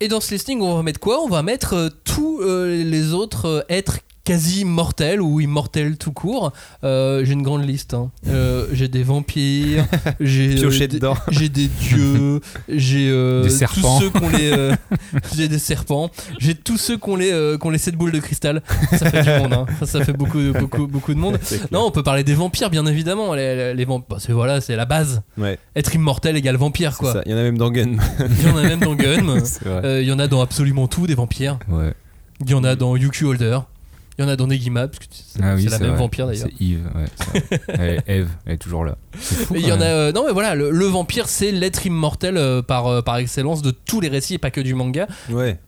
[0.02, 1.22] Et dans ce listing, on va mettre quoi?
[1.24, 6.12] On va mettre euh, tous euh, les autres euh, êtres quasi immortels ou immortels tout
[6.12, 6.52] court.
[6.84, 7.94] Euh, j'ai une grande liste.
[7.94, 8.12] hein.
[8.28, 9.86] Euh, j'ai des vampires,
[10.20, 11.16] j'ai euh, dedans.
[11.32, 13.10] j'ai des dieux, j'ai
[13.44, 14.72] Des tous ceux qu'on les,
[15.36, 16.10] j'ai des serpents,
[16.40, 18.62] j'ai tous ceux qu'on les, qu'on les sept boules de cristal.
[18.92, 19.54] Ça fait du monde.
[19.54, 19.66] hein.
[19.80, 21.38] Ça, ça fait beaucoup, beaucoup, beaucoup de monde.
[21.72, 23.34] Non, on peut parler des vampires, bien évidemment.
[23.36, 25.22] Les, les, les vamp- bah, c'est voilà, c'est la base.
[25.38, 27.22] Ouais, Être immortel égale vampire, quoi.
[27.26, 27.98] Il y en a même dans Gun.
[28.20, 29.38] Il y en a même dans Gun.
[29.84, 31.60] Il y en a dans absolument tout des vampires.
[31.70, 31.94] Ouais.
[32.42, 33.60] Il y en a dans Yuki Holder.
[34.18, 35.98] Il y en a dans Negima, parce que c'est Ah oui, la même vrai.
[35.98, 36.48] vampire d'ailleurs.
[36.58, 37.60] C'est Yves, ouais.
[37.68, 38.98] Elle- Eve, elle est toujours là.
[39.14, 39.86] Fou, il y en a.
[39.86, 43.62] euh, non, mais voilà, le, le vampire, c'est l'être immortel euh, par, euh, par excellence
[43.62, 45.08] de tous les récits et pas que du manga.
[45.30, 45.60] Ouais.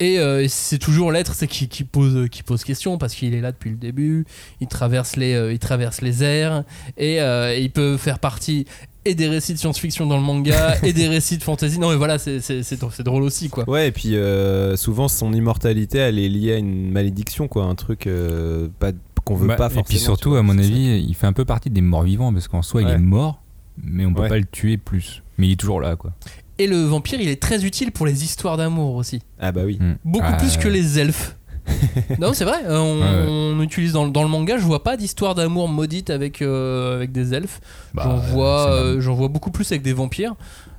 [0.00, 3.40] Et euh, c'est toujours l'être c'est qui, qui, pose, qui pose question parce qu'il est
[3.40, 4.26] là depuis le début.
[4.60, 6.64] Il traverse les, euh, il traverse les airs
[6.98, 8.66] et euh, il peut faire partie
[9.04, 11.78] et des récits de science-fiction dans le manga et des récits de fantasy.
[11.78, 13.68] Non, mais voilà, c'est c'est- c'est c'est drôle aussi quoi.
[13.68, 17.74] Ouais, et puis euh, souvent son immortalité, elle est liée à une malédiction, quoi, un
[17.74, 18.92] truc euh, pas
[19.24, 19.84] qu'on veut Bah, pas et forcément.
[19.84, 20.60] puis tu surtout, vois, à mon ça.
[20.60, 23.42] avis, il fait un peu partie des morts vivants parce qu'en soi, il est mort,
[23.82, 24.28] mais on peut Ouais.
[24.28, 25.22] pas le tuer plus.
[25.38, 26.12] Mais il est toujours là, quoi.
[26.58, 29.20] Et le vampire, il est très utile pour les histoires d'amour aussi.
[29.40, 29.78] Ah bah oui.
[29.80, 29.94] Mm.
[30.04, 31.36] Beaucoup Ah, plus que les elfes.
[32.18, 32.64] non, c'est vrai.
[32.66, 33.26] euh, On, Ouais, ouais.
[33.28, 36.96] on utilise dans, le- dans le manga, je vois pas d'histoire d'amour maudite avec, euh,
[36.96, 37.60] avec des elfes.
[37.94, 40.34] Bah, j'en vois, c'est euh, j'en vois beaucoup plus avec des vampires.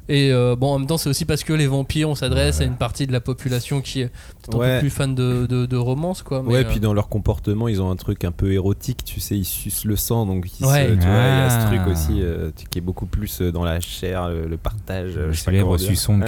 [0.08, 2.64] Et euh, bon, en même temps, c'est aussi parce que les vampires, on s'adresse Ouais.
[2.64, 5.66] à une partie de la population qui est peut-être un peu plus fan de, de,
[5.66, 6.44] de romance, quoi.
[6.46, 9.20] mais, Ouais, euh, puis dans leur comportement, ils ont un truc un peu érotique, tu
[9.20, 10.90] sais, ils sucent le sang, donc ils se- Ouais.
[10.90, 11.66] tu vois, il y a ce Ah.
[11.68, 15.16] truc aussi euh, qui est beaucoup plus euh, dans la chair, le, le partage.
[15.16, 16.26] Le célèbre suçon de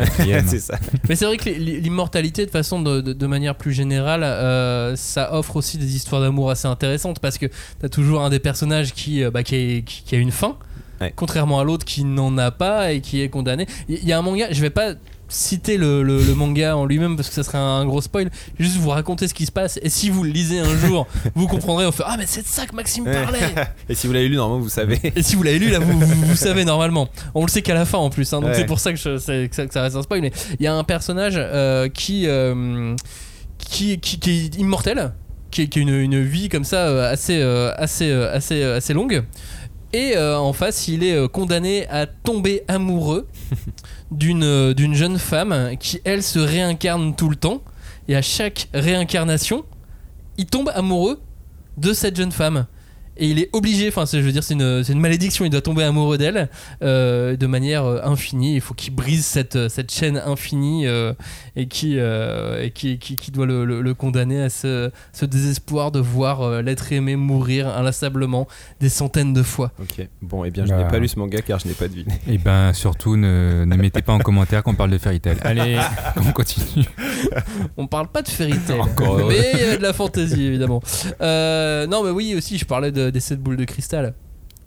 [0.47, 0.80] c'est ça.
[1.07, 4.95] Mais c'est vrai que l'i- l'immortalité, de façon de, de- de manière plus générale, euh,
[4.95, 7.45] ça offre aussi des histoires d'amour assez intéressantes parce que
[7.80, 10.55] t'as toujours un des personnages qui, bah, qui, est- qui- qui a une fin.
[11.02, 11.14] Ouais.
[11.16, 13.68] contrairement à l'autre qui n'en a pas et qui est condamné.
[13.89, 14.93] Il y a un manga, je vais pas
[15.30, 18.30] citer le, le- le manga en lui-même parce que ça serait un gros spoil.
[18.58, 20.78] Je vais juste vous raconter ce qui se passe et si vous le lisez un
[20.78, 21.86] jour, vous comprendrez.
[21.86, 23.39] On fait ah mais c'est de ça que Maxime parlait.
[23.89, 25.00] Et si vous l'avez lu, normalement, vous savez.
[25.16, 27.10] Et si vous l'avez lu, là, vous, vous, vous savez normalement.
[27.36, 28.56] On le sait qu'à la fin en plus, hein, donc Ouais.
[28.56, 30.22] c'est pour ça que, je- c'est- que ça, que ça reste un spoil.
[30.22, 32.95] Mais il y a un personnage euh, qui, euh,
[33.60, 35.12] qui, qui, qui est immortel,
[35.52, 37.41] qui, a une, une vie comme ça euh, assez,
[37.78, 39.24] assez, assez, assez longue.
[39.94, 43.28] Et euh, en face, il est euh, condamné à tomber amoureux
[44.12, 47.62] d'une euh, d'une jeune femme qui, elle, se réincarne tout le temps.
[48.10, 49.64] Et à chaque réincarnation,
[50.38, 51.22] il tombe amoureux
[51.78, 52.66] de cette jeune femme.
[53.20, 56.18] Et il est obligé, enfin, je veux dire, c'est une, malédiction, il doit tomber amoureux
[56.18, 56.49] d'elle
[56.84, 58.55] euh, de manière euh, infinie.
[58.55, 61.13] Il faut qu'il brise cette, euh, cette chaîne infinie euh,
[61.55, 65.26] et, qui, euh, et qui, qui, qui doit le, le- le condamner à ce, ce
[65.26, 68.47] désespoir de voir euh, l'être aimé mourir inlassablement
[68.80, 69.72] des centaines de fois.
[69.82, 70.07] Ok.
[70.22, 70.78] Bon, eh bien, je Bah.
[70.84, 72.13] n'ai pas lu ce manga car je n'ai pas deviné.
[72.28, 75.38] Et ben surtout ne, ne mettez pas en commentaire qu'on parle de Fairy Tail.
[75.41, 75.80] Allez,
[76.18, 76.86] on continue.
[77.78, 79.26] On parle pas de fairy heureux.
[79.30, 80.82] mais il y a de la fantaisie évidemment.
[81.22, 84.14] Euh, non, mais oui, aussi, je parlais de- des 7 boules de cristal.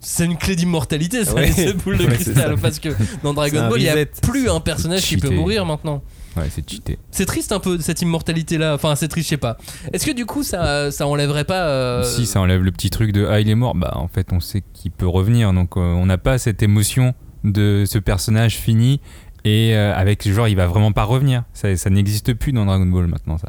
[0.03, 1.47] C'est une clé d'immortalité, ça, Ouais.
[1.47, 2.55] les 7 boules de Ouais, c'est cristal.
[2.57, 2.63] ça.
[2.63, 2.89] Parce que
[3.23, 4.11] dans Dragon un Ball, il n'y a reset.
[4.23, 5.37] plus un personnage qui peut Cheaté.
[5.37, 6.03] mourir maintenant.
[6.37, 6.97] Ouais, c'est cheaté.
[7.11, 8.75] C'est triste un peu cette immortalité là.
[8.75, 9.59] Enfin, c'est triste, je sais pas.
[9.93, 11.67] Est-ce que du coup, ça, ça enlèverait pas.
[11.67, 14.29] euh, Si ça enlève le petit truc de ah il est mort, bah en fait
[14.33, 17.15] on sait qu'il peut revenir, donc euh, on n'a pas cette émotion
[17.45, 19.01] de ce personnage fini
[19.45, 21.43] et euh, avec genre il va vraiment pas revenir.
[21.53, 23.49] Ça, ça n'existe plus dans Dragon Ball maintenant ça.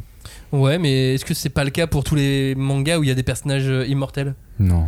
[0.52, 3.12] Ouais, mais est-ce que c'est pas le cas pour tous les mangas où il y
[3.12, 4.36] a des personnages euh, immortels?
[4.60, 4.86] Non.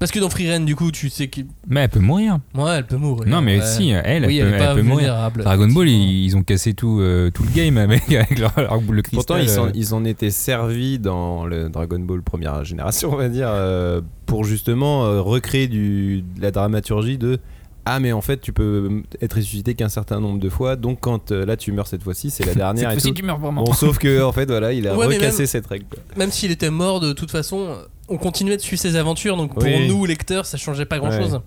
[0.00, 1.44] Parce que dans Frieren, du coup, tu sais qu'il.
[1.68, 2.38] Mais elle peut mourir.
[2.54, 3.28] Ouais, elle peut mourir.
[3.28, 3.66] non mais ouais.
[3.66, 5.30] si elle, oui, elle, elle peut, elle mourir.
[5.36, 8.80] Dragon Ball ils, ils ont cassé tout euh, tout le game avec, avec leur, leur
[8.80, 9.18] boule de cristal.
[9.18, 9.72] Pourtant, ils, sont- euh.
[9.74, 14.44] ils en étaient servis dans le Dragon Ball première génération, on va dire, euh, pour
[14.44, 17.38] justement euh, recréer du, de la dramaturgie de
[17.86, 21.32] Ah, mais en fait, tu peux être ressuscité qu'un certain nombre de fois, donc quand
[21.32, 23.14] euh, là tu meurs cette fois-ci, c'est la dernière Cette et tout.
[23.14, 23.64] tu meurs vraiment.
[23.64, 25.86] Bon, sauf que en fait, voilà, il a Ouais, recassé même- cette règle.
[25.90, 25.98] quoi.
[26.16, 27.76] Même s'il était mort, de toute façon,
[28.08, 29.36] on continuait de suivre ses aventures.
[29.36, 29.88] Donc pour Oui.
[29.88, 31.32] nous, lecteurs, ça changeait pas grand chose.
[31.34, 31.40] Ouais.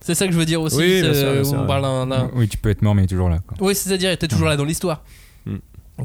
[0.00, 0.76] C'est ça que je veux dire aussi.
[0.76, 1.66] Oui, bien c'est- sûr, bien on sûr.
[1.66, 3.40] parle d'un- d'un- Oui tu peux être mort mais il est toujours là.
[3.46, 3.56] quoi.
[3.60, 5.02] Oui, c'est-à-dire, il était toujours là dans l'histoire.
[5.46, 5.56] Mm.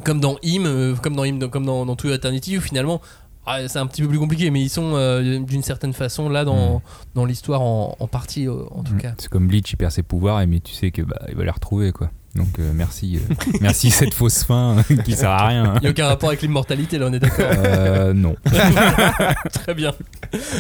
[0.04, 3.02] Comme dans Him, euh, comme dans Him, comme dans, dans To Eternity, où finalement,
[3.46, 6.46] ah, c'est un petit peu plus compliqué, mais ils sont euh, d'une certaine façon là
[6.46, 6.82] dans,
[7.16, 9.02] dans l'histoire en, en partie, euh, en tout Mm.
[9.02, 9.14] cas.
[9.18, 11.50] C'est comme Bleach, il perd ses pouvoirs, mais tu sais que bah, il va les
[11.50, 12.12] retrouver quoi.
[12.36, 13.20] Donc euh, merci,
[13.62, 15.74] merci cette fausse fin qui sert à rien.
[15.78, 17.46] Il n'y a aucun rapport avec l'immortalité, là, on est d'accord.
[17.50, 18.36] Euh, non.
[19.54, 19.92] Très bien.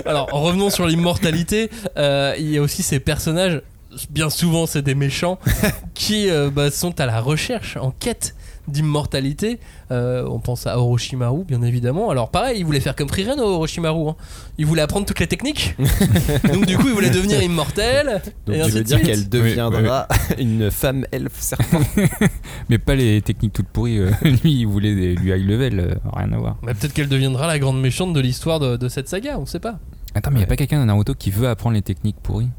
[0.05, 1.69] Alors, revenons sur l'immortalité.
[1.97, 3.61] Il y a aussi ces personnages,
[4.09, 5.39] bien souvent c'est des méchants,
[5.93, 8.35] qui bah, sont à la recherche, en quête
[8.67, 9.59] d'immortalité.
[9.91, 12.09] Euh, on pense à Orochimaru, bien évidemment.
[12.09, 14.09] Alors, pareil, il voulait faire comme Frieren, Orochimaru.
[14.09, 14.15] hein.
[14.57, 15.75] Il voulait apprendre toutes les techniques.
[16.51, 18.21] Donc, du coup, il voulait devenir immortel.
[18.45, 20.07] Donc et tu ainsi veux de dire qu'elle deviendra
[20.37, 21.79] une femme elfe serpent
[22.69, 23.99] Mais pas les techniques toutes pourries.
[23.99, 24.11] euh,
[24.43, 26.57] lui, il voulait des- lui high level, euh, rien à voir.
[26.63, 29.59] Mais peut-être qu'elle deviendra la grande méchante de l'histoire de, de cette saga, on sait
[29.59, 29.79] pas.
[30.13, 32.49] Attends, mais il y a pas quelqu'un dans Naruto qui veut apprendre les techniques pourries?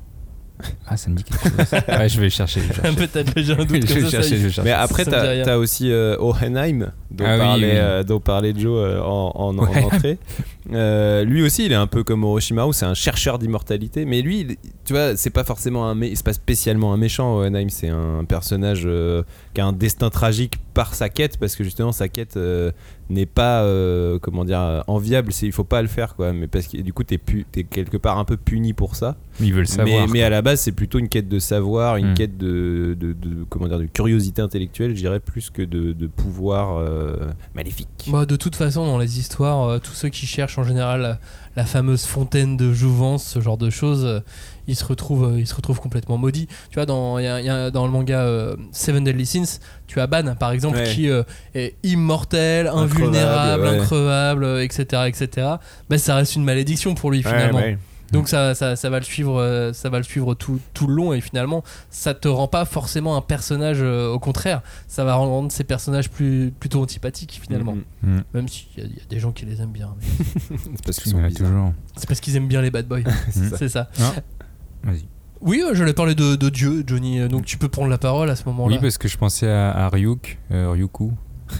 [0.86, 1.80] Ah, ça me dit quelque chose.
[1.88, 2.60] ouais, je vais chercher.
[2.60, 2.96] Je vais chercher.
[3.06, 4.62] Peut-être, j'ai un doute je comme vais ça, chercher, ça je vais chercher.
[4.62, 7.76] Mais après, t'as as aussi euh, Hohenheim, dont, Ah oui, parlait, oui.
[7.76, 10.18] euh, dont parlait Joe euh, en, en, entrée.
[10.72, 14.04] Euh, lui aussi, il est un peu comme Orochimaru, c'est un chercheur d'immortalité.
[14.04, 17.36] Mais lui, il- tu vois, c'est pas forcément un, c'est pas spécialement un méchant.
[17.38, 19.22] Hohenheim, c'est un personnage euh,
[19.54, 22.70] qui a un destin tragique par sa quête, parce que justement, sa quête euh,
[23.12, 25.32] n'est pas, euh, comment dire, enviable.
[25.32, 26.32] C'est, il faut pas le faire, quoi.
[26.32, 29.16] Mais parce que du coup, t'es, pu, t'es quelque part un peu puni pour ça.
[29.40, 30.06] Ils veulent savoir.
[30.06, 32.14] Mais, mais à la base, c'est plutôt une quête de savoir, une Hmm.
[32.14, 36.06] quête de, de, de- comment dire, de curiosité intellectuelle, je dirais, plus que de, de
[36.06, 37.16] pouvoir euh,
[37.54, 38.08] maléfique.
[38.08, 41.18] Bah, de toute façon, dans les histoires, euh, tous ceux qui cherchent en général la,
[41.56, 44.22] la fameuse fontaine de jouvence, ce genre de choses,
[44.66, 46.46] ils, se retrouvent, euh, ils se retrouvent complètement maudits.
[46.70, 49.26] Tu vois, dans, il y a- il y a- dans le manga euh, Seven Deadly
[49.26, 50.84] Sins, tu as Ban, par exemple, Ouais.
[50.94, 51.22] qui euh,
[51.54, 53.78] est immortel, Increvable, invulnérable, ouais.
[53.78, 55.46] increvable, etc., etc.
[55.88, 57.60] Bah, ça reste une malédiction pour lui, finalement.
[58.12, 61.14] Donc ça, ça, ça va le suivre, ça va le suivre tout, tout le long
[61.14, 63.78] et finalement ça te rend pas forcément un personnage.
[63.80, 67.74] euh, au contraire, ça va rendre ces personnages plus plutôt antipathiques finalement.
[68.02, 68.16] Mhm.
[68.16, 68.22] Mm.
[68.34, 69.94] Même s'il y, a- il y a des gens qui les aiment bien.
[69.98, 70.06] mais
[70.76, 71.48] C'est parce qu'ils Il y sont en a bizarres.
[71.48, 71.72] toujours.
[71.96, 72.98] C'est parce qu'ils aiment bien les bad boys.
[73.30, 73.56] C'est ça.
[73.56, 73.88] C'est ça.
[74.84, 75.04] Vas-y.
[75.40, 77.28] Oui, euh, j'allais parler de, de Dieu, Johnny.
[77.28, 78.76] Donc tu peux prendre la parole à ce moment-là.
[78.76, 81.12] Oui, parce que je pensais à, à Ryuk, euh, Ryuku,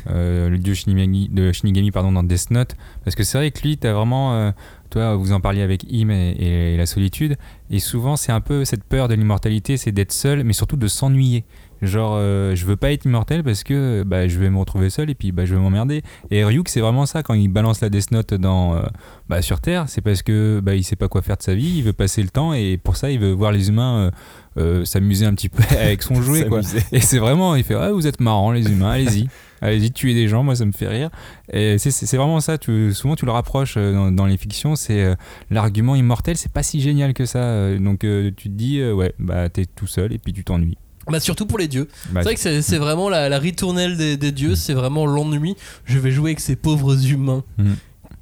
[0.09, 2.77] euh, le dieu Shinigami, de Shinigami pardon, dans Death Note.
[3.05, 4.35] Parce que c'est vrai que lui, t'as vraiment.
[4.35, 4.51] euh,
[4.91, 7.37] toi, vous en parliez avec Im et, et la solitude.
[7.71, 10.87] Et souvent, c'est un peu cette peur de l'immortalité, c'est d'être seul, mais surtout de
[10.87, 11.45] s'ennuyer.
[11.83, 15.11] Genre, euh, je veux pas être immortel parce que bah, je vais me retrouver seul
[15.11, 16.03] et puis bah, je vais m'emmerder.
[16.31, 18.83] Et Ryuk, c'est vraiment ça quand il balance la Death Note dans, euh,
[19.29, 21.79] bah, sur Terre, c'est parce que bah, il sait pas quoi faire de sa vie,
[21.79, 24.11] il veut passer le temps et pour ça, il veut voir les humains euh,
[24.59, 26.47] euh, s'amuser un petit peu avec son jouet.
[26.47, 26.61] quoi.
[26.93, 29.29] Et c'est vraiment, il fait ah, vous êtes marrants les humains, allez-y.
[29.61, 31.11] Allez-y, tuez des gens, moi ça me fait rire.
[31.53, 35.15] Et c'est- vraiment ça, tu, souvent tu le rapproches dans, dans les fictions, c'est euh,
[35.51, 37.75] l'argument immortel, c'est pas si génial que ça.
[37.77, 40.77] Donc euh, tu te dis, ouais, bah t'es tout seul et puis tu t'ennuies.
[41.11, 41.89] Bah surtout pour les dieux.
[42.13, 45.57] Bah, c'est vrai que c'est vraiment la, la ritournelle des, des dieux, c'est vraiment l'ennui.
[45.85, 47.73] Je vais jouer avec ces pauvres humains Mm.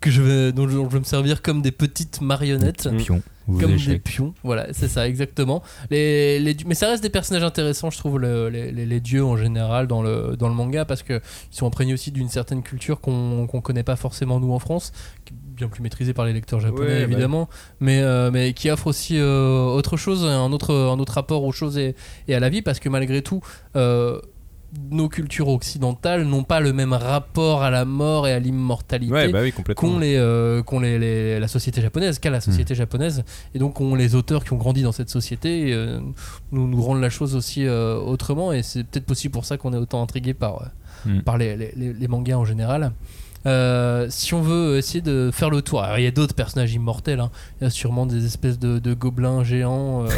[0.01, 2.89] que je vais, dont je, dont je vais me servir comme des petites marionnettes.
[3.59, 5.63] Comme des pions, voilà, c'est ça, exactement.
[5.91, 9.87] Les, les mais ça reste des personnages intéressants, je trouve, le- les, dieux en général
[9.87, 11.21] dans le, dans le manga, parce qu'ils
[11.51, 14.93] sont imprégnés aussi d'une certaine culture qu'on qu'on connaît pas forcément nous en France,
[15.33, 17.49] bien plus maîtrisée par les lecteurs japonais Ouais, bah évidemment,
[17.81, 21.53] mais, euh, mais qui offre aussi euh, autre chose, un autre, un autre rapport aux
[21.53, 21.95] choses et,
[22.29, 23.41] et à la vie, parce que malgré tout,
[23.77, 24.21] euh,
[24.91, 29.29] nos cultures occidentales n'ont pas le même rapport à la mort et à l'immortalité Ouais,
[29.33, 29.89] bah oui, complètement.
[29.91, 33.75] qu'ont les, euh, qu'ont les, les- la société japonaise, qu'a la société japonaise, et donc
[33.75, 35.99] qu'ont les auteurs qui ont grandi dans cette société, euh,
[36.53, 39.73] nous, nous rendent la chose aussi euh, autrement, et c'est peut-être aussi pour ça qu'on
[39.73, 40.67] est autant intrigué par, euh,
[41.07, 41.23] Mm.
[41.23, 42.93] par les- les mangas en général.
[43.47, 46.75] Euh, si on veut essayer de faire le tour, alors il y a d'autres personnages
[46.75, 47.31] immortels, hein.
[47.61, 50.09] il y a sûrement des espèces de, de gobelins géants euh,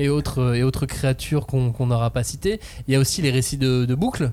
[0.00, 2.58] et, autres, et autres créatures qu'on n'aura pas citées.
[2.88, 4.32] Il y a aussi les récits de, de boucles,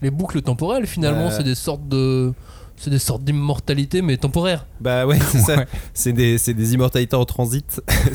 [0.00, 1.30] les boucles temporelles finalement, Euh.
[1.30, 2.32] c'est des sortes de.
[2.78, 4.66] C'est des sortes d'immortalité mais temporaire.
[4.82, 5.56] Bah ouais, c'est ça.
[5.60, 5.66] Ouais.
[5.94, 7.80] C'est des, c'est des immortalités en transit.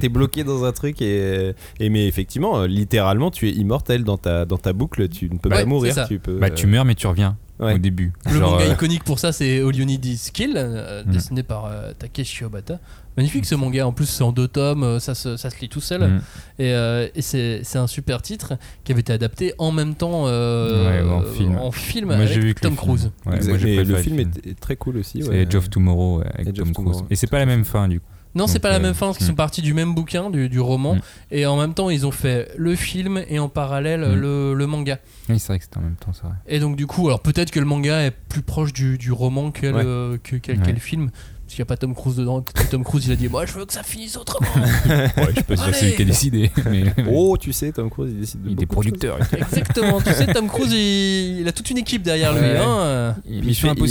[0.00, 4.18] T'es bloqué dans un truc et, et mais effectivement, euh, littéralement, tu es immortel dans
[4.18, 5.08] ta, dans ta boucle.
[5.08, 6.06] Tu ne peux Ouais, pas mourir.
[6.08, 6.38] Tu peux.
[6.38, 7.74] Bah, tu meurs, mais tu reviens Ouais.
[7.74, 8.12] au début.
[8.26, 11.10] Le Genre, manga euh, iconique pour ça, c'est All You Need Is Skill, euh, Mm.
[11.10, 12.78] dessiné par euh, Takeshi Obata.
[13.16, 15.80] Magnifique ce manga, en plus c'est en deux tomes, ça se, ça se lit tout
[15.80, 16.02] seul.
[16.06, 16.20] mm.
[16.58, 18.54] Et, euh, et c'est c'est un super titre
[18.84, 21.56] qui avait été adapté en même temps euh, Ouais, en film.
[21.58, 22.76] en film Moi, avec vu Tom.
[22.76, 23.10] Cruise.
[23.24, 23.58] Ouais, moi, le
[23.96, 24.18] film film.
[24.20, 25.22] est, est très cool aussi.
[25.22, 25.42] C'est ouais.
[25.42, 26.74] Edge of Tomorrow avec Tom Cruise.
[26.74, 27.06] Tomorrow.
[27.08, 28.06] Et c'est pas la même fin du coup.
[28.36, 29.30] Non, c'est pas la euh, même fin parce qu'ils mm.
[29.30, 31.00] sont partis du même bouquin, du, du roman, Mm.
[31.32, 34.14] et en même temps ils ont fait le film et en parallèle Mm.
[34.14, 34.98] le, le manga.
[35.28, 36.34] Oui, c'est vrai que c'était en même temps, c'est vrai.
[36.46, 39.50] Et donc du coup, alors peut-être que le manga est plus proche du, du roman
[39.50, 39.82] qu'est Ouais.
[39.82, 40.40] le, que, Ouais.
[40.40, 41.10] qu'est le film.
[41.10, 42.42] Parce qu'il n'y a pas Tom Cruise dedans.
[42.42, 44.48] Peut-être que Tom Cruise il a dit Moi je veux que ça finisse autrement.
[44.56, 45.72] Ouais, je sais pas si Allez.
[45.74, 46.50] c'est lui qui a décidé.
[46.70, 49.18] Mais Oh, tu sais, Tom Cruise, il décide de il est producteur.
[49.32, 50.00] Exactement.
[50.00, 52.40] tu sais, Tom Cruise il, il a toute une équipe derrière lui.
[52.40, 52.56] Ouais.
[52.58, 53.14] hein.
[53.28, 53.88] Il fait, il,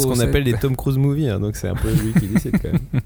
[0.00, 2.60] ce qu'on appelle les Tom Cruise movies, hein, donc c'est un peu lui qui décide
[2.60, 3.00] quand même.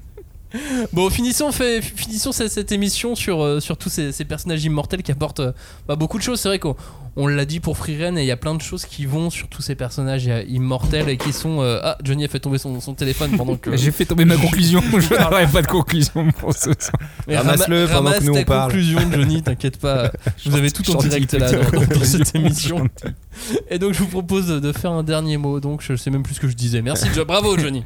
[0.93, 5.01] Bon, finissons, fait, finissons cette, cette émission sur, euh, sur tous ces, ces personnages immortels
[5.03, 5.51] qui apportent euh,
[5.87, 6.39] bah, beaucoup de choses.
[6.39, 6.75] C'est vrai qu'on
[7.15, 9.47] on l'a dit pour Freeren et il y a plein de choses qui vont sur
[9.47, 11.61] tous ces personnages euh, immortels et qui sont.
[11.61, 13.75] euh, Ah, Johnny a fait tomber son, son téléphone pendant que.
[13.77, 14.81] J'ai fait tomber ma conclusion.
[14.93, 16.93] Je n'aurai pas de conclusion pour ce soir.
[17.27, 18.71] Ramasse-le rama- pendant que ramasse nous, ta on parle.
[18.71, 20.11] conclusion, Johnny, t'inquiète pas.
[20.45, 22.87] Vous avez tout en direct là dans, cette émission.
[23.69, 25.59] Et donc je vous propose de faire un dernier mot.
[25.59, 26.81] Donc je sais même plus ce que je disais.
[26.81, 27.83] Merci, Jo- bravo Johnny.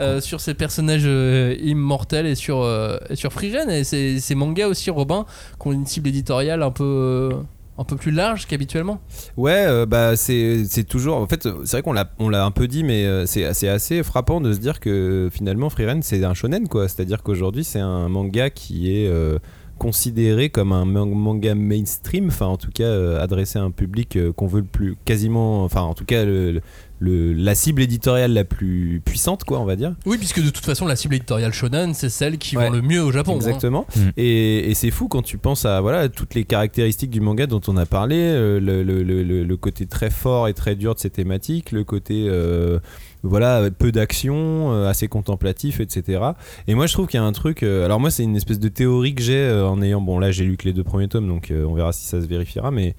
[0.00, 4.68] Euh, sur ces personnages euh, immortels et sur euh, et sur et ces, ces mangas
[4.68, 5.26] aussi Robin
[5.60, 7.30] qui ont une cible éditoriale un peu euh,
[7.76, 9.00] un peu plus large qu'habituellement.
[9.36, 11.16] Ouais, euh, bah c'est c'est toujours.
[11.16, 13.68] En fait, c'est vrai qu'on l'a on l'a un peu dit, mais euh, c'est c'est
[13.68, 16.88] assez frappant de se dire que finalement Freeren c'est un shonen quoi.
[16.88, 19.38] C'est-à-dire qu'aujourd'hui c'est un manga qui est euh,
[19.78, 24.16] considéré comme un man- manga mainstream, enfin en tout cas euh, adressé à un public
[24.16, 26.60] euh, qu'on veut le plus quasiment, enfin en tout cas le,
[27.00, 29.94] le- la cible éditoriale la plus puissante quoi, on va dire.
[30.04, 32.66] Oui, puisque de toute façon la cible éditoriale shonen c'est celle qui Ouais.
[32.68, 33.32] vend le mieux au Japon.
[33.32, 33.36] hein.
[33.36, 33.86] Exactement.
[33.96, 34.00] Mm.
[34.16, 37.60] Et, et c'est fou quand tu penses à voilà toutes les caractéristiques du manga dont
[37.68, 40.94] on a parlé, euh, le, le- le- le- le côté très fort et très dur
[40.94, 42.78] de ces thématiques, le côté euh,
[43.22, 46.20] voilà peu d'action, euh, assez contemplatif, etc.
[46.66, 47.62] Et moi je trouve qu'il y a un truc.
[47.62, 50.30] euh, alors moi c'est une espèce de théorie que j'ai euh, en ayant bon là
[50.30, 52.94] j'ai lu que les deux premiers tomes donc on verra si ça se vérifiera, mais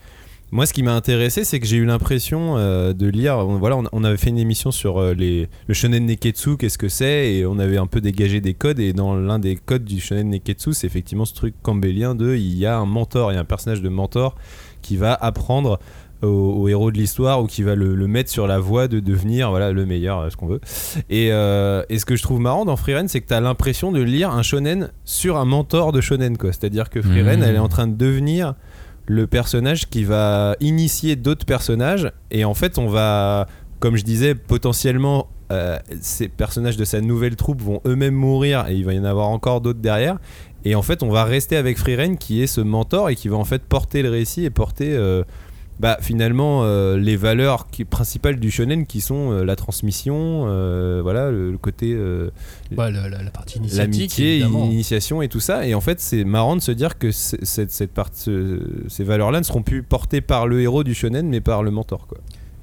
[0.51, 3.37] moi, ce qui m'a intéressé, c'est que j'ai eu l'impression de lire.
[3.37, 7.35] on- Voilà, on, avait fait une émission sur les, le shonen neketsu, qu'est-ce que c'est,
[7.35, 8.79] et on avait un peu dégagé des codes.
[8.79, 12.57] Et dans l'un des codes du shonen neketsu, c'est effectivement ce truc campbellien de il
[12.57, 14.35] y a un mentor, il y a un personnage de mentor
[14.81, 15.79] qui va apprendre
[16.21, 18.99] au, au héros de l'histoire ou qui va le, le mettre sur la voie de
[18.99, 20.61] devenir voilà le meilleur, euh, ce qu'on veut.
[21.09, 23.91] Et, euh, et ce que je trouve marrant dans Freeren, c'est que tu as l'impression
[23.91, 26.35] de lire un shonen sur un mentor de shonen.
[26.41, 27.43] C'est-à-dire que Freeren, Mmh.
[27.43, 28.55] elle est en train de devenir
[29.05, 33.47] le personnage qui va initier d'autres personnages et en fait on va
[33.79, 38.75] comme je disais potentiellement euh, ces personnages de sa nouvelle troupe vont eux-mêmes mourir et
[38.75, 40.19] il va y en avoir encore d'autres derrière
[40.63, 43.37] et en fait on va rester avec Freeren qui est ce mentor et qui va
[43.37, 45.23] en fait porter le récit et porter euh,
[45.79, 50.99] bah finalement euh, les valeurs qui, principales du shonen qui sont euh, la transmission, euh,
[51.01, 51.97] voilà le, le côté
[52.71, 54.17] Bah, la, la- la partie initiatique.
[54.17, 55.65] l'amitié, l'initiation et tout ça.
[55.65, 59.39] Et en fait, c'est marrant de se dire que cette, cette part, ce- ces valeurs-là
[59.39, 62.07] ne seront plus portées par le héros du shonen, mais par le mentor.
[62.07, 62.17] Quoi.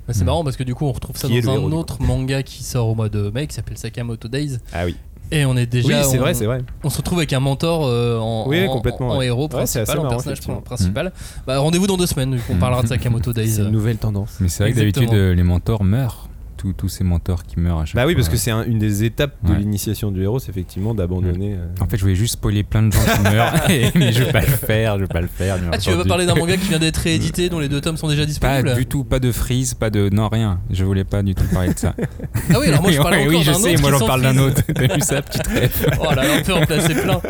[0.07, 2.01] Bah, c'est marrant parce que du coup, on retrouve ça Qui dans héros, un autre
[2.03, 4.59] manga qui sort au mois de mai qui s'appelle Sakamoto Days.
[4.73, 4.95] Ah oui.
[5.33, 5.89] Et on est déjà.
[5.89, 6.63] oui, c'est on- vrai, c'est vrai.
[6.85, 9.27] On se retrouve avec un mentor euh, en, Oui, en- complètement, en ouais.
[9.27, 11.13] héros Ouais, principal, en personnage principal.
[11.47, 12.59] Bah, Rendez-vous dans deux semaines, vu qu'on Mm.
[12.61, 13.49] parlera de Sakamoto Days.
[13.49, 14.37] C'est une nouvelle tendance.
[14.41, 16.29] Mais c'est vrai que d'habitude, euh, les mentors meurent.
[16.67, 18.21] Tous, tous ces mentors qui meurent à chaque Bah oui, fois.
[18.23, 19.59] parce que c'est un- une des étapes de Ouais.
[19.59, 21.55] l'initiation du héros, c'est effectivement d'abandonner.
[21.55, 24.25] euh, En fait, je voulais juste spoiler plein de gens qui meurent, et- mais je
[24.25, 25.59] vais pas le faire, je vais pas le faire.
[25.59, 26.09] bien Ah, tu veux pas entendu.
[26.09, 28.75] parler d'un manga qui vient d'être réédité, dont les deux tomes sont déjà Pas disponibles
[28.75, 30.09] du tout, pas de freeze, pas de.
[30.13, 30.61] Non, rien.
[30.71, 31.95] Je voulais pas du tout parler de ça.
[32.51, 34.07] Ah oui, alors moi je parle encore Oui, je d'un sais, autre moi qui j'en
[34.07, 34.63] parle d'un autre.
[34.75, 37.21] T'as vu ça, petite rêve Oh là là, on peut en placer plein.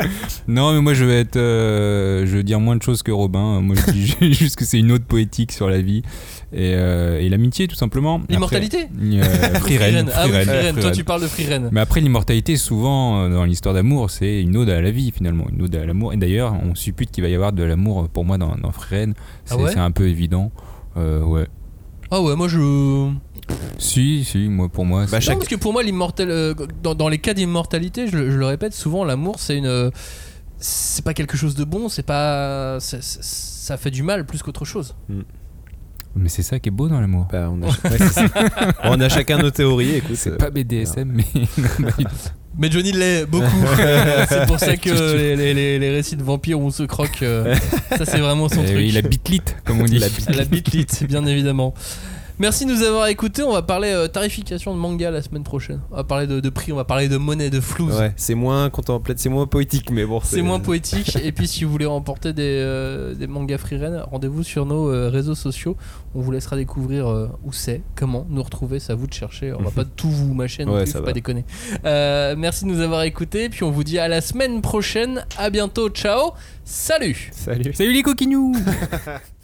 [0.48, 1.36] Non, mais moi je vais être.
[1.36, 3.60] euh, je veux dire moins de choses que Robin.
[3.60, 6.02] Moi je dis juste que c'est une autre poétique sur la vie
[6.52, 8.20] et, euh, et l'amitié, tout simplement.
[8.28, 9.22] L'immortalité euh,
[9.54, 10.80] Free Ren, Ah Ren, Free Ren.
[10.80, 11.68] Toi, tu parles de Free Ren.
[11.72, 15.46] Mais après, l'immortalité, souvent, euh, dans l'histoire d'amour, c'est une ode à la vie, finalement.
[15.50, 16.12] Une ode à l'amour.
[16.12, 18.96] Et d'ailleurs, on suppute qu'il va y avoir de l'amour, pour moi, dans, dans Free
[19.06, 19.12] Ren.
[19.44, 20.52] C'est Ah ouais c'est un peu évident.
[20.96, 21.46] Euh, ouais.
[22.10, 23.10] Ah ouais, moi je.
[23.78, 25.06] Si, si, moi, pour moi.
[25.10, 26.30] Bah, c'est- Non, parce que pour moi, l'immortel.
[26.30, 29.90] euh, dans, dans les cas d'immortalité, je, le- je le répète, souvent l'amour c'est une.
[30.58, 32.78] C'est pas quelque chose de bon, c'est pas.
[32.80, 34.94] Ça fait du mal plus qu'autre chose.
[36.16, 37.28] Mais c'est ça qui est beau dans l'amour.
[37.30, 38.24] bah, on, a, ouais, c'est ça.
[38.84, 40.16] on a chacun nos théories, écoute.
[40.16, 41.24] C'est euh, pas BDSM, mais.
[41.78, 42.04] non, tout.
[42.58, 43.44] Mais Johnny l'est beaucoup.
[44.28, 47.22] c'est pour ça que les, les- les- les récits de vampires où on se croque,
[47.22, 47.54] euh,
[47.98, 48.76] ça c'est vraiment son Eh truc.
[48.78, 49.98] oui, la bitlite, comme on dit.
[49.98, 51.74] La La bitlite, bien évidemment.
[52.38, 53.42] Merci de nous avoir écoutés.
[53.42, 55.80] On va parler euh, tarification de manga la semaine prochaine.
[55.90, 57.96] On va parler de, de prix, on va parler de monnaie, de flouze.
[57.98, 60.20] Ouais, c'est moins contemplatif, c'est moins poétique, mais bon.
[60.22, 61.16] C'est moins poétique.
[61.22, 65.08] Et puis, si vous voulez remporter des, euh, des mangas Freeren, rendez-vous sur nos euh,
[65.08, 65.78] réseaux sociaux.
[66.14, 68.80] On vous laissera découvrir euh, où c'est, comment nous retrouver.
[68.80, 69.54] C'est à vous de chercher.
[69.54, 71.10] On va pas tout vous mâcher non Ouais, plus, ça faut va.
[71.10, 71.46] pas déconner.
[71.86, 73.48] Euh, merci de nous avoir écoutés.
[73.48, 75.24] Puis, on vous dit à la semaine prochaine.
[75.38, 75.88] À bientôt.
[75.88, 76.32] Ciao.
[76.64, 77.30] Salut.
[77.32, 77.72] Salut.
[77.72, 78.54] Salut les coquinous